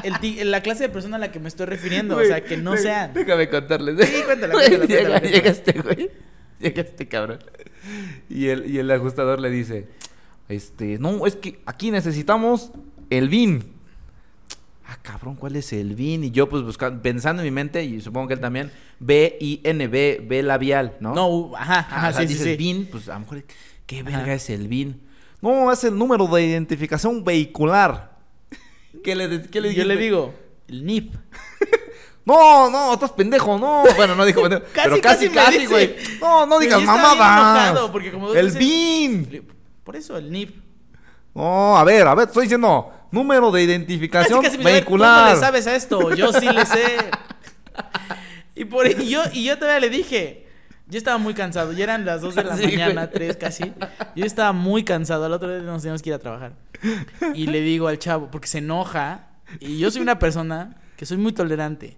el 0.02 0.50
la 0.50 0.60
clase 0.60 0.84
de 0.84 0.88
persona 0.90 1.16
a 1.16 1.18
la 1.18 1.32
que 1.32 1.40
me 1.40 1.48
estoy 1.48 1.64
refiriendo, 1.64 2.18
o 2.18 2.24
sea, 2.24 2.44
que 2.44 2.58
no 2.58 2.76
sean. 2.76 3.14
Déjame 3.14 3.48
contarles. 3.48 4.06
Sí, 4.06 4.22
cuéntala, 4.26 4.52
cuéntala, 4.52 4.84
llega, 4.86 5.08
cuéntala, 5.08 5.20
llega 5.20 5.50
este 5.50 5.72
güey. 5.80 6.10
Llega 6.60 6.82
este 6.82 7.08
cabrón. 7.08 7.38
Y 8.28 8.48
el, 8.48 8.70
y 8.70 8.78
el 8.78 8.90
ajustador 8.90 9.40
le 9.40 9.48
dice, 9.48 9.86
este, 10.48 10.98
no, 10.98 11.26
es 11.26 11.36
que 11.36 11.60
aquí 11.66 11.90
necesitamos 11.90 12.72
el 13.10 13.28
BIN. 13.28 13.73
Ah, 14.86 14.98
cabrón, 15.00 15.34
¿cuál 15.36 15.56
es 15.56 15.72
el 15.72 15.94
BIN? 15.94 16.24
Y 16.24 16.30
yo, 16.30 16.48
pues, 16.48 16.62
buscando, 16.62 17.00
pensando 17.00 17.40
en 17.42 17.46
mi 17.46 17.50
mente, 17.50 17.82
y 17.84 18.00
supongo 18.02 18.28
que 18.28 18.34
él 18.34 18.40
también, 18.40 18.70
B-I-N-B, 19.00 20.24
B 20.28 20.42
labial, 20.42 20.96
¿no? 21.00 21.14
No, 21.14 21.52
ajá, 21.56 21.86
Ah, 21.90 21.96
ajá, 21.98 22.08
o 22.08 22.12
sea, 22.12 22.20
sí, 22.22 22.28
sí, 22.28 22.32
dices 22.34 22.46
sí. 22.52 22.56
BIN, 22.56 22.88
pues 22.90 23.08
a 23.08 23.14
lo 23.14 23.20
mejor, 23.20 23.44
¿qué 23.86 24.00
Ajá. 24.00 24.10
verga 24.10 24.34
es 24.34 24.50
el 24.50 24.68
BIN? 24.68 25.00
No, 25.40 25.72
es 25.72 25.84
el 25.84 25.96
número 25.96 26.26
de 26.26 26.44
identificación 26.46 27.24
vehicular. 27.24 28.16
¿Qué 29.02 29.14
le, 29.14 29.42
qué 29.50 29.60
le 29.60 29.74
Yo 29.74 29.84
le 29.84 29.96
digo, 29.96 30.34
el 30.68 30.84
NIP. 30.84 31.14
No, 32.26 32.70
no, 32.70 32.94
estás 32.94 33.12
pendejo, 33.12 33.58
no. 33.58 33.84
Bueno, 33.96 34.14
no 34.14 34.24
dijo 34.24 34.40
pendejo, 34.40 34.62
Casi, 34.72 34.88
pero 34.88 35.02
casi, 35.02 35.28
casi 35.28 35.66
güey. 35.66 35.94
No, 36.22 36.46
no 36.46 36.58
digas 36.58 36.80
dos 36.82 38.34
El 38.34 38.46
veces- 38.46 38.58
BIN. 38.58 39.46
Por 39.84 39.94
eso, 39.94 40.16
el 40.16 40.32
NIP. 40.32 40.56
No, 41.34 41.76
a 41.76 41.84
ver, 41.84 42.06
a 42.06 42.14
ver, 42.14 42.28
estoy 42.28 42.44
diciendo 42.44 42.90
número 43.14 43.50
de 43.50 43.60
Casi, 43.60 43.70
identificación 43.70 44.42
casi 44.42 44.58
me 44.58 44.64
dice, 44.64 44.70
"A 44.70 44.72
ver, 44.74 44.84
¿tú 44.84 44.90
vehicular. 44.90 45.28
no 45.28 45.34
le 45.34 45.40
sabes 45.40 45.66
a 45.66 45.74
esto? 45.76 46.14
Yo 46.14 46.32
sí 46.32 46.46
le 46.48 46.66
sé. 46.66 46.96
y, 48.54 48.64
por, 48.66 48.86
y, 48.86 49.08
yo, 49.08 49.22
y 49.32 49.44
yo 49.44 49.58
todavía 49.58 49.80
le 49.80 49.90
dije, 49.90 50.46
yo 50.86 50.98
estaba 50.98 51.16
muy 51.18 51.32
cansado, 51.34 51.72
ya 51.72 51.84
eran 51.84 52.04
las 52.04 52.20
2 52.20 52.34
de 52.34 52.44
la 52.44 52.56
Sí, 52.56 52.64
mañana, 52.64 53.06
güey. 53.06 53.14
3 53.14 53.36
casi. 53.36 53.72
Yo 54.14 54.24
estaba 54.26 54.52
muy 54.52 54.84
cansado, 54.84 55.24
al 55.24 55.32
otro 55.32 55.48
día 55.48 55.60
nos 55.62 55.82
teníamos 55.82 56.02
que 56.02 56.10
ir 56.10 56.14
a 56.14 56.18
trabajar. 56.18 56.52
Y 57.34 57.46
le 57.46 57.60
digo 57.62 57.88
al 57.88 57.98
chavo, 57.98 58.30
porque 58.30 58.46
se 58.48 58.58
enoja, 58.58 59.28
y 59.60 59.78
yo 59.78 59.90
soy 59.90 60.02
una 60.02 60.18
persona 60.18 60.76
que 60.96 61.06
soy 61.06 61.16
muy 61.16 61.32
tolerante. 61.32 61.96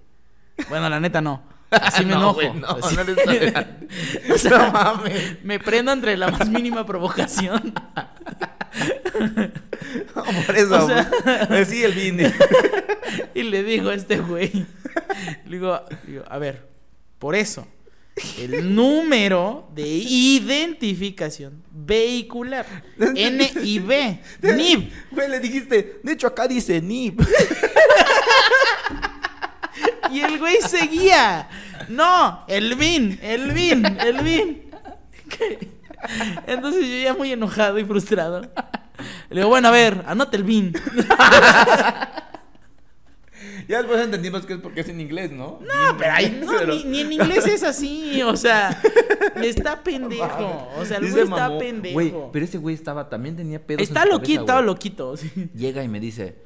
Bueno, 0.68 0.88
la 0.88 1.00
neta 1.00 1.20
no. 1.20 1.42
Así 1.70 2.04
me 2.04 2.12
No, 2.14 2.40
enojo. 2.40 2.54
no, 2.54 2.66
Así- 2.68 2.94
no 2.94 3.00
eres 3.02 3.16
tolerante. 3.24 3.88
O 4.34 4.38
sea, 4.38 4.50
No 4.58 4.72
mames. 4.72 5.44
Me 5.44 5.58
prendo 5.58 5.92
entre 5.92 6.16
la 6.16 6.28
más 6.30 6.48
mínima 6.48 6.84
provocación. 6.86 7.74
No, 10.14 10.22
por 10.46 10.56
eso, 10.56 10.84
O 10.84 10.88
sea- 10.88 11.10
pues, 11.48 11.68
sí, 11.68 11.82
el 11.82 11.92
BIN. 11.92 12.32
Y 13.34 13.42
le 13.44 13.62
digo 13.62 13.88
a 13.90 13.94
este 13.94 14.18
güey, 14.18 14.50
le 15.46 15.56
digo, 15.56 15.80
digo, 16.06 16.24
a 16.28 16.38
ver, 16.38 16.68
por 17.18 17.34
eso, 17.34 17.66
el 18.38 18.74
número 18.74 19.70
de 19.74 19.86
identificación 19.86 21.62
vehicular, 21.70 22.66
NIB, 22.98 24.18
NIB. 24.42 24.90
Güey, 25.12 25.28
le 25.30 25.40
dijiste, 25.40 26.00
de 26.02 26.12
hecho 26.12 26.26
acá 26.26 26.46
dice 26.48 26.80
NIP. 26.82 27.20
Y 30.12 30.20
el 30.20 30.38
güey 30.38 30.56
seguía, 30.60 31.48
no, 31.88 32.44
el 32.48 32.74
BIN, 32.74 33.18
el 33.22 33.52
BIN, 33.52 33.84
el 34.00 34.20
BIN. 34.22 34.62
Entonces 36.46 36.86
yo 36.86 36.96
ya 37.02 37.14
muy 37.14 37.32
enojado 37.32 37.78
y 37.78 37.84
frustrado, 37.84 38.42
le 39.30 39.36
digo, 39.36 39.48
bueno, 39.48 39.68
a 39.68 39.72
ver, 39.72 40.04
anote 40.06 40.36
el 40.36 40.44
BIN. 40.44 40.72
Ya 43.68 43.78
después 43.78 44.00
entendimos 44.00 44.46
que 44.46 44.52
es 44.54 44.60
porque 44.60 44.80
es 44.82 44.88
en 44.88 45.00
inglés, 45.00 45.32
¿no? 45.32 45.58
No, 45.60 45.96
pero 45.98 46.12
ahí, 46.12 46.40
no, 46.44 46.64
ni, 46.66 46.84
ni 46.84 47.00
en 47.00 47.12
inglés 47.12 47.46
es 47.46 47.64
así, 47.64 48.22
o 48.22 48.36
sea, 48.36 48.80
está 49.42 49.82
pendejo, 49.82 50.68
o 50.78 50.84
sea, 50.84 50.98
el 50.98 51.10
güey 51.10 51.24
está 51.24 51.48
mamó. 51.48 51.58
pendejo. 51.58 51.94
Güey, 51.94 52.14
pero 52.32 52.44
ese 52.44 52.58
güey 52.58 52.76
estaba, 52.76 53.08
también 53.08 53.34
tenía 53.34 53.60
pedos 53.64 53.80
en 53.80 53.84
Está 53.88 54.02
su 54.04 54.10
loquito, 54.10 54.22
cabeza, 54.26 54.40
estaba 54.42 54.62
loquito. 54.62 55.16
sí. 55.16 55.50
Llega 55.54 55.82
y 55.82 55.88
me 55.88 55.98
dice, 55.98 56.36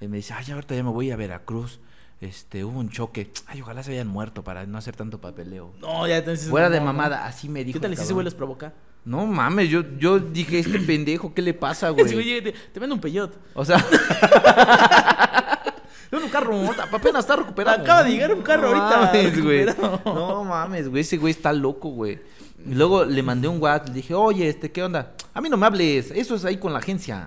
y 0.00 0.08
me 0.08 0.16
dice, 0.16 0.32
ay, 0.34 0.50
ahorita 0.50 0.74
ya 0.74 0.82
me 0.82 0.90
voy 0.90 1.10
a 1.10 1.16
Veracruz. 1.16 1.78
Este, 2.22 2.64
hubo 2.64 2.78
un 2.78 2.88
choque. 2.88 3.32
Ay, 3.48 3.62
ojalá 3.62 3.82
se 3.82 3.90
hayan 3.90 4.06
muerto 4.06 4.44
para 4.44 4.64
no 4.64 4.78
hacer 4.78 4.94
tanto 4.94 5.20
papeleo. 5.20 5.72
No, 5.80 6.06
ya 6.06 6.18
entonces. 6.18 6.48
Fuera 6.48 6.70
de 6.70 6.78
no. 6.78 6.86
mamada, 6.86 7.26
así 7.26 7.48
me 7.48 7.64
dijo. 7.64 7.80
¿Qué 7.80 7.82
tal 7.82 7.96
si 7.96 8.02
ese 8.04 8.12
güey 8.12 8.24
los 8.24 8.36
provoca? 8.36 8.72
No 9.04 9.26
mames, 9.26 9.68
yo, 9.68 9.82
yo 9.98 10.20
dije, 10.20 10.60
este 10.60 10.78
pendejo, 10.86 11.34
¿qué 11.34 11.42
le 11.42 11.52
pasa, 11.52 11.90
güey 11.90 12.06
te, 12.40 12.52
te 12.52 12.78
vende 12.78 12.94
un 12.94 13.00
peyot. 13.00 13.36
O 13.54 13.64
sea. 13.64 13.84
un 16.12 16.28
carro, 16.28 16.54
apenas 16.92 17.24
está 17.24 17.34
recuperado. 17.34 17.82
Acaba 17.82 18.04
de 18.04 18.12
llegar 18.12 18.32
un 18.32 18.42
carro 18.42 18.70
No 18.70 18.76
ahorita 18.76 19.06
Mames, 19.06 19.42
güey. 19.42 19.66
No 20.04 20.44
mames, 20.44 20.88
güey. 20.88 21.00
Ese 21.00 21.16
güey 21.16 21.32
está 21.32 21.52
loco, 21.52 21.88
güey. 21.88 22.20
Y 22.66 22.74
luego 22.74 23.04
le 23.04 23.22
mandé 23.22 23.48
un 23.48 23.60
WhatsApp, 23.60 23.88
le 23.88 23.94
dije, 23.94 24.14
oye, 24.14 24.48
este, 24.48 24.70
¿qué 24.70 24.82
onda? 24.82 25.14
A 25.34 25.40
mí 25.40 25.48
no 25.48 25.56
me 25.56 25.66
hables, 25.66 26.10
eso 26.10 26.34
es 26.34 26.44
ahí 26.44 26.58
con 26.58 26.72
la 26.72 26.78
agencia. 26.78 27.26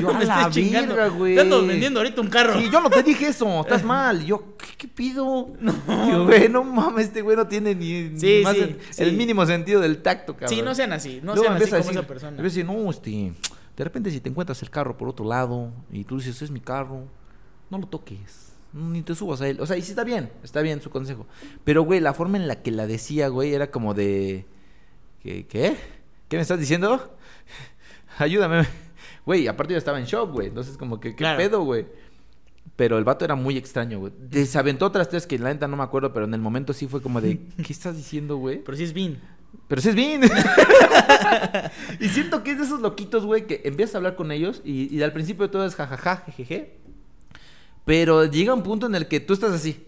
Yo, 0.00 0.10
a 0.14 0.18
Me 0.18 0.24
la 0.24 0.48
verga, 0.48 1.08
güey. 1.08 1.34
Te 1.34 1.40
ando 1.42 1.66
vendiendo 1.66 2.00
ahorita 2.00 2.20
un 2.20 2.28
carro. 2.28 2.58
Sí, 2.58 2.68
yo 2.72 2.80
no 2.80 2.88
te 2.90 3.02
dije 3.02 3.28
eso, 3.28 3.60
estás 3.60 3.84
mal. 3.84 4.22
Y 4.22 4.26
yo, 4.26 4.56
¿qué, 4.56 4.66
qué 4.78 4.88
pido? 4.88 5.50
Yo, 5.86 6.24
güey, 6.26 6.48
no 6.48 6.64
mames, 6.64 7.06
este 7.06 7.22
güey 7.22 7.36
no 7.36 7.46
tiene 7.46 7.74
ni 7.74 8.18
Sí, 8.18 8.40
más 8.42 8.54
sí, 8.56 8.60
el, 8.62 8.78
sí. 8.90 9.02
el 9.02 9.12
mínimo 9.12 9.44
sentido 9.46 9.80
del 9.80 10.02
tacto, 10.02 10.32
cabrón. 10.34 10.48
Sí, 10.56 10.62
no 10.62 10.74
sean 10.74 10.92
así. 10.92 11.20
No 11.22 11.34
Luego 11.34 11.42
sean 11.42 11.54
así 11.56 11.64
a 11.64 11.66
como 11.68 11.78
decir- 11.84 11.98
esa 11.98 12.06
persona. 12.08 12.40
a 12.40 12.42
decir, 12.42 12.64
no, 12.64 12.90
este, 12.90 13.32
de 13.76 13.84
repente 13.84 14.10
si 14.10 14.20
te 14.20 14.28
encuentras 14.30 14.60
el 14.62 14.70
carro 14.70 14.96
por 14.96 15.08
otro 15.08 15.26
lado 15.26 15.70
y 15.92 16.04
tú 16.04 16.18
dices, 16.18 16.40
es 16.42 16.50
mi 16.50 16.60
carro, 16.60 17.04
no 17.70 17.78
lo 17.78 17.86
toques. 17.86 18.48
Ni 18.72 19.02
te 19.02 19.14
subas 19.14 19.42
a 19.42 19.48
él. 19.48 19.60
O 19.60 19.66
sea, 19.66 19.76
y 19.76 19.82
sí 19.82 19.90
está 19.90 20.02
bien, 20.02 20.30
está 20.42 20.62
bien 20.62 20.80
su 20.80 20.88
consejo. 20.88 21.26
Pero, 21.62 21.82
güey, 21.82 22.00
la 22.00 22.14
forma 22.14 22.38
en 22.38 22.48
la 22.48 22.62
que 22.62 22.70
la 22.70 22.86
decía, 22.86 23.28
güey, 23.28 23.52
era 23.52 23.70
como 23.70 23.92
de... 23.92 24.46
¿Qué? 25.22 25.46
¿Qué? 25.46 25.76
¿Qué 26.28 26.36
me 26.36 26.42
estás 26.42 26.58
diciendo? 26.58 27.16
Ayúdame. 28.18 28.66
Güey, 29.24 29.46
aparte 29.46 29.72
yo 29.74 29.78
estaba 29.78 29.98
en 30.00 30.06
shock, 30.06 30.32
güey. 30.32 30.48
Entonces, 30.48 30.76
como 30.76 30.98
que, 30.98 31.10
¿qué 31.10 31.16
Claro. 31.16 31.38
pedo, 31.38 31.62
güey? 31.62 31.86
Pero 32.76 32.98
el 32.98 33.04
vato 33.04 33.24
era 33.24 33.34
muy 33.34 33.56
extraño, 33.56 33.98
güey. 34.00 34.12
Desaventó 34.18 34.86
otras 34.86 35.08
tres 35.08 35.26
que 35.26 35.38
la 35.38 35.52
neta 35.52 35.68
no 35.68 35.76
me 35.76 35.82
acuerdo, 35.84 36.12
pero 36.12 36.24
en 36.26 36.34
el 36.34 36.40
momento 36.40 36.72
sí 36.72 36.86
fue 36.88 37.00
como 37.02 37.20
de, 37.20 37.38
¿qué 37.64 37.72
estás 37.72 37.96
diciendo, 37.96 38.36
güey? 38.36 38.62
Pero 38.64 38.76
sí 38.76 38.84
es 38.84 38.92
Vin. 38.92 39.20
Pero 39.68 39.80
sí 39.82 39.90
es 39.90 39.94
bien. 39.94 40.22
y 42.00 42.08
siento 42.08 42.42
que 42.42 42.52
es 42.52 42.58
de 42.58 42.64
esos 42.64 42.80
loquitos, 42.80 43.24
güey, 43.24 43.46
que 43.46 43.60
empiezas 43.64 43.94
a 43.94 43.98
hablar 43.98 44.16
con 44.16 44.32
ellos 44.32 44.62
y, 44.64 44.94
y 44.94 45.02
al 45.02 45.12
principio 45.12 45.50
todo 45.50 45.64
es 45.66 45.74
jajaja, 45.74 46.16
jejeje. 46.26 46.78
Pero 47.84 48.24
llega 48.24 48.54
un 48.54 48.62
punto 48.62 48.86
en 48.86 48.94
el 48.94 49.08
que 49.08 49.20
tú 49.20 49.34
estás 49.34 49.52
así. 49.52 49.84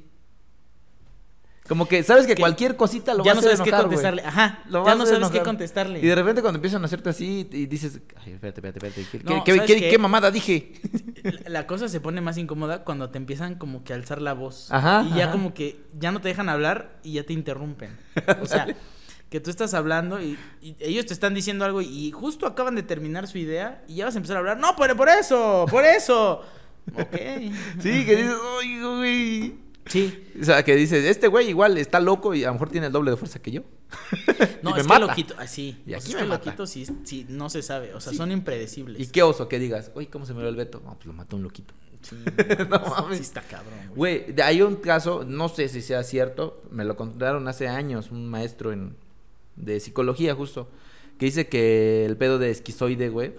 Como 1.69 1.89
que 1.89 2.03
sabes 2.03 2.27
que 2.27 2.35
Que 2.35 2.41
cualquier 2.43 2.77
cosita 2.77 3.15
lo 3.15 3.25
ya 3.25 3.33
vas 3.33 3.43
no 3.43 3.49
a 3.49 3.53
hacer 3.53 3.57
sabes 3.67 3.73
qué 3.73 3.83
contestarle. 3.83 4.23
Ajá. 4.23 4.63
Lo 4.69 4.85
ya 4.85 4.95
no 4.97 5.07
sabes 5.07 5.31
qué 5.31 5.41
contestarle. 5.43 5.99
Y 6.01 6.07
de 6.07 6.15
repente 6.15 6.43
cuando 6.43 6.59
empiezan 6.59 6.83
a 6.83 6.85
hacerte 6.85 7.09
así 7.09 7.49
y 7.51 7.67
dices, 7.67 8.01
ay, 8.17 8.33
espérate, 8.35 8.61
espérate, 8.61 9.01
espérate. 9.01 9.65
¿Qué, 9.91 9.93
No, 9.97 10.03
mamada 10.03 10.31
dije? 10.31 10.73
La- 11.23 11.51
La 11.61 11.67
cosa 11.67 11.89
se 11.89 12.01
pone 12.01 12.21
más 12.21 12.37
incómoda 12.37 12.85
cuando 12.85 13.09
te 13.09 13.17
empiezan 13.17 13.55
como 13.55 13.83
que 13.83 13.95
a 13.95 13.97
alzar 13.97 14.21
la 14.21 14.35
voz. 14.35 14.71
Ajá, 14.71 15.07
Y 15.11 15.17
ya 15.17 15.25
ajá. 15.25 15.33
como 15.33 15.55
que 15.55 15.81
ya 15.99 16.13
no 16.13 16.21
te 16.21 16.29
dejan 16.29 16.51
hablar 16.51 16.99
y 17.03 17.13
ya 17.15 17.25
te 17.25 17.33
interrumpen. 17.33 17.97
O 18.43 18.47
sea, 18.47 18.67
que 19.31 19.41
tú 19.41 19.49
estás 19.49 19.73
hablando 19.73 20.21
y, 20.21 20.39
y 20.61 20.77
ellos 20.81 21.07
te 21.07 21.15
están 21.15 21.33
diciendo 21.33 21.65
algo 21.65 21.81
y 21.81 22.11
justo 22.13 22.47
acaban 22.47 22.75
de 22.75 22.83
terminar 22.83 23.27
su 23.27 23.39
idea 23.39 23.83
y 23.89 23.95
ya 23.97 24.05
vas 24.05 24.15
a 24.15 24.19
empezar 24.19 24.37
a 24.37 24.41
hablar. 24.41 24.59
No, 24.59 24.77
pero 24.77 24.97
por 24.97 25.09
eso, 25.09 25.65
por 25.71 25.85
eso. 25.85 26.43
Ok. 26.95 27.17
Sí, 27.81 28.05
que 28.05 28.17
dices, 28.17 28.35
ay, 28.61 28.81
güey. 28.83 29.55
Sí. 29.87 30.33
O 30.41 30.45
sea, 30.45 30.63
que 30.65 30.75
dices, 30.77 31.05
este 31.05 31.29
güey 31.29 31.49
igual 31.51 31.77
está 31.79 32.01
loco 32.01 32.35
y 32.35 32.43
a 32.45 32.49
lo 32.49 32.55
mejor 32.55 32.71
tiene 32.71 32.87
el 32.89 32.93
doble 32.93 33.11
de 33.11 33.17
fuerza 33.17 33.39
que 33.41 33.51
yo. 33.51 33.63
No, 34.63 34.71
Y 34.71 34.75
me 34.75 34.81
es 34.81 34.87
mata. 34.87 35.01
que 35.03 35.07
loquito, 35.09 35.35
así. 35.39 35.83
Y 35.87 35.93
o 35.95 35.95
sea, 35.95 35.97
aquí 35.99 36.09
es 36.11 36.15
me 36.15 36.21
que 36.23 36.29
mata. 36.29 36.45
loquito 36.47 36.67
sí, 36.67 36.87
sí, 37.05 37.27
no 37.29 37.51
se 37.51 37.63
sabe. 37.63 37.93
O 37.95 38.01
sea, 38.01 38.13
Sí. 38.13 38.17
son 38.19 38.33
impredecibles. 38.33 38.99
Y 39.01 39.07
qué 39.13 39.23
oso 39.23 39.47
que 39.47 39.59
digas, 39.59 39.91
uy, 39.95 40.07
¿cómo 40.07 40.25
se 40.25 40.33
me 40.33 40.41
dio 40.41 40.49
el 40.49 40.57
veto? 40.57 40.81
No, 40.85 40.95
pues 40.95 41.07
lo 41.07 41.13
mató 41.13 41.37
un 41.37 41.43
loquito. 41.43 41.75
Sí, 42.01 42.17
No 42.71 42.81
mames. 42.81 43.19
sí 43.19 43.23
está 43.25 43.43
cabrón. 43.43 43.75
güey. 43.95 44.25
Güey, 44.25 44.41
hay 44.43 44.63
un 44.63 44.77
caso, 44.77 45.25
no 45.27 45.49
sé 45.51 45.69
si 45.69 45.83
sea 45.83 46.03
cierto, 46.03 46.63
me 46.71 46.85
lo 46.85 46.97
contaron 46.97 47.47
hace 47.49 47.69
años 47.69 48.11
un 48.11 48.27
maestro 48.29 48.73
en, 48.73 48.97
de 49.57 49.81
psicología 49.81 50.35
justo, 50.35 50.69
que 51.19 51.27
dice 51.27 51.47
que 51.49 52.05
el 52.07 52.17
pedo 52.17 52.39
de 52.39 52.51
esquizoide, 52.51 53.11
güey, 53.11 53.35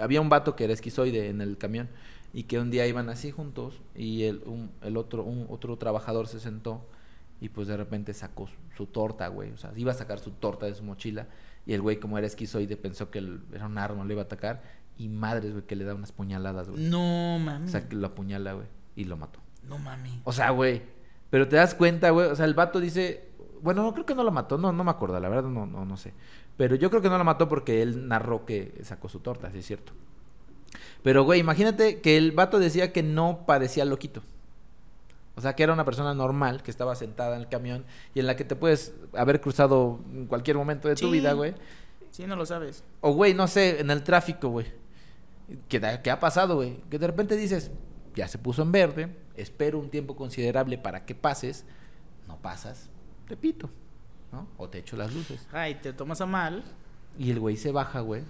había 0.00 0.20
un 0.20 0.28
vato 0.28 0.54
que 0.56 0.64
era 0.64 0.72
esquizoide 0.72 1.28
en 1.28 1.40
el 1.40 1.56
camión 1.56 1.88
y 2.32 2.44
que 2.44 2.58
un 2.58 2.70
día 2.70 2.86
iban 2.86 3.08
así 3.08 3.30
juntos 3.30 3.80
y 3.94 4.24
el, 4.24 4.42
un- 4.46 4.70
el 4.82 4.96
otro, 4.96 5.22
un, 5.24 5.46
otro 5.48 5.76
trabajador 5.78 6.28
se 6.28 6.40
sentó 6.40 6.86
y 7.40 7.48
pues 7.50 7.68
de 7.68 7.76
repente 7.76 8.12
sacó 8.14 8.46
su, 8.46 8.56
su 8.76 8.86
torta, 8.86 9.28
güey, 9.28 9.50
o 9.52 9.56
sea, 9.56 9.72
iba 9.76 9.92
a 9.92 9.94
sacar 9.94 10.18
su 10.18 10.32
torta 10.32 10.66
de 10.66 10.74
su 10.74 10.82
mochila 10.84 11.26
y 11.66 11.72
el 11.74 11.80
güey 11.82 11.98
como 12.00 12.18
era 12.18 12.26
esquizoide 12.26 12.76
pensó 12.76 13.10
que 13.10 13.18
el- 13.18 13.40
era 13.52 13.66
un 13.66 13.78
arma, 13.78 14.04
lo 14.04 14.12
iba 14.12 14.22
a 14.22 14.24
atacar 14.24 14.62
y 14.98 15.08
madres, 15.08 15.52
güey, 15.52 15.64
que 15.64 15.76
le 15.76 15.84
da 15.84 15.94
unas 15.94 16.12
puñaladas, 16.12 16.68
güey. 16.68 16.82
No 16.82 17.36
O 17.36 17.38
mami. 17.38 17.68
sea, 17.68 17.88
que 17.88 17.94
lo 17.96 18.08
apuñala, 18.08 18.54
güey, 18.54 18.66
y 18.96 19.04
lo 19.04 19.16
mató. 19.16 19.38
No 19.62 19.78
mami. 19.78 20.20
O 20.24 20.32
sea, 20.32 20.50
güey. 20.50 20.82
Pero 21.30 21.46
te 21.46 21.56
das 21.56 21.74
cuenta, 21.74 22.10
güey. 22.10 22.26
O 22.28 22.34
sea, 22.34 22.46
el 22.46 22.54
vato 22.54 22.80
dice. 22.80 23.28
Bueno, 23.62 23.82
no 23.82 23.92
creo 23.92 24.06
que 24.06 24.14
no 24.14 24.24
lo 24.24 24.30
mató. 24.32 24.56
No, 24.58 24.72
no 24.72 24.82
me 24.82 24.90
acuerdo, 24.90 25.20
la 25.20 25.28
verdad, 25.28 25.48
no, 25.48 25.66
no, 25.66 25.84
no 25.84 25.96
sé. 25.96 26.14
Pero 26.56 26.74
yo 26.74 26.88
creo 26.90 27.02
que 27.02 27.08
no 27.10 27.18
lo 27.18 27.22
mató 27.24 27.48
porque 27.48 27.82
él 27.82 28.08
narró 28.08 28.44
que 28.46 28.80
sacó 28.82 29.08
su 29.08 29.20
torta, 29.20 29.50
sí 29.52 29.58
es 29.58 29.66
cierto. 29.66 29.92
Pero, 31.02 31.24
güey, 31.24 31.40
imagínate 31.40 32.00
que 32.00 32.16
el 32.16 32.32
vato 32.32 32.58
decía 32.58 32.92
que 32.92 33.02
no 33.02 33.44
parecía 33.46 33.84
loquito. 33.84 34.22
O 35.36 35.40
sea, 35.40 35.54
que 35.54 35.62
era 35.62 35.72
una 35.72 35.84
persona 35.84 36.14
normal 36.14 36.64
que 36.64 36.70
estaba 36.72 36.96
sentada 36.96 37.36
en 37.36 37.42
el 37.42 37.48
camión 37.48 37.84
y 38.12 38.18
en 38.18 38.26
la 38.26 38.34
que 38.34 38.44
te 38.44 38.56
puedes 38.56 38.92
haber 39.16 39.40
cruzado 39.40 40.00
en 40.12 40.26
cualquier 40.26 40.56
momento 40.56 40.88
de 40.88 40.96
tu 40.96 41.10
vida, 41.10 41.32
güey. 41.32 41.54
Sí, 42.10 42.26
no 42.26 42.34
lo 42.34 42.44
sabes. 42.44 42.82
O, 43.00 43.12
güey, 43.12 43.34
no 43.34 43.46
sé, 43.46 43.80
en 43.80 43.90
el 43.90 44.02
tráfico, 44.02 44.48
güey. 44.48 44.66
¿Qué, 45.68 46.10
ha 46.10 46.18
pasado, 46.18 46.56
güey? 46.56 46.78
Que 46.90 46.98
de 46.98 47.06
repente 47.06 47.36
dices, 47.36 47.70
ya 48.16 48.26
se 48.26 48.38
puso 48.38 48.62
en 48.62 48.72
verde, 48.72 49.16
espero 49.36 49.78
un 49.78 49.90
tiempo 49.90 50.16
considerable 50.16 50.76
para 50.76 51.06
que 51.06 51.14
pases, 51.14 51.64
no 52.26 52.36
pasas, 52.38 52.90
repito, 53.28 53.70
¿no? 54.32 54.48
O 54.56 54.68
te 54.68 54.78
echo 54.78 54.96
las 54.96 55.14
luces. 55.14 55.46
Ay, 55.52 55.76
te 55.76 55.92
tomas 55.92 56.20
a 56.20 56.26
mal. 56.26 56.64
Y 57.16 57.30
el 57.30 57.38
güey 57.38 57.56
se 57.56 57.70
baja, 57.70 58.00
güey. 58.00 58.24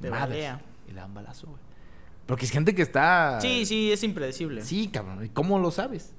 Te 0.00 0.10
balea. 0.10 0.60
Y 0.88 0.90
le 0.90 1.00
dan 1.00 1.14
balazo, 1.14 1.46
güey. 1.46 1.65
Porque 2.26 2.44
es 2.44 2.50
gente 2.50 2.74
que 2.74 2.82
está... 2.82 3.40
Sí, 3.40 3.64
sí, 3.66 3.92
es 3.92 4.02
impredecible. 4.02 4.62
Sí, 4.62 4.88
cabrón. 4.88 5.24
¿Y 5.24 5.28
cómo 5.28 5.58
lo 5.58 5.70
sabes? 5.70 6.12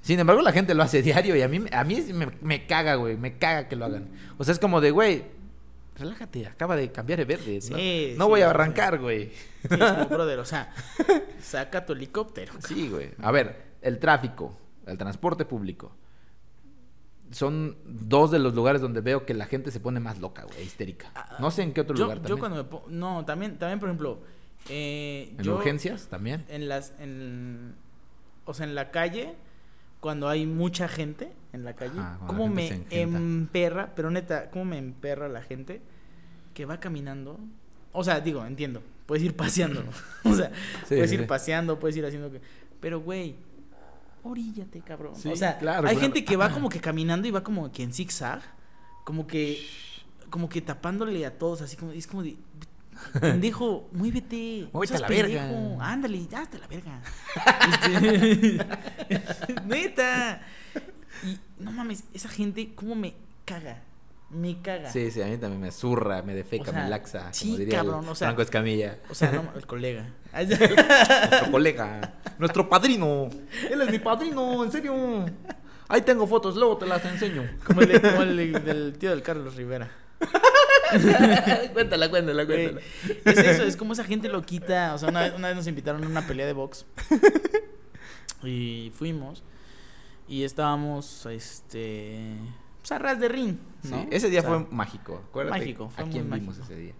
Sin 0.00 0.18
embargo, 0.18 0.40
la 0.40 0.52
gente 0.52 0.74
lo 0.74 0.82
hace 0.82 1.02
diario 1.02 1.36
y 1.36 1.42
a 1.42 1.48
mí, 1.48 1.64
a 1.70 1.84
mí 1.84 2.00
me, 2.12 2.28
me 2.40 2.66
caga, 2.66 2.94
güey. 2.94 3.16
Me 3.16 3.38
caga 3.38 3.68
que 3.68 3.76
lo 3.76 3.84
hagan. 3.84 4.08
O 4.38 4.44
sea, 4.44 4.52
es 4.52 4.58
como 4.58 4.80
de, 4.80 4.90
güey, 4.90 5.24
relájate, 5.98 6.46
acaba 6.46 6.76
de 6.76 6.90
cambiar 6.92 7.18
de 7.18 7.24
verde. 7.24 7.60
Sí, 7.60 8.14
no 8.16 8.24
sí, 8.24 8.30
voy 8.30 8.40
a 8.42 8.50
arrancar, 8.50 8.98
güey. 8.98 9.30
Sí, 9.30 9.68
es 9.70 9.92
como, 9.92 10.06
brother, 10.10 10.38
o 10.38 10.44
sea, 10.44 10.72
saca 11.40 11.84
tu 11.84 11.92
helicóptero. 11.92 12.54
Sí, 12.66 12.88
güey. 12.88 13.10
A 13.18 13.30
ver, 13.30 13.74
el 13.82 13.98
tráfico, 13.98 14.56
el 14.86 14.96
transporte 14.96 15.44
público. 15.44 15.94
Son 17.32 17.76
dos 17.84 18.30
de 18.30 18.38
los 18.38 18.54
lugares 18.54 18.80
donde 18.80 19.00
veo 19.00 19.26
que 19.26 19.34
la 19.34 19.46
gente 19.46 19.72
se 19.72 19.80
pone 19.80 19.98
más 19.98 20.20
loca, 20.20 20.44
güey, 20.44 20.62
histérica. 20.62 21.36
No 21.40 21.50
sé 21.50 21.62
en 21.62 21.72
qué 21.72 21.80
otro 21.80 21.96
yo, 21.96 22.04
lugar 22.04 22.18
yo 22.18 22.22
también. 22.22 22.38
cuando 22.38 22.56
me 22.56 22.64
pongo... 22.64 22.86
No, 22.88 23.24
también, 23.24 23.58
también, 23.58 23.80
por 23.80 23.88
ejemplo... 23.88 24.22
Eh, 24.68 25.34
¿En 25.38 25.44
yo, 25.44 25.56
urgencias 25.56 26.08
también? 26.08 26.44
En 26.48 26.68
las... 26.68 26.92
En, 26.98 27.74
o 28.44 28.54
sea, 28.54 28.66
en 28.66 28.74
la 28.74 28.90
calle, 28.90 29.34
cuando 30.00 30.28
hay 30.28 30.46
mucha 30.46 30.88
gente 30.88 31.32
en 31.52 31.64
la 31.64 31.74
calle, 31.74 31.98
Ajá, 31.98 32.20
¿cómo 32.26 32.44
la 32.44 32.50
me 32.50 32.84
emperra? 32.90 33.92
Pero 33.96 34.10
neta, 34.10 34.50
¿cómo 34.50 34.64
me 34.66 34.78
emperra 34.78 35.28
la 35.28 35.42
gente 35.42 35.80
que 36.54 36.64
va 36.64 36.78
caminando? 36.80 37.38
O 37.92 38.04
sea, 38.04 38.20
digo, 38.20 38.44
entiendo, 38.46 38.82
puedes 39.06 39.24
ir 39.24 39.34
paseando. 39.34 39.82
O 40.24 40.34
sea, 40.34 40.50
Sí, 40.82 40.94
puedes 40.94 41.10
sí, 41.10 41.16
ir 41.16 41.22
sí. 41.22 41.26
paseando, 41.26 41.78
puedes 41.78 41.96
ir 41.96 42.04
haciendo... 42.06 42.30
que- 42.30 42.40
Pero, 42.80 43.00
güey, 43.00 43.34
oríllate, 44.22 44.80
cabrón. 44.80 45.12
O 45.14 45.36
sea, 45.36 45.58
claro, 45.58 45.88
hay 45.88 45.94
claro. 45.96 46.00
gente 46.00 46.24
que 46.24 46.36
va 46.36 46.50
como 46.52 46.68
que 46.68 46.80
caminando 46.80 47.26
y 47.26 47.30
va 47.30 47.42
como 47.42 47.70
que 47.72 47.82
en 47.82 47.92
zigzag, 47.92 48.42
como 49.04 49.26
que... 49.26 49.64
Como 50.30 50.48
que 50.48 50.60
tapándole 50.60 51.24
a 51.24 51.38
todos, 51.38 51.62
así 51.62 51.76
como... 51.76 51.92
Es 51.92 52.06
como 52.06 52.22
de... 52.22 52.36
Pendejo, 53.20 53.88
muévete. 53.92 54.68
Muévete 54.72 54.96
a 54.96 55.00
la 55.00 55.08
verga. 55.08 55.48
Ándale, 55.80 56.26
ya 56.26 56.40
hasta 56.42 56.58
la 56.58 56.66
verga. 56.66 57.00
Este, 57.84 58.66
Neta. 59.66 60.40
Y 61.24 61.38
no 61.62 61.72
mames, 61.72 62.04
esa 62.12 62.28
gente, 62.28 62.74
¿cómo 62.74 62.94
me 62.94 63.14
caga? 63.44 63.82
Me 64.30 64.60
caga. 64.60 64.90
Sí, 64.90 65.10
sí, 65.10 65.22
a 65.22 65.26
mí 65.26 65.38
también 65.38 65.60
me 65.60 65.70
zurra, 65.70 66.20
me 66.22 66.34
defeca, 66.34 66.70
O 66.70 66.72
sea, 66.74 66.82
me 66.84 66.90
laxa, 66.90 67.32
sí, 67.32 67.46
como 67.46 67.58
diría 67.58 67.78
cabrón, 67.78 68.04
el 68.04 68.10
o 68.10 68.14
sea- 68.14 68.28
Franco 68.28 68.42
Escamilla. 68.42 68.98
O 69.08 69.14
sea, 69.14 69.30
no, 69.32 69.44
el 69.56 69.66
colega. 69.66 70.08
nuestro 70.34 71.50
colega, 71.52 72.14
nuestro 72.38 72.68
padrino. 72.68 73.28
Él 73.70 73.80
es 73.82 73.90
mi 73.90 73.98
padrino, 74.00 74.64
en 74.64 74.72
serio. 74.72 75.24
Ahí 75.88 76.02
tengo 76.02 76.26
fotos, 76.26 76.56
luego 76.56 76.76
te 76.76 76.86
las 76.86 77.04
enseño. 77.04 77.48
Como 77.64 77.80
el, 77.82 78.00
como 78.02 78.22
el 78.22 78.36
de- 78.36 78.60
del 78.60 78.98
tío 78.98 79.10
del 79.10 79.22
Carlos 79.22 79.54
Rivera. 79.54 79.88
cuéntala, 81.72 82.08
cuéntala, 82.10 82.46
cuéntala. 82.46 82.80
es 83.24 83.38
eso, 83.38 83.62
es 83.64 83.76
como 83.76 83.92
esa 83.92 84.04
gente 84.04 84.28
lo 84.28 84.42
quita. 84.42 84.94
O 84.94 84.98
sea, 84.98 85.08
una 85.08 85.20
vez, 85.22 85.34
una 85.34 85.48
vez 85.48 85.56
nos 85.56 85.66
invitaron 85.66 86.04
a 86.04 86.06
una 86.06 86.26
pelea 86.26 86.46
de 86.46 86.52
box. 86.52 86.86
Y 88.42 88.92
fuimos. 88.94 89.42
Y 90.28 90.44
estábamos, 90.44 91.26
este. 91.26 92.36
Pues 92.80 92.92
a 92.92 92.98
ras 92.98 93.18
de 93.18 93.28
ring. 93.28 93.56
¿no? 93.84 94.02
Sí, 94.02 94.08
ese 94.10 94.30
día 94.30 94.40
O 94.40 94.42
sea, 94.42 94.50
fue 94.50 94.66
mágico. 94.70 95.22
Acuérdate 95.28 95.58
mágico, 95.58 95.88
fue 95.90 96.04
a 96.04 96.06
vimos 96.06 96.28
mágico. 96.28 96.52
ese 96.62 96.76
día. 96.76 96.92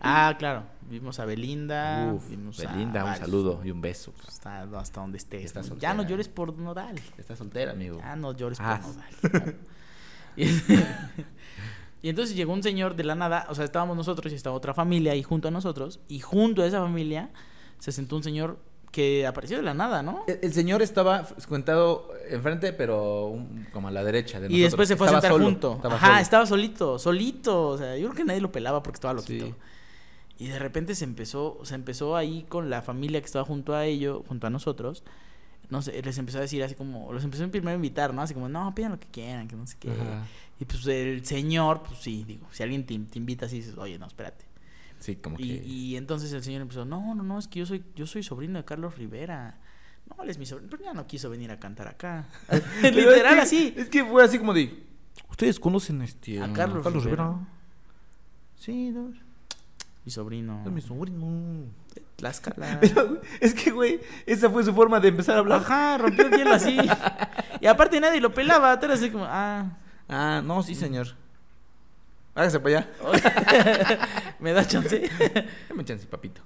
Ah, 0.00 0.34
claro. 0.38 0.64
Vimos 0.88 1.20
a 1.20 1.26
Belinda. 1.26 2.10
Uf, 2.14 2.30
vimos 2.30 2.58
a 2.64 2.72
Belinda, 2.72 3.04
un 3.04 3.16
saludo 3.16 3.60
y 3.62 3.70
un 3.70 3.80
beso. 3.80 4.14
Hasta, 4.26 4.62
hasta 4.78 5.00
donde 5.00 5.18
estés. 5.18 5.44
Está 5.44 5.60
ya 5.78 5.94
no 5.94 6.02
¿eh? 6.02 6.06
llores 6.08 6.28
por 6.28 6.56
Nodal. 6.56 6.98
Está 7.18 7.36
soltera, 7.36 7.72
amigo. 7.72 7.98
Ya 7.98 8.16
no 8.16 8.32
llores 8.34 8.58
Ah. 8.60 8.80
por 8.82 9.32
Nodal. 9.34 9.56
y, 10.36 10.46
y 12.02 12.08
entonces 12.08 12.34
llegó 12.36 12.52
un 12.52 12.62
señor 12.62 12.96
de 12.96 13.04
la 13.04 13.14
nada. 13.14 13.46
O 13.50 13.54
sea, 13.54 13.64
estábamos 13.64 13.96
nosotros 13.96 14.32
y 14.32 14.36
estaba 14.36 14.56
otra 14.56 14.74
familia 14.74 15.12
ahí 15.12 15.22
junto 15.22 15.48
a 15.48 15.50
nosotros. 15.50 16.00
Y 16.08 16.20
junto 16.20 16.62
a 16.62 16.66
esa 16.66 16.80
familia 16.80 17.30
se 17.78 17.92
sentó 17.92 18.16
un 18.16 18.22
señor 18.22 18.58
que 18.90 19.24
apareció 19.26 19.56
de 19.56 19.62
la 19.62 19.72
nada, 19.74 20.02
¿no? 20.02 20.24
El, 20.26 20.40
el 20.42 20.52
señor 20.52 20.82
estaba 20.82 21.24
sentado 21.38 22.08
enfrente, 22.28 22.72
pero 22.72 23.26
un- 23.28 23.66
como 23.72 23.86
a 23.88 23.90
la 23.92 24.02
derecha 24.02 24.40
de 24.40 24.52
Y 24.52 24.60
después 24.60 24.88
se 24.88 24.96
fue 24.96 25.06
a 25.06 25.10
sentar 25.10 25.30
solo, 25.30 25.44
junto. 25.44 25.74
estaba 25.76 25.94
Ajá, 25.94 26.06
solo. 26.08 26.18
estaba 26.20 26.46
solito, 26.46 26.98
solito. 26.98 27.68
O 27.68 27.78
sea, 27.78 27.96
yo 27.96 28.08
creo 28.08 28.16
que 28.16 28.24
nadie 28.24 28.40
lo 28.40 28.50
pelaba 28.50 28.82
porque 28.82 28.96
estaba 28.96 29.14
loquito. 29.14 29.46
Sí. 29.46 29.54
Y 30.38 30.46
de 30.48 30.58
repente 30.58 30.94
se 30.94 31.04
empezó, 31.04 31.58
se 31.64 31.74
empezó 31.74 32.16
ahí 32.16 32.44
con 32.48 32.70
la 32.70 32.82
familia 32.82 33.20
que 33.20 33.26
estaba 33.26 33.44
junto 33.44 33.74
a 33.74 33.84
ellos, 33.84 34.22
junto 34.26 34.46
a 34.46 34.50
nosotros. 34.50 35.04
No 35.70 35.82
sé, 35.82 36.02
les 36.02 36.18
empezó 36.18 36.38
a 36.38 36.40
decir 36.42 36.62
así 36.64 36.74
como, 36.74 37.12
los 37.12 37.22
empezó 37.24 37.48
primero 37.50 37.70
a 37.72 37.74
invitar, 37.76 38.12
¿no? 38.12 38.22
Así 38.22 38.34
como, 38.34 38.48
no, 38.48 38.74
pidan 38.74 38.92
lo 38.92 39.00
que 39.00 39.06
quieran, 39.08 39.46
que 39.48 39.54
no 39.56 39.66
sé 39.66 39.76
qué. 39.78 39.90
Ajá. 39.92 40.26
Y 40.58 40.64
pues 40.64 40.84
el 40.86 41.24
señor, 41.24 41.82
pues 41.84 42.00
sí, 42.00 42.24
digo, 42.26 42.46
si 42.50 42.62
alguien 42.62 42.84
te, 42.84 42.98
te 42.98 43.18
invita 43.18 43.46
así, 43.46 43.56
dices, 43.56 43.76
oye, 43.78 43.98
no, 43.98 44.06
espérate. 44.06 44.44
Sí, 44.98 45.16
como 45.16 45.36
que... 45.36 45.44
Y, 45.44 45.60
y 45.64 45.96
entonces 45.96 46.32
el 46.32 46.42
señor 46.42 46.60
empezó, 46.62 46.84
no, 46.84 47.14
no, 47.14 47.22
no, 47.22 47.38
es 47.38 47.48
que 47.48 47.60
yo 47.60 47.66
soy, 47.66 47.82
yo 47.94 48.06
soy 48.06 48.22
sobrino 48.22 48.58
de 48.58 48.64
Carlos 48.64 48.98
Rivera. 48.98 49.58
No, 50.08 50.22
él 50.24 50.28
es 50.30 50.38
mi 50.38 50.44
sobrino, 50.44 50.68
pero 50.70 50.82
ya 50.84 50.92
no 50.92 51.06
quiso 51.06 51.30
venir 51.30 51.50
a 51.52 51.58
cantar 51.60 51.86
acá. 51.88 52.28
Literal 52.82 53.16
es 53.26 53.34
que- 53.34 53.40
así. 53.40 53.74
Es 53.76 53.88
que 53.88 54.04
fue 54.04 54.22
así 54.24 54.38
como 54.38 54.52
de... 54.52 54.84
¿Ustedes 55.30 55.58
conocen 55.60 56.02
este, 56.02 56.42
A 56.42 56.52
Carlos 56.52 56.84
Rivera. 56.84 57.36
Sí, 58.56 58.90
no, 58.90 59.12
Mi 60.04 60.10
sobrino. 60.10 60.62
es 60.66 60.70
mi 60.72 60.80
sobrino. 60.82 61.64
Tlaxcala. 62.16 62.78
Pero 62.80 63.20
es 63.40 63.54
que, 63.54 63.70
güey, 63.70 64.00
esa 64.26 64.50
fue 64.50 64.64
su 64.64 64.74
forma 64.74 65.00
de 65.00 65.08
empezar 65.08 65.36
a 65.36 65.40
hablar. 65.40 65.60
Ajá, 65.60 65.98
rompió 65.98 66.26
el 66.26 66.32
hielo 66.36 66.52
así. 66.54 66.78
Y 67.62 67.66
aparte 67.66 68.00
nadie 68.00 68.22
lo 68.22 68.32
pelaba, 68.32 68.80
tú 68.80 68.86
eras 68.86 69.00
así 69.00 69.10
como, 69.10 69.26
ah, 69.28 69.66
Ah, 70.08 70.40
no, 70.42 70.62
sí, 70.62 70.74
señor. 70.74 71.08
Hágase 72.34 72.58
para 72.58 72.78
allá. 72.78 72.88
me 74.40 74.52
da 74.52 74.66
chance. 74.66 75.08
Dame 75.68 75.84
chance, 75.84 76.06
papito. 76.06 76.40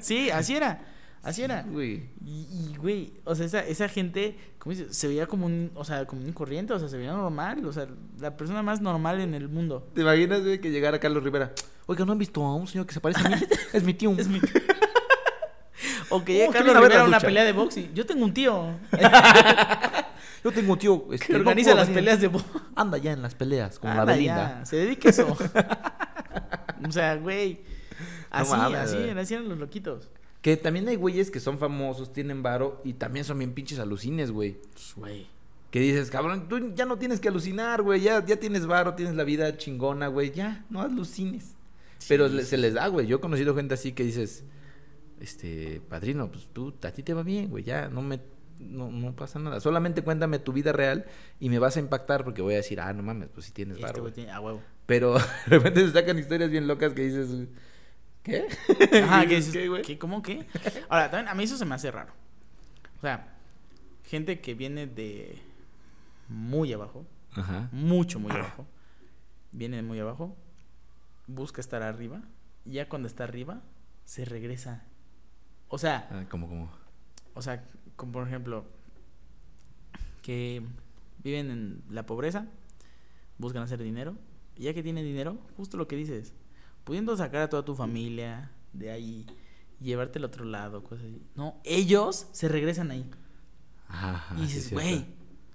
Sí, 0.00 0.30
así 0.30 0.56
era. 0.56 0.80
Así 1.24 1.42
era. 1.42 1.62
Güey. 1.62 2.02
Y, 2.24 2.76
güey, 2.76 3.14
o 3.24 3.34
sea, 3.34 3.46
esa, 3.46 3.60
esa 3.60 3.88
gente, 3.88 4.36
¿cómo 4.58 4.74
dices? 4.74 4.94
Se 4.94 5.08
veía 5.08 5.26
como 5.26 5.46
un, 5.46 5.70
o 5.74 5.82
sea, 5.84 6.04
como 6.06 6.22
un 6.22 6.32
corriente, 6.32 6.74
o 6.74 6.78
sea, 6.78 6.88
se 6.88 6.98
veía 6.98 7.12
normal, 7.12 7.64
o 7.64 7.72
sea, 7.72 7.88
la 8.20 8.36
persona 8.36 8.62
más 8.62 8.82
normal 8.82 9.20
en 9.20 9.32
el 9.32 9.48
mundo. 9.48 9.88
¿Te 9.94 10.02
imaginas, 10.02 10.42
güey, 10.42 10.60
que 10.60 10.70
llegara 10.70 11.00
Carlos 11.00 11.24
Rivera? 11.24 11.52
Oiga, 11.86 12.04
¿no 12.04 12.12
han 12.12 12.18
visto 12.18 12.44
a 12.44 12.54
un 12.54 12.66
señor 12.66 12.86
que 12.86 12.92
se 12.92 13.00
parece 13.00 13.26
a 13.26 13.30
mí? 13.30 13.36
es 13.72 13.82
mi 13.82 13.94
tío. 13.94 14.14
Es 14.18 14.28
mi... 14.28 14.40
O 16.10 16.22
que 16.22 16.34
llegue 16.34 16.48
Oh, 16.48 16.52
que 16.52 16.58
Carlos 16.58 16.76
Rivera 16.76 17.00
a 17.00 17.04
una 17.06 17.18
pelea 17.18 17.44
de 17.44 17.52
box 17.52 17.78
y 17.78 17.90
yo 17.94 18.06
tengo 18.06 18.24
un 18.24 18.32
tío 18.32 18.78
Yo 20.44 20.52
tengo 20.52 20.74
un 20.74 20.78
tío 20.78 21.06
este, 21.10 21.26
que 21.28 21.32
no 21.32 21.38
organiza 21.38 21.74
las 21.74 21.88
venir. 21.88 22.00
peleas 22.00 22.20
de 22.20 22.28
box. 22.28 22.44
Anda 22.76 22.98
ya 22.98 23.12
en 23.12 23.22
las 23.22 23.34
peleas, 23.34 23.78
como 23.78 23.94
la 23.94 24.04
Belinda. 24.04 24.58
ya, 24.58 24.66
se 24.66 24.76
dedica 24.76 25.08
a 25.08 25.10
eso. 25.10 25.36
o 26.86 26.92
sea, 26.92 27.16
güey. 27.16 27.62
Así, 28.30 28.52
así, 28.52 29.08
así 29.08 29.34
eran 29.34 29.48
los 29.48 29.58
loquitos. 29.58 30.10
Que 30.44 30.58
también 30.58 30.86
hay 30.88 30.96
güeyes 30.96 31.30
que 31.30 31.40
son 31.40 31.58
famosos, 31.58 32.12
tienen 32.12 32.42
varo 32.42 32.82
y 32.84 32.92
también 32.92 33.24
son 33.24 33.38
bien 33.38 33.54
pinches 33.54 33.78
alucines, 33.78 34.30
güey. 34.30 34.58
Güey. 34.94 35.26
Que 35.70 35.80
dices, 35.80 36.10
cabrón, 36.10 36.50
tú 36.50 36.74
ya 36.74 36.84
no 36.84 36.98
tienes 36.98 37.18
que 37.18 37.28
alucinar, 37.28 37.80
güey. 37.80 38.02
Ya, 38.02 38.22
ya 38.22 38.36
tienes 38.36 38.66
varo, 38.66 38.92
tienes 38.92 39.16
la 39.16 39.24
vida 39.24 39.56
chingona, 39.56 40.08
güey. 40.08 40.32
Ya, 40.32 40.66
no 40.68 40.82
alucines. 40.82 41.56
Pero 42.08 42.28
se 42.28 42.58
les 42.58 42.74
da, 42.74 42.88
güey. 42.88 43.06
Yo 43.06 43.16
he 43.16 43.20
conocido 43.20 43.56
gente 43.56 43.72
así 43.72 43.92
que 43.92 44.04
dices, 44.04 44.44
este, 45.18 45.80
padrino, 45.88 46.30
pues 46.30 46.46
tú, 46.52 46.74
a 46.82 46.90
ti 46.90 47.02
te 47.02 47.14
va 47.14 47.22
bien, 47.22 47.48
güey. 47.48 47.64
Ya, 47.64 47.88
no 47.88 48.02
me, 48.02 48.20
no, 48.58 48.90
no 48.90 49.16
pasa 49.16 49.38
nada. 49.38 49.60
Solamente 49.60 50.02
cuéntame 50.02 50.40
tu 50.40 50.52
vida 50.52 50.72
real 50.72 51.06
y 51.40 51.48
me 51.48 51.58
vas 51.58 51.78
a 51.78 51.80
impactar 51.80 52.22
porque 52.22 52.42
voy 52.42 52.52
a 52.52 52.58
decir, 52.58 52.82
ah, 52.82 52.92
no 52.92 53.02
mames, 53.02 53.30
pues 53.32 53.46
sí 53.46 53.52
tienes 53.52 53.76
Este 53.78 53.86
varo. 53.86 54.02
güey 54.02 54.12
güey". 54.12 54.26
tiene. 54.26 54.60
Pero 54.84 55.14
de 55.46 55.56
repente 55.56 55.86
se 55.86 55.92
sacan 55.92 56.18
historias 56.18 56.50
bien 56.50 56.66
locas 56.66 56.92
que 56.92 57.00
dices, 57.00 57.48
¿qué? 58.24 58.46
Ajá, 59.04 59.24
dices, 59.24 59.56
¿Qué, 59.86 59.98
¿cómo 59.98 60.20
qué? 60.22 60.44
Ahora, 60.88 61.10
también 61.10 61.28
a 61.28 61.34
mí 61.34 61.44
eso 61.44 61.56
se 61.56 61.64
me 61.64 61.74
hace 61.76 61.90
raro. 61.92 62.12
O 62.98 63.00
sea, 63.02 63.28
gente 64.06 64.40
que 64.40 64.54
viene 64.54 64.86
de 64.88 65.38
muy 66.28 66.72
abajo, 66.72 67.06
Ajá. 67.36 67.68
mucho, 67.70 68.18
muy 68.18 68.32
abajo, 68.32 68.66
viene 69.52 69.76
de 69.76 69.82
muy 69.82 70.00
abajo, 70.00 70.36
busca 71.28 71.60
estar 71.60 71.82
arriba, 71.82 72.22
y 72.64 72.72
ya 72.72 72.88
cuando 72.88 73.06
está 73.06 73.24
arriba, 73.24 73.62
se 74.04 74.24
regresa. 74.24 74.82
O 75.68 75.78
sea, 75.78 76.08
Ah, 76.10 76.24
como, 76.30 76.48
como. 76.48 76.70
o 77.34 77.42
sea, 77.42 77.64
como 77.96 78.12
por 78.12 78.26
ejemplo, 78.26 78.64
que 80.22 80.62
viven 81.22 81.50
en 81.50 81.82
la 81.90 82.06
pobreza, 82.06 82.46
buscan 83.38 83.62
hacer 83.62 83.82
dinero, 83.82 84.14
y 84.56 84.64
ya 84.64 84.74
que 84.74 84.82
tienen 84.82 85.04
dinero, 85.04 85.38
justo 85.56 85.76
lo 85.76 85.88
que 85.88 85.96
dices, 85.96 86.32
pudiendo 86.84 87.16
sacar 87.16 87.42
a 87.42 87.48
toda 87.48 87.64
tu 87.64 87.74
familia 87.74 88.50
de 88.72 88.90
ahí, 88.90 89.26
y 89.80 89.84
llevarte 89.84 90.18
al 90.18 90.24
otro 90.24 90.44
lado, 90.44 90.82
cosas 90.84 91.06
así. 91.06 91.22
No, 91.34 91.60
ellos 91.64 92.26
se 92.32 92.48
regresan 92.48 92.90
ahí. 92.90 93.04
Ajá, 93.88 94.34
y 94.38 94.42
dices, 94.42 94.72
güey, 94.72 95.06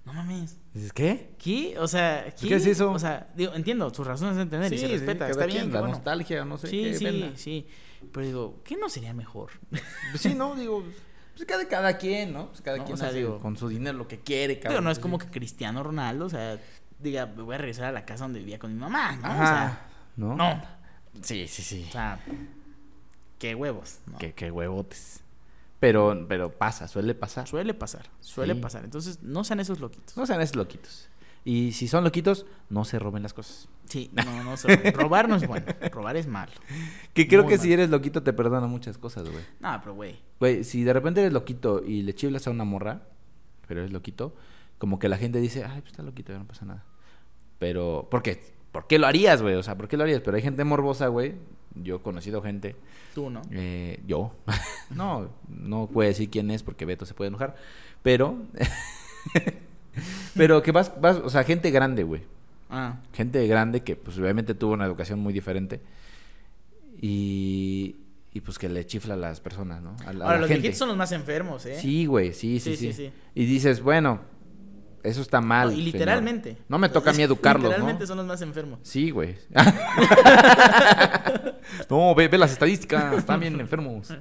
no 0.04 0.12
mames. 0.12 0.56
Dices, 0.72 0.92
¿qué? 0.92 1.34
¿Qué? 1.38 1.78
O 1.78 1.86
sea, 1.88 2.32
¿qué? 2.38 2.48
¿Qué 2.48 2.54
es 2.56 2.66
eso? 2.66 2.90
O 2.92 2.98
sea, 2.98 3.28
digo, 3.36 3.52
entiendo, 3.54 3.92
sus 3.92 4.06
razones 4.06 4.36
de 4.36 4.42
entender 4.42 4.72
y 4.72 4.78
se 4.78 4.86
sí, 4.86 4.92
respeta, 4.92 5.18
cada 5.28 5.30
está 5.30 5.46
bien. 5.46 5.72
La 5.72 5.80
bueno. 5.80 5.94
nostalgia, 5.94 6.44
no 6.44 6.56
sé 6.58 6.68
Sí, 6.68 6.82
qué 6.82 6.94
sí, 6.94 7.04
venga. 7.04 7.32
sí. 7.36 7.66
Pero 8.12 8.26
digo, 8.26 8.62
¿qué 8.64 8.76
no 8.76 8.88
sería 8.88 9.12
mejor? 9.12 9.50
Pues 9.68 10.22
sí, 10.22 10.34
no, 10.34 10.54
digo, 10.56 10.82
pues 11.34 11.44
cada, 11.46 11.68
cada 11.68 11.98
quien, 11.98 12.32
¿no? 12.32 12.48
Pues 12.48 12.62
cada 12.62 12.78
No, 12.78 12.84
quien 12.84 12.94
o 12.94 12.96
sea, 12.98 13.08
hace 13.08 13.18
digo- 13.18 13.38
con 13.40 13.56
su 13.56 13.68
dinero 13.68 13.98
lo 13.98 14.08
que 14.08 14.20
quiere, 14.20 14.54
cabrón. 14.58 14.72
Pero 14.76 14.80
no 14.82 14.90
es 14.90 14.98
pues 14.98 15.02
como 15.02 15.18
que 15.18 15.26
Cristiano 15.26 15.82
Ronaldo, 15.82 16.24
o 16.26 16.30
sea, 16.30 16.58
diga, 16.98 17.26
me 17.26 17.42
voy 17.42 17.54
a 17.56 17.58
regresar 17.58 17.84
a 17.86 17.92
la 17.92 18.04
casa 18.06 18.24
donde 18.24 18.38
vivía 18.38 18.58
con 18.58 18.72
mi 18.72 18.78
mamá, 18.78 19.16
¿no? 19.16 19.28
O 19.28 19.30
Ajá, 19.32 19.46
sea, 19.46 19.86
¿no? 20.16 20.34
no. 20.34 20.79
Sí, 21.22 21.46
sí, 21.48 21.62
sí. 21.62 21.86
O 21.88 21.92
sea, 21.92 22.20
qué 23.38 23.54
huevos, 23.54 23.98
¿no? 24.06 24.18
Qué, 24.18 24.32
qué 24.34 24.50
huevotes. 24.50 25.22
Pero, 25.80 26.26
pero 26.28 26.50
pasa, 26.52 26.88
suele 26.88 27.14
pasar. 27.14 27.48
Suele 27.48 27.72
pasar, 27.74 28.10
suele 28.20 28.54
Sí. 28.54 28.60
pasar. 28.60 28.84
Entonces, 28.84 29.22
no 29.22 29.44
sean 29.44 29.60
esos 29.60 29.80
loquitos. 29.80 30.16
No 30.16 30.26
sean 30.26 30.40
esos 30.40 30.56
loquitos. 30.56 31.08
Y 31.42 31.72
si 31.72 31.88
son 31.88 32.04
loquitos, 32.04 32.44
no 32.68 32.84
se 32.84 32.98
roben 32.98 33.22
las 33.22 33.32
cosas. 33.32 33.66
Sí, 33.86 34.10
no, 34.12 34.44
no. 34.44 34.56
se- 34.58 34.90
robar 34.92 35.26
no 35.28 35.36
es 35.36 35.46
bueno. 35.46 35.66
Robar 35.90 36.16
es 36.18 36.26
malo. 36.26 36.52
Que 37.14 37.26
creo 37.26 37.44
Muy 37.44 37.52
que 37.52 37.58
si 37.58 37.72
eres 37.72 37.88
loquito 37.88 38.22
te 38.22 38.34
perdona 38.34 38.66
muchas 38.66 38.98
cosas, 38.98 39.28
güey. 39.28 39.42
No, 39.58 39.80
pero 39.80 39.94
güey. 39.94 40.18
Güey, 40.38 40.64
si 40.64 40.84
de 40.84 40.92
repente 40.92 41.20
eres 41.20 41.32
loquito 41.32 41.82
y 41.82 42.02
le 42.02 42.14
chiflas 42.14 42.46
a 42.46 42.50
una 42.50 42.64
morra, 42.64 43.02
pero 43.66 43.80
eres 43.80 43.90
loquito, 43.92 44.36
como 44.76 44.98
que 44.98 45.08
la 45.08 45.16
gente 45.16 45.40
dice, 45.40 45.64
ay, 45.64 45.80
pues 45.80 45.92
está 45.92 46.02
loquito, 46.02 46.30
ya 46.32 46.38
no 46.38 46.46
pasa 46.46 46.66
nada. 46.66 46.84
Pero, 47.58 48.06
¿por 48.10 48.22
qué? 48.22 48.42
¿Por 48.72 48.86
qué 48.86 48.98
lo 48.98 49.06
harías, 49.06 49.42
güey? 49.42 49.54
O 49.56 49.62
sea, 49.62 49.76
¿por 49.76 49.88
qué 49.88 49.96
lo 49.96 50.04
harías? 50.04 50.20
Pero 50.20 50.36
hay 50.36 50.42
gente 50.42 50.62
morbosa, 50.64 51.08
güey. 51.08 51.34
Yo 51.74 51.96
he 51.96 52.00
conocido 52.00 52.42
gente, 52.42 52.74
Tú, 53.14 53.30
¿no? 53.30 53.42
eh, 53.52 54.00
yo. 54.06 54.32
no, 54.90 55.28
no 55.48 55.86
puede 55.88 56.10
decir 56.10 56.30
quién 56.30 56.50
es 56.50 56.62
porque 56.62 56.84
Beto 56.84 57.06
se 57.06 57.14
puede 57.14 57.28
enojar. 57.28 57.56
Pero, 58.02 58.36
pero 60.34 60.62
que 60.62 60.72
vas, 60.72 60.92
vas, 61.00 61.16
o 61.16 61.30
sea, 61.30 61.44
gente 61.44 61.70
grande, 61.70 62.02
güey. 62.02 62.22
Ah, 62.70 63.00
Gente 63.12 63.44
grande 63.46 63.80
que, 63.82 63.96
pues, 63.96 64.16
obviamente 64.18 64.54
tuvo 64.54 64.72
una 64.74 64.86
educación 64.86 65.18
muy 65.18 65.32
diferente. 65.32 65.80
Y, 67.00 67.96
y 68.32 68.40
pues 68.40 68.58
que 68.58 68.68
le 68.68 68.86
chifla 68.86 69.14
a 69.14 69.16
las 69.16 69.40
personas, 69.40 69.82
¿no? 69.82 69.96
A 70.06 70.12
la, 70.12 70.24
a 70.24 70.28
Ahora, 70.28 70.34
la 70.36 70.40
los 70.42 70.48
gente. 70.48 70.60
viejitos 70.62 70.78
son 70.78 70.88
los 70.88 70.96
más 70.96 71.12
enfermos, 71.12 71.66
¿eh? 71.66 71.76
Sí, 71.80 72.06
güey, 72.06 72.32
sí 72.32 72.60
sí 72.60 72.76
Sí, 72.76 72.86
sí, 72.88 72.92
sí, 72.92 73.06
sí. 73.06 73.12
Y 73.34 73.44
dices, 73.46 73.80
bueno, 73.82 74.20
eso 75.02 75.22
está 75.22 75.40
mal. 75.40 75.68
No, 75.68 75.72
y 75.72 75.76
señor. 75.76 75.92
literalmente. 75.94 76.56
No 76.68 76.78
me 76.78 76.88
toca 76.88 77.10
a 77.10 77.14
mí 77.14 77.22
educarlos, 77.22 77.64
Literalmente 77.70 78.02
¿no? 78.02 78.06
son 78.06 78.16
los 78.18 78.26
más 78.26 78.42
enfermos. 78.42 78.80
Sí, 78.82 79.10
güey. 79.10 79.36
no, 81.90 82.14
ve, 82.14 82.28
ve 82.28 82.38
las 82.38 82.52
estadísticas, 82.52 83.14
están 83.14 83.40
bien 83.40 83.58
enfermos. 83.60 84.12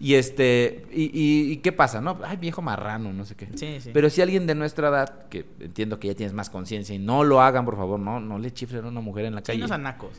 Y 0.00 0.14
este, 0.14 0.86
y, 0.92 1.04
y, 1.04 1.52
y 1.52 1.56
qué 1.58 1.72
pasa, 1.72 2.00
¿no? 2.00 2.18
Ay, 2.24 2.36
viejo 2.36 2.60
marrano, 2.60 3.12
no 3.12 3.24
sé 3.24 3.36
qué. 3.36 3.48
Sí, 3.54 3.78
sí. 3.80 3.90
Pero 3.94 4.10
si 4.10 4.20
alguien 4.22 4.46
de 4.46 4.54
nuestra 4.54 4.88
edad, 4.88 5.28
que 5.28 5.46
entiendo 5.60 6.00
que 6.00 6.08
ya 6.08 6.14
tienes 6.14 6.32
más 6.34 6.50
conciencia 6.50 6.94
y 6.94 6.98
no 6.98 7.24
lo 7.24 7.40
hagan, 7.40 7.64
por 7.64 7.76
favor, 7.76 7.98
no, 8.00 8.20
no 8.20 8.38
le 8.38 8.52
chiflen 8.52 8.84
a 8.84 8.88
una 8.88 9.00
mujer 9.00 9.24
en 9.26 9.34
la 9.36 9.40
Sí, 9.40 9.46
calle. 9.46 9.60
no 9.60 9.68
sean 9.68 9.82
nacos. 9.84 10.10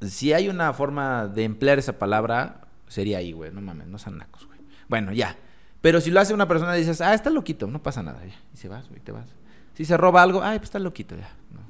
Si 0.00 0.32
hay 0.32 0.48
una 0.48 0.72
forma 0.72 1.26
de 1.26 1.44
emplear 1.44 1.78
esa 1.78 1.98
palabra, 1.98 2.62
sería 2.88 3.18
ahí, 3.18 3.32
güey. 3.32 3.50
No 3.52 3.60
mames, 3.60 3.88
no 3.88 3.98
sean 3.98 4.18
nacos, 4.18 4.46
güey. 4.46 4.60
Bueno, 4.88 5.12
ya. 5.12 5.36
Pero 5.84 6.00
si 6.00 6.10
lo 6.10 6.18
hace 6.18 6.32
una 6.32 6.48
persona 6.48 6.74
y 6.78 6.80
dices, 6.80 7.02
ah, 7.02 7.12
está 7.12 7.28
loquito, 7.28 7.66
no 7.66 7.82
pasa 7.82 8.02
nada, 8.02 8.24
ya. 8.24 8.34
Y 8.54 8.56
se 8.56 8.68
vas, 8.68 8.88
güey, 8.88 9.02
te 9.02 9.12
vas. 9.12 9.26
Si 9.74 9.84
se 9.84 9.98
roba 9.98 10.22
algo, 10.22 10.42
ay, 10.42 10.56
pues 10.56 10.68
está 10.68 10.78
loquito, 10.78 11.14
ya. 11.14 11.28
No. 11.50 11.60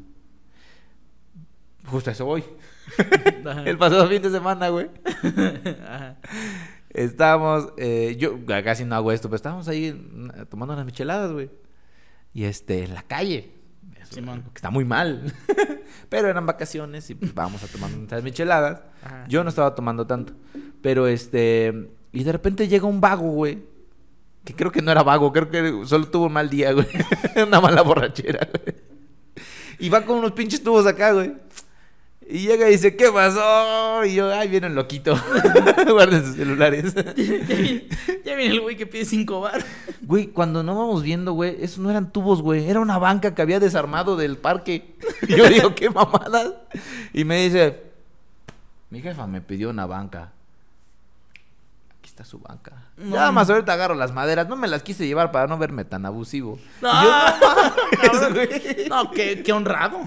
Justo 1.90 2.10
a 2.10 2.12
eso 2.12 2.24
voy. 2.24 2.44
El 3.64 3.76
pasado 3.76 4.08
fin 4.08 4.22
de 4.22 4.30
semana, 4.30 4.68
güey. 4.68 4.88
Ajá. 5.84 6.16
Estábamos, 6.90 7.72
eh, 7.76 8.14
yo 8.16 8.38
casi 8.46 8.84
no 8.84 8.94
hago 8.94 9.10
esto, 9.10 9.28
pero 9.28 9.34
estábamos 9.34 9.66
ahí 9.66 9.92
mm, 9.92 10.44
tomando 10.48 10.74
unas 10.74 10.86
micheladas, 10.86 11.32
güey. 11.32 11.50
Y 12.32 12.44
este, 12.44 12.84
en 12.84 12.94
la 12.94 13.02
calle. 13.02 13.50
Eso, 14.00 14.14
Simón. 14.14 14.42
Que 14.42 14.58
está 14.58 14.70
muy 14.70 14.84
mal. 14.84 15.24
pero 16.08 16.28
eran 16.28 16.46
vacaciones 16.46 17.10
y 17.10 17.16
pues 17.16 17.34
vamos 17.34 17.64
a 17.64 17.66
tomar 17.66 17.90
nuestras 17.90 18.22
micheladas. 18.22 18.80
Ajá. 19.02 19.24
Yo 19.26 19.42
no 19.42 19.48
estaba 19.48 19.74
tomando 19.74 20.06
tanto. 20.06 20.34
Pero 20.82 21.08
este. 21.08 21.90
Y 22.12 22.22
de 22.22 22.30
repente 22.30 22.68
llega 22.68 22.86
un 22.86 23.00
vago, 23.00 23.28
güey. 23.32 23.73
Que 24.44 24.54
creo 24.54 24.70
que 24.70 24.82
no 24.82 24.92
era 24.92 25.02
vago, 25.02 25.32
creo 25.32 25.50
que 25.50 25.86
solo 25.86 26.06
tuvo 26.08 26.26
un 26.26 26.34
mal 26.34 26.50
día, 26.50 26.72
güey. 26.72 26.86
Una 27.46 27.60
mala 27.60 27.82
borrachera, 27.82 28.48
güey. 28.52 28.76
Y 29.78 29.88
va 29.88 30.02
con 30.02 30.18
unos 30.18 30.32
pinches 30.32 30.62
tubos 30.62 30.86
acá, 30.86 31.12
güey. 31.12 31.32
Y 32.26 32.46
llega 32.46 32.68
y 32.68 32.72
dice, 32.72 32.96
¿qué 32.96 33.10
pasó? 33.10 34.04
Y 34.04 34.14
yo, 34.14 34.32
ay, 34.32 34.48
viene 34.48 34.68
el 34.68 34.74
loquito. 34.74 35.14
Guarden 35.90 36.24
sus 36.24 36.36
celulares. 36.36 36.94
ya, 36.94 37.02
viene, 37.12 37.88
ya 38.24 38.34
viene 38.34 38.54
el 38.54 38.60
güey 38.60 38.76
que 38.76 38.86
pide 38.86 39.04
cinco 39.04 39.40
bar. 39.40 39.62
Güey, 40.02 40.28
cuando 40.28 40.62
no 40.62 40.74
vamos 40.74 41.02
viendo, 41.02 41.32
güey, 41.32 41.56
eso 41.60 41.82
no 41.82 41.90
eran 41.90 42.12
tubos, 42.12 42.40
güey. 42.40 42.68
Era 42.68 42.80
una 42.80 42.98
banca 42.98 43.34
que 43.34 43.42
había 43.42 43.60
desarmado 43.60 44.16
del 44.16 44.38
parque. 44.38 44.96
Y 45.28 45.34
yo 45.36 45.48
digo, 45.48 45.74
qué 45.74 45.90
mamadas. 45.90 46.54
Y 47.12 47.24
me 47.24 47.44
dice, 47.44 47.82
mi 48.88 49.02
jefa 49.02 49.26
me 49.26 49.42
pidió 49.42 49.68
una 49.68 49.84
banca. 49.84 50.32
Está 52.14 52.24
su 52.24 52.38
banca. 52.38 52.90
No. 52.96 53.16
Nada 53.16 53.32
más 53.32 53.50
ahorita 53.50 53.72
agarro 53.72 53.96
las 53.96 54.12
maderas. 54.12 54.48
No 54.48 54.54
me 54.54 54.68
las 54.68 54.84
quise 54.84 55.04
llevar 55.04 55.32
para 55.32 55.48
no 55.48 55.58
verme 55.58 55.84
tan 55.84 56.06
abusivo. 56.06 56.60
No, 56.80 56.88
cabrón. 58.00 58.38
qué, 59.14 59.42
qué 59.42 59.52
honrado. 59.52 59.98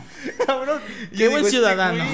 Cabrón. 0.46 0.80
Qué 1.12 1.18
Yo 1.18 1.32
buen 1.32 1.44
digo, 1.44 1.48
este 1.48 1.50
ciudadano. 1.58 2.06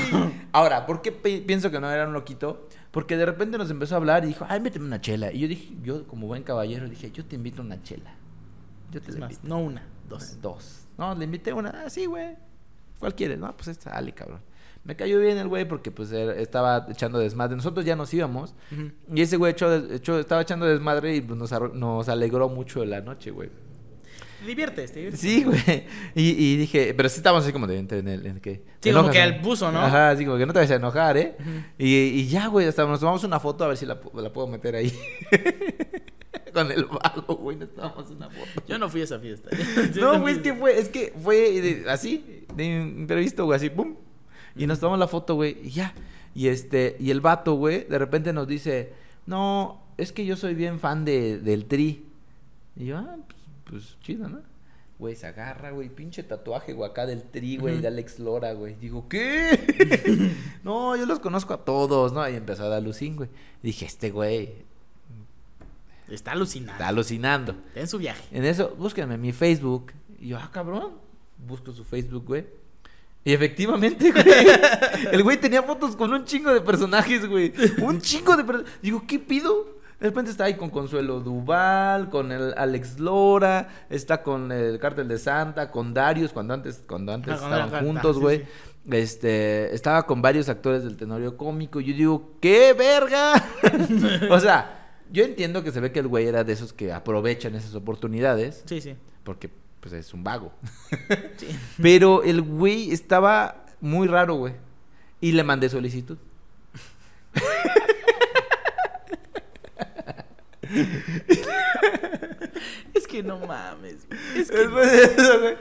Ahora, 0.51 0.87
¿por 0.87 1.03
qué 1.03 1.11
pi- 1.11 1.41
pienso 1.41 1.69
que 1.69 1.79
no 1.79 1.91
era 1.91 2.07
un 2.07 2.13
loquito? 2.13 2.67
Porque 2.89 3.17
de 3.17 3.25
repente 3.27 3.59
nos 3.59 3.69
empezó 3.69 3.93
a 3.93 3.97
hablar 3.99 4.23
y 4.23 4.29
dijo, 4.29 4.47
ay, 4.49 4.59
méteme 4.61 4.87
una 4.87 4.99
chela. 4.99 5.31
Y 5.31 5.37
yo 5.41 5.47
dije, 5.47 5.75
yo 5.83 6.07
como 6.07 6.25
buen 6.25 6.41
caballero 6.41 6.89
dije, 6.89 7.11
yo 7.11 7.23
te 7.23 7.35
invito 7.35 7.61
a 7.61 7.65
una 7.65 7.79
chela. 7.83 8.15
Yo 8.89 8.99
te 8.99 9.11
Es 9.11 9.13
la 9.19 9.27
más, 9.27 9.33
invito. 9.35 9.47
no 9.47 9.59
una, 9.59 9.83
dos. 10.09 10.41
Dos. 10.41 10.87
No, 10.97 11.13
le 11.13 11.25
invité 11.25 11.53
una. 11.53 11.69
Ah, 11.85 11.89
sí, 11.91 12.07
güey. 12.07 12.35
¿Cuál 12.97 13.13
quieres? 13.13 13.37
No, 13.37 13.55
pues 13.55 13.67
esta, 13.67 13.91
dale, 13.91 14.11
cabrón. 14.11 14.41
Me 14.85 14.95
cayó 14.97 15.19
bien 15.19 15.37
el 15.37 15.47
güey 15.47 15.65
porque 15.65 15.91
pues 15.91 16.11
estaba 16.11 16.87
echando 16.89 17.17
desmadre. 17.19 17.55
Nosotros 17.55 17.85
ya 17.85 17.95
nos 17.95 18.13
íbamos. 18.13 18.53
Y 19.13 19.21
ese 19.21 19.37
güey 19.37 19.53
echó, 19.53 19.73
echó- 19.73 20.19
estaba 20.19 20.41
echando 20.41 20.65
desmadre 20.65 21.15
y 21.15 21.21
pues, 21.21 21.39
nos, 21.39 21.51
nos 21.73 22.09
alegró 22.09 22.49
mucho 22.49 22.83
la 22.83 22.99
noche, 23.01 23.31
güey. 23.31 23.49
Te 24.41 24.47
diviertes, 24.49 24.91
te 24.91 24.95
diviertes. 24.99 25.21
Sí, 25.21 25.43
güey. 25.45 25.85
Y, 26.15 26.31
y 26.31 26.57
dije, 26.57 26.93
pero 26.97 27.07
sí 27.07 27.15
estábamos 27.17 27.45
así 27.45 27.53
como 27.53 27.65
de, 27.65 27.77
en 27.79 28.07
el, 28.09 28.25
en 28.25 28.39
que... 28.41 28.55
Sí, 28.55 28.61
te 28.81 28.91
como 28.91 29.05
enojas, 29.07 29.13
que 29.13 29.19
¿no? 29.19 29.35
al 29.35 29.41
buzo, 29.41 29.71
¿no? 29.71 29.79
Ajá, 29.79 30.09
así 30.09 30.25
como 30.25 30.37
que 30.37 30.45
no 30.45 30.51
te 30.51 30.59
vayas 30.59 30.71
a 30.71 30.75
enojar, 30.75 31.15
¿eh? 31.15 31.37
Y, 31.77 31.95
y 31.95 32.27
ya, 32.27 32.47
güey, 32.47 32.67
hasta 32.67 32.85
nos 32.85 32.99
tomamos 32.99 33.23
una 33.23 33.39
foto 33.39 33.63
a 33.63 33.69
ver 33.69 33.77
si 33.77 33.85
la, 33.85 33.97
la 34.15 34.33
puedo 34.33 34.47
meter 34.47 34.75
ahí. 34.75 34.91
Con 36.53 36.71
el 36.71 36.85
vago, 36.85 37.35
güey, 37.37 37.55
nos 37.57 37.73
tomamos 37.73 38.09
una 38.11 38.29
foto. 38.29 38.63
Yo 38.67 38.77
no 38.77 38.89
fui 38.89 38.99
a 39.01 39.03
esa 39.05 39.17
fiesta. 39.19 39.49
No, 39.95 40.19
güey, 40.19 40.35
es 40.35 40.41
que 40.41 40.53
fue, 40.53 40.77
es 40.77 40.89
que 40.89 41.13
fue 41.23 41.85
así, 41.89 42.45
de 42.53 42.65
imprevisto, 42.65 43.45
güey, 43.45 43.55
así, 43.55 43.69
pum. 43.69 43.95
Y 44.55 44.67
nos 44.67 44.79
tomamos 44.79 44.99
la 44.99 45.07
foto, 45.07 45.35
güey, 45.35 45.57
y 45.63 45.69
ya. 45.71 45.93
Y 46.35 46.47
este, 46.47 46.95
y 46.99 47.11
el 47.11 47.21
vato, 47.21 47.55
güey, 47.55 47.85
de 47.85 47.97
repente 47.97 48.33
nos 48.33 48.47
dice, 48.47 48.93
no, 49.25 49.81
es 49.97 50.11
que 50.11 50.25
yo 50.25 50.35
soy 50.35 50.55
bien 50.55 50.79
fan 50.79 51.05
de, 51.05 51.39
del 51.39 51.65
tri. 51.65 52.05
Y 52.75 52.85
yo, 52.85 52.97
ah, 52.97 53.15
pues, 53.27 53.41
pues 53.65 53.97
chido, 54.01 54.29
¿no? 54.29 54.41
Güey, 54.99 55.15
se 55.15 55.27
agarra, 55.27 55.71
güey, 55.71 55.89
pinche 55.89 56.23
tatuaje, 56.23 56.73
güey, 56.73 56.89
acá 56.89 57.05
del 57.05 57.23
tri, 57.23 57.57
güey, 57.57 57.79
de 57.79 57.87
Alex 57.87 58.19
Lora, 58.19 58.53
güey. 58.53 58.75
Digo, 58.75 59.07
¿qué? 59.09 60.33
no, 60.63 60.95
yo 60.95 61.05
los 61.05 61.19
conozco 61.19 61.53
a 61.53 61.65
todos, 61.65 62.13
¿no? 62.13 62.27
Y 62.29 62.35
empezó 62.35 62.63
a 62.63 62.69
dar 62.69 62.81
lucín, 62.81 63.15
güey. 63.15 63.29
Dije, 63.61 63.85
este 63.85 64.11
güey 64.11 64.53
Está 66.07 66.33
alucinando. 66.33 66.73
está 66.73 66.87
alucinando. 66.87 67.51
Está 67.69 67.79
en 67.79 67.87
su 67.87 67.97
viaje. 67.97 68.23
En 68.31 68.45
eso, 68.45 68.75
búsquenme 68.77 69.17
mi 69.17 69.31
Facebook. 69.31 69.93
Y 70.19 70.29
yo, 70.29 70.37
ah, 70.37 70.49
cabrón. 70.51 70.93
Busco 71.37 71.71
su 71.71 71.83
Facebook, 71.83 72.25
güey. 72.25 72.45
Y 73.25 73.33
efectivamente, 73.33 74.11
güey. 74.11 74.25
el 75.11 75.23
güey 75.23 75.37
tenía 75.39 75.63
fotos 75.63 75.95
con 75.95 76.11
un 76.13 76.25
chingo 76.25 76.53
de 76.53 76.61
personajes, 76.61 77.25
güey. 77.27 77.53
Un 77.81 77.99
chingo 78.01 78.35
de 78.35 78.43
personajes. 78.43 78.81
Digo, 78.81 79.03
¿qué 79.07 79.17
pido? 79.19 79.81
De 79.99 80.09
repente 80.09 80.31
está 80.31 80.43
ahí 80.45 80.55
con 80.55 80.69
Consuelo 80.69 81.21
Duval, 81.21 82.09
con 82.09 82.33
el 82.33 82.53
Alex 82.57 82.99
Lora, 82.99 83.69
está 83.89 84.21
con 84.21 84.51
el 84.51 84.77
Cártel 84.77 85.07
de 85.07 85.17
Santa, 85.17 85.71
con 85.71 85.93
Darius, 85.93 86.33
cuando 86.33 86.53
antes, 86.53 86.81
cuando 86.85 87.13
antes 87.13 87.31
Ah, 87.33 87.35
estaban 87.65 87.85
juntos, 87.85 88.19
güey. 88.19 88.39
sí. 88.39 88.45
Este, 88.91 89.73
estaba 89.73 90.05
con 90.05 90.21
varios 90.21 90.49
actores 90.49 90.83
del 90.83 90.97
tenorio 90.97 91.37
cómico. 91.37 91.79
Y 91.79 91.85
yo 91.85 91.93
digo, 91.95 92.31
¿qué 92.41 92.73
verga? 92.73 93.41
o 94.29 94.39
sea, 94.41 94.97
yo 95.09 95.23
entiendo 95.23 95.63
que 95.63 95.71
se 95.71 95.79
ve 95.79 95.93
que 95.93 95.99
el 95.99 96.07
güey 96.09 96.27
era 96.27 96.43
de 96.43 96.51
esos 96.51 96.73
que 96.73 96.91
aprovechan 96.91 97.55
esas 97.55 97.73
oportunidades, 97.75 98.63
Sí, 98.65 98.81
sí. 98.81 98.95
porque 99.23 99.49
pues 99.83 99.93
es 99.93 100.13
un 100.13 100.23
vago. 100.23 100.51
Sí. 101.37 101.47
Pero 101.81 102.23
el 102.23 102.41
güey 102.41 102.91
estaba 102.91 103.65
muy 103.81 104.07
raro, 104.07 104.35
güey. 104.35 104.53
Y 105.19 105.33
le 105.33 105.43
mandé 105.43 105.69
solicitud. 105.69 106.17
Es 112.93 113.07
que 113.07 113.21
no 113.21 113.37
mames. 113.39 114.07
Es 114.35 114.49
que 114.49 114.57
Después 114.57 114.91
de 114.91 115.03
eso, 115.03 115.39
güey. 115.39 115.57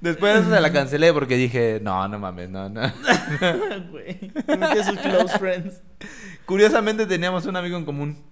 Después 0.00 0.34
de 0.34 0.40
eso 0.40 0.50
se 0.50 0.60
la 0.60 0.72
cancelé 0.72 1.12
porque 1.12 1.36
dije, 1.36 1.80
no, 1.82 2.06
no 2.08 2.18
mames, 2.18 2.48
no, 2.48 2.68
no. 2.68 2.80
güey. 3.90 4.32
Sus 4.84 4.98
close 5.00 5.38
friends. 5.38 5.82
Curiosamente 6.46 7.06
teníamos 7.06 7.46
un 7.46 7.56
amigo 7.56 7.76
en 7.76 7.84
común. 7.84 8.24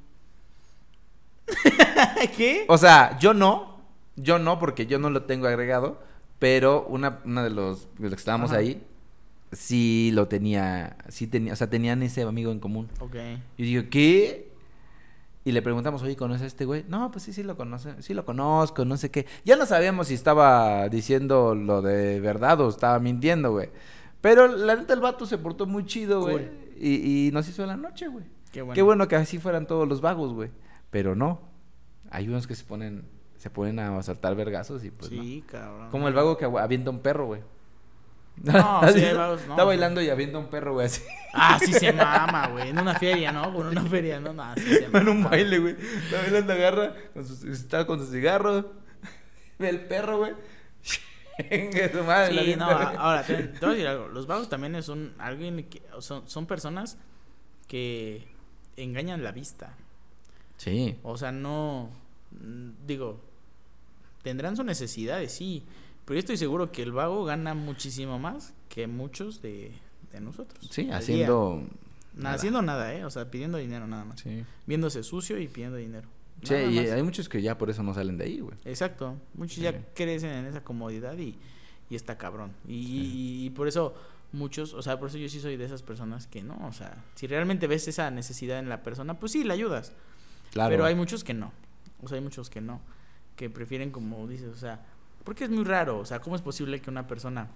¿Qué? 2.37 2.65
O 2.69 2.79
sea, 2.79 3.19
yo 3.19 3.35
no, 3.35 3.72
yo 4.17 4.39
no, 4.39 4.59
porque 4.59 4.87
yo 4.87 4.99
no 4.99 5.11
lo 5.11 5.25
tengo 5.25 5.47
agregado, 5.47 6.01
pero 6.39 6.87
una, 6.87 7.21
una 7.25 7.43
de 7.45 7.51
los, 7.51 7.89
de 7.97 8.05
los 8.05 8.11
que 8.15 8.21
estábamos 8.21 8.51
Ajá. 8.51 8.61
ahí, 8.61 8.83
sí 9.53 10.11
lo 10.13 10.29
tenía, 10.29 10.97
sí 11.09 11.27
tenía, 11.27 11.53
o 11.53 11.57
sea, 11.57 11.71
tenían 11.71 12.03
ese 12.03 12.23
amigo 12.23 12.53
en 12.53 12.61
común. 12.61 12.89
Ok. 13.01 13.17
Y 13.57 13.63
digo, 13.63 13.85
¿qué? 13.91 14.53
Y 15.45 15.53
le 15.53 15.61
preguntamos, 15.61 16.03
oye, 16.03 16.15
¿conoces 16.17 16.43
a 16.43 16.47
este 16.47 16.65
güey? 16.65 16.85
No, 16.89 17.11
pues 17.11 17.25
sí, 17.25 17.33
sí 17.33 17.43
lo 17.43 17.57
conoce, 17.57 18.01
sí 18.01 18.15
lo 18.15 18.25
conozco, 18.25 18.85
no 18.85 18.97
sé 18.97 19.11
qué. 19.11 19.27
Ya 19.45 19.57
no 19.57 19.67
sabíamos 19.67 20.09
si 20.09 20.15
estaba 20.15 20.89
diciendo 20.89 21.55
lo 21.55 21.83
de 21.83 22.21
verdad 22.21 22.61
o 22.61 22.69
estaba 22.69 22.99
mintiendo, 23.01 23.51
güey. 23.51 23.71
Pero 24.21 24.47
la 24.47 24.77
neta 24.77 24.95
el 24.95 25.01
vato 25.01 25.27
se 25.27 25.39
portó 25.39 25.67
muy 25.67 25.85
chido, 25.85 26.21
güey. 26.21 26.47
Cool. 26.47 26.59
Y, 26.79 27.27
y 27.27 27.31
nos 27.33 27.49
hizo 27.49 27.67
la 27.67 27.77
noche, 27.77 28.07
güey. 28.07 28.25
Qué 28.53 28.63
bueno. 28.63 28.75
Qué 28.75 28.83
bueno 28.83 29.09
que 29.09 29.17
así 29.17 29.39
fueran 29.39 29.67
todos 29.67 29.89
los 29.89 30.01
vagos, 30.01 30.33
güey. 30.33 30.51
Pero 30.91 31.17
no. 31.17 31.41
Hay 32.11 32.29
unos 32.29 32.47
que 32.47 32.55
se 32.55 32.65
ponen, 32.65 33.05
se 33.43 33.51
ponen 33.51 33.81
a 33.81 34.01
saltar 34.05 34.37
vergazos 34.37 34.85
y 34.85 34.93
pues 34.93 35.09
sí, 35.11 35.43
cabrón. 35.49 35.91
Como 35.91 36.07
el 36.07 36.15
vago 36.15 36.39
que 36.39 36.45
avienta 36.45 36.91
un 36.91 37.01
perro, 37.01 37.27
güey. 37.27 37.41
No, 38.37 38.79
¿Has 38.79 38.95
sí, 38.95 39.05
hay 39.05 39.17
vagos, 39.17 39.45
no, 39.49 39.55
Está 39.55 39.65
bailando 39.65 40.01
y 40.01 40.11
avienta 40.11 40.39
un 40.39 40.47
perro, 40.47 40.75
güey, 40.75 40.87
así. 40.87 41.03
Ah, 41.35 41.59
sí 41.61 41.73
se 41.73 41.93
mama, 41.93 42.47
güey. 42.51 42.69
En 42.69 42.79
una 42.79 42.95
feria, 42.95 43.33
¿no? 43.33 43.53
Con 43.53 43.67
una 43.67 43.83
feria, 43.83 44.21
no, 44.21 44.33
no, 44.33 44.55
sí 44.55 44.61
se 44.63 44.87
mama. 44.87 45.01
En 45.01 45.09
un 45.09 45.25
baile, 45.25 45.59
güey. 45.59 45.75
Está 45.77 46.23
bailando, 46.23 46.53
agarra, 46.53 46.95
con 47.13 47.27
su, 47.27 47.51
está 47.51 47.85
con 47.85 47.99
su 47.99 48.13
cigarro. 48.13 48.75
Ve 49.59 49.71
el 49.71 49.81
perro, 49.87 50.19
güey. 50.19 50.35
Su 51.93 52.05
madre, 52.05 52.45
Sí, 52.45 52.55
no, 52.57 52.67
a- 52.67 52.91
ahora, 52.91 53.25
te, 53.25 53.35
te 53.43 53.59
voy 53.59 53.71
a 53.71 53.73
decir 53.73 53.89
algo. 53.89 54.07
Los 54.07 54.29
vagos 54.29 54.49
también 54.49 54.81
son 54.85 55.15
alguien 55.19 55.69
que, 55.69 55.83
son, 55.99 56.29
son 56.29 56.47
personas 56.47 56.97
que 57.67 58.29
engañan 58.77 59.25
la 59.25 59.33
vista. 59.33 59.75
Sí. 60.59 60.97
O 61.03 61.17
sea, 61.17 61.33
no, 61.33 61.91
digo, 62.87 63.32
tendrán 64.23 64.57
sus 64.57 64.65
necesidades, 64.65 65.33
sí, 65.33 65.65
pero 66.05 66.15
yo 66.17 66.21
estoy 66.21 66.37
seguro 66.37 66.73
que 66.73 66.83
el 66.83 66.93
vago 66.93 67.25
gana 67.25 67.55
muchísimo 67.55 68.19
más 68.19 68.55
que 68.69 68.87
muchos 68.87 69.43
de, 69.43 69.73
de 70.13 70.21
nosotros. 70.21 70.69
Sí, 70.71 70.89
haciendo. 70.91 71.63
nada. 72.15 72.35
haciendo 72.37 72.63
nada, 72.63 72.95
¿eh? 72.95 73.05
O 73.05 73.11
sea, 73.11 73.31
pidiendo 73.31 73.59
dinero 73.59 73.87
nada 73.87 74.05
más. 74.05 74.21
Sí. 74.21 74.45
Viéndose 74.67 75.03
sucio 75.03 75.39
y 75.39 75.49
pidiendo 75.49 75.77
dinero. 75.77 76.09
Sí, 76.43 76.55
y 76.55 76.79
hay 76.79 77.03
muchos 77.05 77.29
que 77.29 77.41
ya 77.41 77.57
por 77.57 77.71
eso 77.71 77.85
no 77.85 77.95
salen 77.95 78.19
de 78.19 78.25
ahí, 78.25 78.41
güey. 78.41 78.57
Exacto. 78.65 79.17
Muchos 79.35 79.57
Sí. 79.57 79.61
ya 79.63 79.81
crecen 79.95 80.31
en 80.31 80.47
esa 80.47 80.65
comodidad 80.65 81.17
y, 81.17 81.37
y 81.89 81.95
está 81.95 82.19
cabrón. 82.19 82.51
Y, 82.67 82.75
y- 82.75 83.47
y 83.47 83.51
por 83.51 83.69
eso 83.69 83.95
muchos, 84.33 84.75
o 84.75 84.83
sea, 84.83 84.99
por 84.99 85.09
eso 85.11 85.19
yo 85.19 85.29
sí 85.29 85.39
soy 85.41 85.57
de 85.57 85.65
esas 85.67 85.83
personas 85.83 86.27
que 86.27 86.43
no, 86.43 86.57
o 86.67 86.73
sea, 86.73 87.05
si 87.15 87.27
realmente 87.29 87.67
ves 87.69 87.87
esa 87.87 88.11
necesidad 88.11 88.59
en 88.59 88.69
la 88.69 88.83
persona, 88.83 89.21
pues 89.21 89.31
sí, 89.33 89.45
le 89.45 89.53
ayudas. 89.53 89.93
Claro. 90.53 90.71
Pero 90.71 90.85
hay 90.85 90.95
muchos 90.97 91.23
que 91.23 91.35
no. 91.35 91.53
O 92.03 92.09
sea, 92.09 92.17
hay 92.19 92.25
muchos 92.25 92.51
que 92.51 92.61
no. 92.61 92.81
Que 93.43 93.51
prefieren, 93.51 93.91
como 93.91 94.29
dices, 94.29 94.47
o 94.55 94.57
sea, 94.57 94.79
porque 95.25 95.43
es 95.43 95.51
muy 95.51 95.65
raro. 95.65 95.99
O 95.99 96.05
sea, 96.05 96.21
¿cómo 96.21 96.37
es 96.37 96.43
posible 96.43 96.81
que 96.81 96.91
una 96.91 97.09
persona 97.09 97.49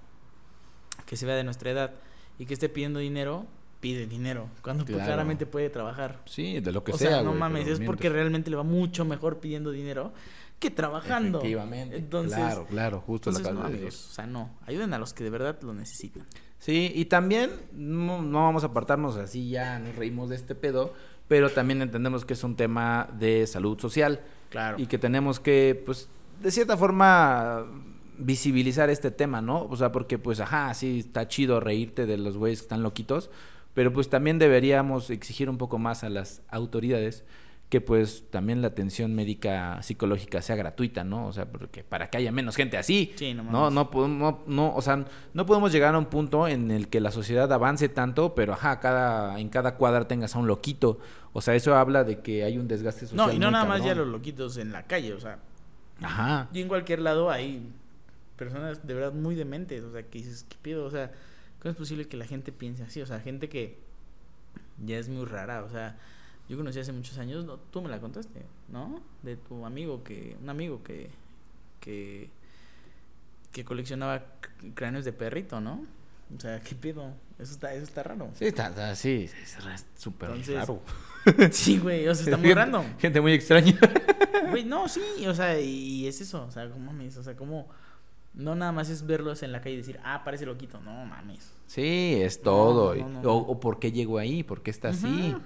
que 1.05 1.16
se 1.16 1.26
vea 1.26 1.37
de 1.37 1.45
nuestra 1.45 1.70
edad 1.70 1.93
y 2.41 2.47
que 2.47 2.55
esté 2.55 2.68
pidiendo 2.68 2.99
dinero, 2.99 3.47
pide 3.78 4.09
dinero? 4.09 4.49
Cuando 4.62 4.84
pues, 4.84 4.97
claramente 5.05 5.47
puede 5.47 5.70
trabajar. 5.70 6.22
Sí, 6.24 6.59
de 6.59 6.72
lo 6.72 6.82
que 6.82 6.91
o 6.91 6.99
sea, 6.99 7.09
sea, 7.09 7.22
no 7.22 7.28
güey, 7.28 7.39
mames, 7.39 7.68
es 7.68 7.78
porque 7.78 8.09
realmente 8.09 8.51
le 8.51 8.57
va 8.57 8.64
mucho 8.64 9.05
mejor 9.05 9.39
pidiendo 9.39 9.70
dinero 9.70 10.12
que 10.59 10.72
trabajando. 10.72 11.39
Efectivamente. 11.39 11.99
Entonces, 11.99 12.37
claro, 12.37 12.66
claro, 12.66 13.01
justo 13.07 13.30
entonces 13.30 13.53
no, 13.53 13.61
acabas 13.61 13.70
de 13.70 13.78
amigos, 13.78 14.09
o 14.11 14.12
sea, 14.12 14.26
no, 14.26 14.51
ayuden 14.66 14.93
a 14.93 14.99
los 14.99 15.14
que 15.14 15.22
de 15.22 15.30
verdad 15.30 15.57
lo 15.62 15.72
necesitan. 15.72 16.26
Sí, 16.59 16.91
y 16.97 17.05
también 17.05 17.53
no, 17.72 18.22
no 18.22 18.43
vamos 18.43 18.64
a 18.64 18.66
apartarnos 18.66 19.14
así, 19.18 19.51
ya 19.51 19.78
nos 19.78 19.95
reímos 19.95 20.30
de 20.30 20.34
este 20.34 20.57
pedo, 20.57 20.95
pero 21.28 21.49
también 21.51 21.80
entendemos 21.80 22.24
que 22.24 22.32
es 22.32 22.43
un 22.43 22.57
tema 22.57 23.09
de 23.20 23.47
salud 23.47 23.78
social 23.78 24.20
Claro. 24.51 24.78
y 24.78 24.86
que 24.86 24.99
tenemos 24.99 25.40
que, 25.40 25.82
pues, 25.84 26.09
de 26.42 26.51
cierta 26.51 26.76
forma 26.76 27.64
visibilizar 28.18 28.90
este 28.90 29.11
tema, 29.11 29.40
¿no? 29.42 29.64
O 29.64 29.76
sea, 29.76 29.92
porque 29.92 30.18
pues, 30.18 30.40
ajá, 30.40 30.72
sí, 30.74 31.01
está 31.01 31.28
chido 31.28 31.61
reírte 31.61 32.07
de 32.07 32.16
los 32.16 32.36
güeyes 32.36 32.61
que 32.61 32.64
están 32.64 32.82
loquitos, 32.82 33.30
pero 33.74 33.92
pues 33.92 34.09
también 34.09 34.38
deberíamos 34.38 35.11
exigir 35.11 35.51
un 35.51 35.59
poco 35.59 35.78
más 35.78 36.03
a 36.05 36.09
las 36.09 36.42
autoridades 36.49 37.24
que 37.68 37.80
pues 37.80 38.24
también 38.30 38.62
la 38.62 38.68
atención 38.68 39.14
médica 39.14 39.82
psicológica 39.82 40.40
sea 40.40 40.54
gratuita, 40.54 41.02
¿no? 41.02 41.26
O 41.26 41.32
sea, 41.32 41.46
porque 41.50 41.82
para 41.82 42.08
que 42.10 42.18
haya 42.18 42.30
menos 42.30 42.54
gente 42.54 42.78
así. 42.78 43.12
Sí, 43.16 43.34
no 43.34 43.42
no, 43.42 43.70
no, 43.70 43.90
podemos- 43.90 44.18
no, 44.18 44.40
no, 44.46 44.74
o 44.76 44.80
sea, 44.82 45.04
no 45.34 45.46
podemos 45.46 45.72
llegar 45.72 45.94
a 45.94 45.98
un 45.98 46.06
punto 46.06 46.46
en 46.46 46.70
el 46.70 46.88
que 46.88 47.00
la 47.00 47.10
sociedad 47.10 47.52
avance 47.52 47.88
tanto, 47.88 48.34
pero 48.36 48.52
ajá, 48.52 48.78
cada, 48.78 49.40
en 49.40 49.48
cada 49.48 49.74
cuadra 49.74 50.06
tengas 50.06 50.36
a 50.36 50.38
un 50.38 50.46
loquito. 50.46 51.00
O 51.32 51.42
sea, 51.42 51.54
eso 51.56 51.74
habla 51.74 52.04
de 52.04 52.20
que 52.20 52.44
hay 52.44 52.56
un 52.56 52.68
desgaste 52.68 53.06
social. 53.06 53.26
No, 53.26 53.32
y 53.32 53.38
no 53.40 53.50
nada 53.50 53.64
más 53.64 53.82
ya 53.84 53.94
los 53.96 54.06
loquitos 54.06 54.56
en 54.58 54.70
la 54.70 54.84
calle, 54.84 55.12
o 55.12 55.18
sea, 55.20 55.38
Ajá. 56.00 56.48
y 56.52 56.60
en 56.60 56.68
cualquier 56.68 57.00
lado 57.00 57.30
hay 57.30 57.68
personas 58.36 58.86
de 58.86 58.94
verdad 58.94 59.12
muy 59.12 59.34
dementes, 59.34 59.82
o 59.82 59.90
sea, 59.92 60.02
que 60.04 60.18
dices, 60.18 60.46
¿qué 60.48 60.56
pido? 60.62 60.84
O 60.84 60.90
sea, 60.90 61.10
¿cómo 61.60 61.72
es 61.72 61.76
posible 61.76 62.06
que 62.06 62.16
la 62.16 62.26
gente 62.26 62.52
piense 62.52 62.84
así? 62.84 63.02
O 63.02 63.06
sea, 63.06 63.18
gente 63.20 63.48
que 63.48 63.78
ya 64.84 64.98
es 64.98 65.08
muy 65.08 65.24
rara, 65.24 65.64
o 65.64 65.68
sea, 65.68 65.96
yo 66.49 66.57
conocí 66.57 66.78
hace 66.78 66.92
muchos 66.92 67.18
años, 67.18 67.44
no, 67.44 67.57
tú 67.59 67.82
me 67.82 67.88
la 67.88 68.01
contaste, 68.01 68.42
¿no? 68.68 69.01
De 69.22 69.36
tu 69.36 69.64
amigo 69.66 70.03
que, 70.05 70.36
un 70.42 70.49
amigo 70.49 70.82
que, 70.82 71.11
que, 71.80 72.30
que 73.53 73.64
coleccionaba 73.64 74.24
cráneos 74.74 75.05
de 75.05 75.12
perrito, 75.12 75.61
¿no? 75.61 75.84
O 76.36 76.40
sea, 76.40 76.61
¿qué 76.61 76.74
pido? 76.74 77.12
Eso 77.38 77.53
está, 77.53 77.72
eso 77.74 77.84
está 77.84 78.03
raro. 78.03 78.30
Sí, 78.34 78.47
está, 78.47 78.68
está- 78.68 78.94
sí, 78.97 79.28
es 79.42 79.86
súper 79.97 80.30
raro. 80.30 80.80
Sí, 81.51 81.78
güey, 81.78 82.07
o 82.07 82.14
sea, 82.14 82.24
está 82.24 82.36
muy 82.36 82.47
Gente- 82.49 82.61
random. 82.61 82.86
Gente 82.99 83.20
muy 83.20 83.32
extraña. 83.32 83.76
Güey, 84.51 84.64
no, 84.64 84.86
sí, 84.86 85.01
o 85.26 85.34
sea, 85.34 85.59
y 85.61 86.07
es 86.07 86.20
eso, 86.20 86.44
o 86.47 86.51
sea, 86.53 86.68
¿cómo 86.70 86.92
mames? 86.92 87.16
O 87.16 87.22
sea, 87.24 87.34
como 87.34 87.66
no 88.34 88.55
nada 88.55 88.70
más 88.70 88.90
es 88.90 89.05
verlos 89.05 89.42
en 89.42 89.51
la 89.51 89.61
calle 89.61 89.74
y 89.74 89.78
decir, 89.78 89.99
ah, 90.05 90.22
parece 90.24 90.47
loquito, 90.47 90.78
no 90.80 91.05
mames. 91.05 91.53
Sí, 91.66 92.18
es 92.20 92.42
todo. 92.42 92.94
no, 92.94 93.09
no, 93.09 93.18
o, 93.20 93.22
no. 93.22 93.32
o 93.38 93.59
por 93.59 93.80
qué 93.80 93.90
llegó 93.90 94.18
ahí, 94.18 94.42
por 94.44 94.62
qué 94.62 94.70
está 94.70 94.90
así. 94.90 95.07
Ujú. 95.32 95.40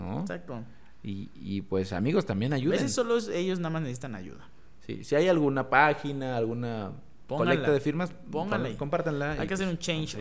¿No? 0.00 0.20
Exacto. 0.20 0.62
Y, 1.02 1.30
y 1.34 1.62
pues 1.62 1.92
amigos 1.92 2.26
también 2.26 2.52
A 2.52 2.56
ayuden. 2.56 2.78
veces 2.78 2.94
solo 2.94 3.16
ellos 3.32 3.58
nada 3.58 3.70
más 3.70 3.82
necesitan 3.82 4.14
ayuda. 4.14 4.48
Sí, 4.86 5.04
si 5.04 5.14
hay 5.14 5.28
alguna 5.28 5.68
página, 5.70 6.36
alguna 6.36 6.92
Pónganla. 7.26 7.54
colecta 7.54 7.72
de 7.72 7.80
firmas, 7.80 8.10
Pónganla. 8.30 8.76
compártanla. 8.76 9.32
Hay 9.32 9.46
que 9.46 9.54
hacer 9.54 9.66
pues, 9.66 9.76
un 9.76 9.78
change 9.78 10.16
a 10.16 10.18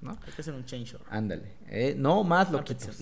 ¿no? 0.00 0.10
Hay 0.12 0.32
que 0.32 0.40
hacer 0.40 0.54
un 0.54 0.64
change. 0.64 0.96
Ándale. 1.10 1.52
Eh, 1.68 1.94
no 1.98 2.24
más 2.24 2.50
loquitos. 2.50 3.00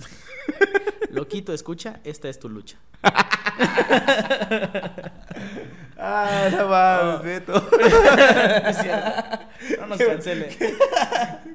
Loquito, 1.11 1.53
escucha, 1.53 2.01
esta 2.03 2.27
es 2.27 2.39
tu 2.39 2.49
lucha. 2.49 2.77
ah, 6.05 6.49
no 6.51 7.15
Oh. 7.19 7.23
Beto. 7.23 7.69
Cierto. 8.81 9.39
No 9.79 9.87
nos 9.87 9.97
cancelen. 10.07 10.49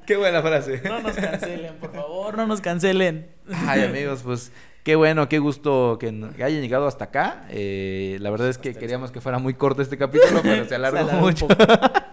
Qué 0.06 0.16
buena 0.16 0.42
frase. 0.42 0.80
No 0.84 1.00
nos 1.00 1.16
cancelen, 1.16 1.74
por 1.76 1.92
favor, 1.92 2.36
no 2.36 2.46
nos 2.46 2.60
cancelen. 2.60 3.30
Ay, 3.66 3.84
amigos, 3.84 4.22
pues 4.24 4.50
qué 4.82 4.96
bueno, 4.96 5.28
qué 5.28 5.38
gusto 5.38 5.98
que, 5.98 6.08
hayan 6.08 6.60
llegado 6.60 6.86
hasta 6.86 7.06
acá. 7.06 7.46
Eh, 7.50 8.18
la 8.20 8.30
verdad 8.30 8.48
es 8.48 8.58
que 8.58 8.74
queríamos 8.74 9.10
que 9.10 9.20
fuera 9.20 9.38
muy 9.38 9.54
corto 9.54 9.82
este 9.82 9.98
capítulo, 9.98 10.40
pero 10.42 10.64
se 10.66 10.74
alargó 10.74 10.98
alargó 10.98 11.18
un 11.18 11.24
mucho. 11.24 11.48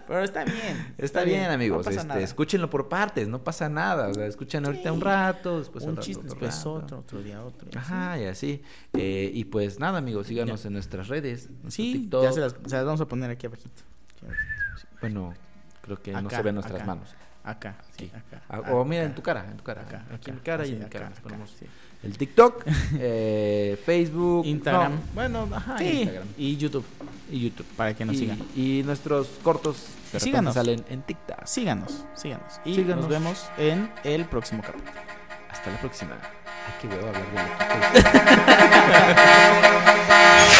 Pero 0.07 0.23
está 0.23 0.45
bien. 0.45 0.95
Está 0.97 1.23
bien, 1.25 1.51
amigos. 1.51 1.85
No 1.85 1.91
este, 1.91 2.23
escúchenlo 2.23 2.69
por 2.69 2.87
partes, 2.87 3.27
no 3.27 3.43
pasa 3.43 3.67
nada. 3.67 4.07
O 4.07 4.13
sea, 4.13 4.25
escuchan 4.25 4.65
ahorita 4.65 4.93
un 4.93 5.01
rato, 5.01 5.59
después 5.59 5.83
un 5.83 5.91
otro 5.91 6.03
chiste, 6.03 6.23
rato, 6.23 6.33
después 6.33 6.55
rato. 6.55 6.73
otro, 6.73 6.99
otro 6.99 7.21
día 7.21 7.43
otro. 7.43 7.67
y 7.67 7.77
así. 7.77 7.77
Ajá, 7.77 8.19
y 8.19 8.25
así. 8.25 8.63
Eh, 8.93 9.29
y 9.33 9.43
pues 9.43 9.81
nada, 9.81 9.97
amigos, 9.97 10.27
síganos 10.27 10.65
en 10.65 10.71
nuestras 10.71 11.09
redes. 11.09 11.49
Sí, 11.67 11.91
TikTok. 11.91 12.23
ya 12.23 12.31
se 12.31 12.39
las, 12.39 12.55
se 12.67 12.75
las 12.77 12.85
vamos 12.85 13.01
a 13.01 13.05
poner 13.05 13.29
aquí 13.31 13.47
abajito. 13.47 13.81
Aquí 14.15 14.25
abajito, 14.27 14.77
sí. 14.79 14.87
Bueno, 15.01 15.33
creo 15.81 16.01
que 16.01 16.13
no 16.13 16.29
se 16.29 16.41
ven 16.41 16.55
nuestras 16.55 16.81
acá. 16.81 16.85
manos. 16.85 17.13
Acá, 17.43 17.75
sí, 17.97 18.05
Sí. 18.05 18.11
acá. 18.15 18.43
Ah, 18.47 18.73
o 18.73 18.85
mira 18.85 19.03
en 19.03 19.13
tu 19.13 19.21
cara, 19.21 19.45
en 19.49 19.57
tu 19.57 19.63
cara. 19.63 19.81
Acá, 19.81 20.05
Aquí 20.13 20.29
en 20.29 20.35
mi 20.37 20.41
cara 20.41 20.65
y 20.65 20.73
en 20.73 20.79
mi 20.79 20.85
cara. 20.85 21.09
nos 21.09 21.19
ponemos 21.19 21.49
sí. 21.51 21.65
El 22.03 22.17
TikTok, 22.17 22.63
eh, 22.99 23.77
Facebook, 23.85 24.45
Instagram. 24.45 24.93
no, 24.93 24.99
bueno, 25.13 25.47
ajá, 25.53 25.77
Sí, 25.77 26.01
Instagram 26.01 26.27
y 26.37 26.57
YouTube, 26.57 26.85
y 27.31 27.39
YouTube. 27.41 27.65
para 27.75 27.93
que 27.95 28.05
nos 28.05 28.15
y, 28.15 28.19
sigan. 28.19 28.39
y 28.55 28.83
nuestros 28.85 29.27
cortos 29.43 29.87
Síganos. 30.17 30.53
salen 30.53 30.83
en 30.89 31.01
TikTok. 31.01 31.45
Síganos, 31.45 32.05
síganos. 32.15 32.61
Y 32.65 32.75
Síganos. 32.75 32.97
nos 33.01 33.07
vemos 33.09 33.45
en 33.57 33.89
el 34.03 34.25
próximo 34.25 34.61
capítulo. 34.61 34.91
Hasta 35.49 35.71
la 35.71 35.79
próxima. 35.79 36.11
Ay, 36.21 36.73
qué 36.81 36.87
huevo 36.87 37.07
hablar 37.07 37.25
de. 37.33 37.37